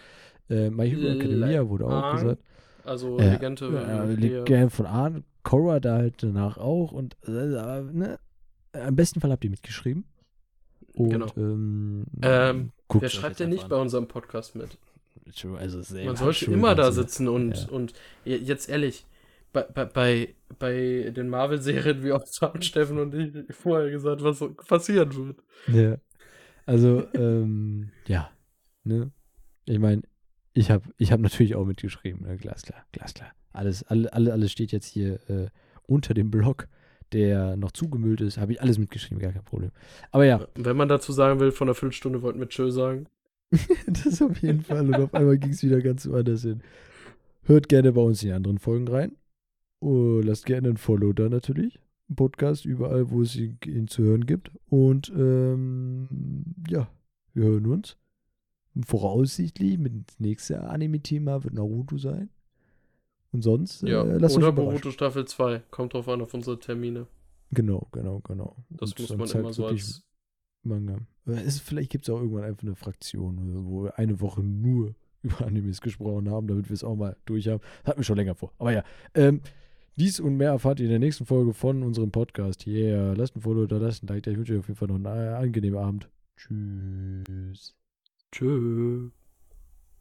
Äh, 0.51 0.71
My 0.71 0.89
Hero 0.89 1.15
Academia 1.15 1.67
wurde 1.69 1.87
auch 1.87 2.13
gesagt. 2.15 2.43
Also 2.85 3.19
äh, 3.19 3.31
Legende, 3.31 3.67
äh, 3.67 4.15
Legende 4.15 4.71
von 4.71 4.87
Arn, 4.87 5.25
Korra 5.43 5.81
da 5.81 5.97
halt 5.97 6.23
danach 6.23 6.59
auch 6.59 6.93
und 6.93 7.17
äh, 7.27 7.31
ne, 7.31 8.19
am 8.73 8.97
besten 8.97 9.21
Fall 9.21 9.31
habt 9.31 9.45
ihr 9.45 9.51
mitgeschrieben. 9.51 10.05
Und, 10.95 11.11
genau. 11.11 11.27
Ähm, 11.37 12.07
ähm, 12.23 12.73
wer 12.93 13.09
schreibt 13.09 13.41
denn 13.41 13.51
nicht 13.51 13.65
an. 13.65 13.71
bei 13.71 13.77
unserem 13.77 14.09
Podcast 14.09 14.57
mit? 14.57 14.79
Also 15.57 15.79
Man 16.05 16.17
sollte 16.17 16.47
immer 16.47 16.75
da 16.75 16.91
sitzen 16.93 17.29
und, 17.29 17.57
ja. 17.57 17.69
und 17.69 17.93
jetzt 18.25 18.69
ehrlich, 18.69 19.07
bei, 19.53 19.63
bei, 19.63 20.35
bei 20.59 21.13
den 21.15 21.29
Marvel-Serien, 21.29 22.03
wie 22.03 22.13
oft 22.13 22.41
haben 22.41 22.63
Steffen 22.63 22.99
und 22.99 23.15
ich 23.15 23.55
vorher 23.55 23.91
gesagt, 23.91 24.23
was 24.23 24.43
passieren 24.67 25.15
wird. 25.15 25.43
Ja. 25.69 25.99
Also, 26.67 27.07
ähm, 27.15 27.91
ja. 28.07 28.31
Ne? 28.85 29.11
Ich 29.67 29.79
meine, 29.79 30.03
ich 30.53 30.71
habe 30.71 30.89
ich 30.97 31.13
hab 31.13 31.21
natürlich 31.21 31.55
auch 31.55 31.65
mitgeschrieben, 31.65 32.23
ne? 32.23 32.37
glasklar, 32.37 32.85
glasklar. 32.93 33.33
Alles, 33.53 33.83
alle, 33.85 34.13
alle, 34.13 34.33
alles 34.33 34.53
steht 34.53 34.73
jetzt 34.73 34.87
hier 34.87 35.21
äh, 35.29 35.49
unter 35.87 36.15
dem 36.15 36.31
Blog, 36.31 36.69
der 37.13 37.57
noch 37.57 37.73
zugemüllt 37.73 38.21
ist. 38.21 38.39
Habe 38.39 38.53
ich 38.53 38.61
alles 38.63 38.79
mitgeschrieben, 38.79 39.19
gar 39.19 39.33
kein 39.33 39.45
Problem. 39.45 39.73
Aber 40.13 40.25
ja. 40.25 40.47
Wenn 40.55 40.77
man 40.77 40.89
dazu 40.89 41.13
sagen 41.13 41.41
will, 41.41 41.51
von 41.51 41.69
einer 41.69 41.75
Viertelstunde 41.75 42.23
wollten 42.23 42.39
wir 42.39 42.49
Tschö 42.49 42.71
sagen. 42.71 43.09
das 43.87 44.23
auf 44.23 44.41
jeden 44.43 44.63
Fall. 44.63 44.87
Und 44.87 44.95
auf 44.97 45.15
einmal 45.15 45.39
ging 45.39 45.51
es 45.51 45.63
wieder 45.63 45.81
ganz 45.81 46.09
woanders 46.09 46.43
hin. 46.43 46.63
Hört 47.43 47.69
gerne 47.69 47.93
bei 47.93 48.01
uns 48.01 48.23
in 48.23 48.29
die 48.29 48.35
anderen 48.35 48.59
Folgen 48.59 48.89
rein. 48.89 49.17
Oh, 49.81 50.21
lasst 50.23 50.47
gerne 50.47 50.69
ein 50.69 50.77
Follow 50.77 51.13
da 51.13 51.29
natürlich. 51.29 51.81
Podcast 52.15 52.65
überall, 52.65 53.11
wo 53.11 53.23
es 53.23 53.37
ihn, 53.37 53.59
ihn 53.67 53.89
zu 53.89 54.03
hören 54.03 54.27
gibt. 54.27 54.51
Und 54.69 55.11
ähm, 55.17 56.45
ja, 56.69 56.89
wir 57.35 57.45
hören 57.45 57.67
uns 57.67 57.97
voraussichtlich 58.87 59.79
mit 59.79 59.93
dem 59.93 60.05
nächsten 60.19 60.55
Anime-Thema 60.55 61.45
wird 61.45 61.55
Naruto 61.55 61.99
sein. 61.99 62.31
Und 63.33 63.43
sonst, 63.43 63.83
ja, 63.83 64.03
äh, 64.03 64.19
lasst 64.19 64.37
oder 64.37 64.53
Boruto 64.53 64.91
Staffel 64.91 65.25
2. 65.25 65.63
Kommt 65.71 65.95
drauf 65.95 66.09
an 66.09 66.21
auf 66.21 66.35
unsere 66.35 66.59
Termine. 66.59 67.07
Genau, 67.53 67.89
genau, 67.93 68.21
genau. 68.21 68.57
Das 68.71 68.93
Und 68.93 69.01
muss 69.01 69.17
man 69.17 69.41
immer 69.41 69.53
so 69.53 69.67
als 69.67 70.05
Manga. 70.63 70.99
Es, 71.27 71.61
vielleicht 71.61 71.91
gibt 71.91 72.05
es 72.05 72.11
auch 72.11 72.19
irgendwann 72.19 72.45
einfach 72.45 72.63
eine 72.63 72.75
Fraktion, 72.75 73.67
wo 73.67 73.85
wir 73.85 73.99
eine 73.99 74.21
Woche 74.21 74.43
nur 74.43 74.95
über 75.23 75.47
Animes 75.47 75.81
gesprochen 75.81 76.31
haben, 76.31 76.47
damit 76.47 76.69
wir 76.69 76.75
es 76.75 76.85
auch 76.85 76.97
mal 76.97 77.17
durch 77.27 77.49
haben. 77.49 77.61
Hatten 77.85 77.99
wir 77.99 78.05
schon 78.05 78.17
länger 78.17 78.35
vor. 78.35 78.53
Aber 78.59 78.73
ja, 78.73 78.83
ähm, 79.15 79.41
dies 79.97 80.19
und 80.19 80.37
mehr 80.37 80.51
erfahrt 80.51 80.81
ihr 80.81 80.87
in 80.87 80.91
der 80.91 80.99
nächsten 80.99 81.27
Folge 81.27 81.53
von 81.53 81.83
unserem 81.83 82.11
Podcast. 82.11 82.67
Yeah, 82.67 83.13
lasst 83.13 83.37
ein 83.37 83.43
Follow 83.43 83.67
da, 83.67 83.77
lasst 83.77 84.03
ein 84.03 84.07
Like. 84.07 84.27
Ich 84.27 84.37
wünsche 84.37 84.55
euch 84.55 84.61
auf 84.61 84.69
jeden 84.69 84.79
Fall 84.79 84.89
noch 84.89 84.95
einen 84.95 85.07
angenehmen 85.07 85.79
Abend. 85.79 86.09
Tschüss. 86.37 87.77
Tschö. 88.33 89.11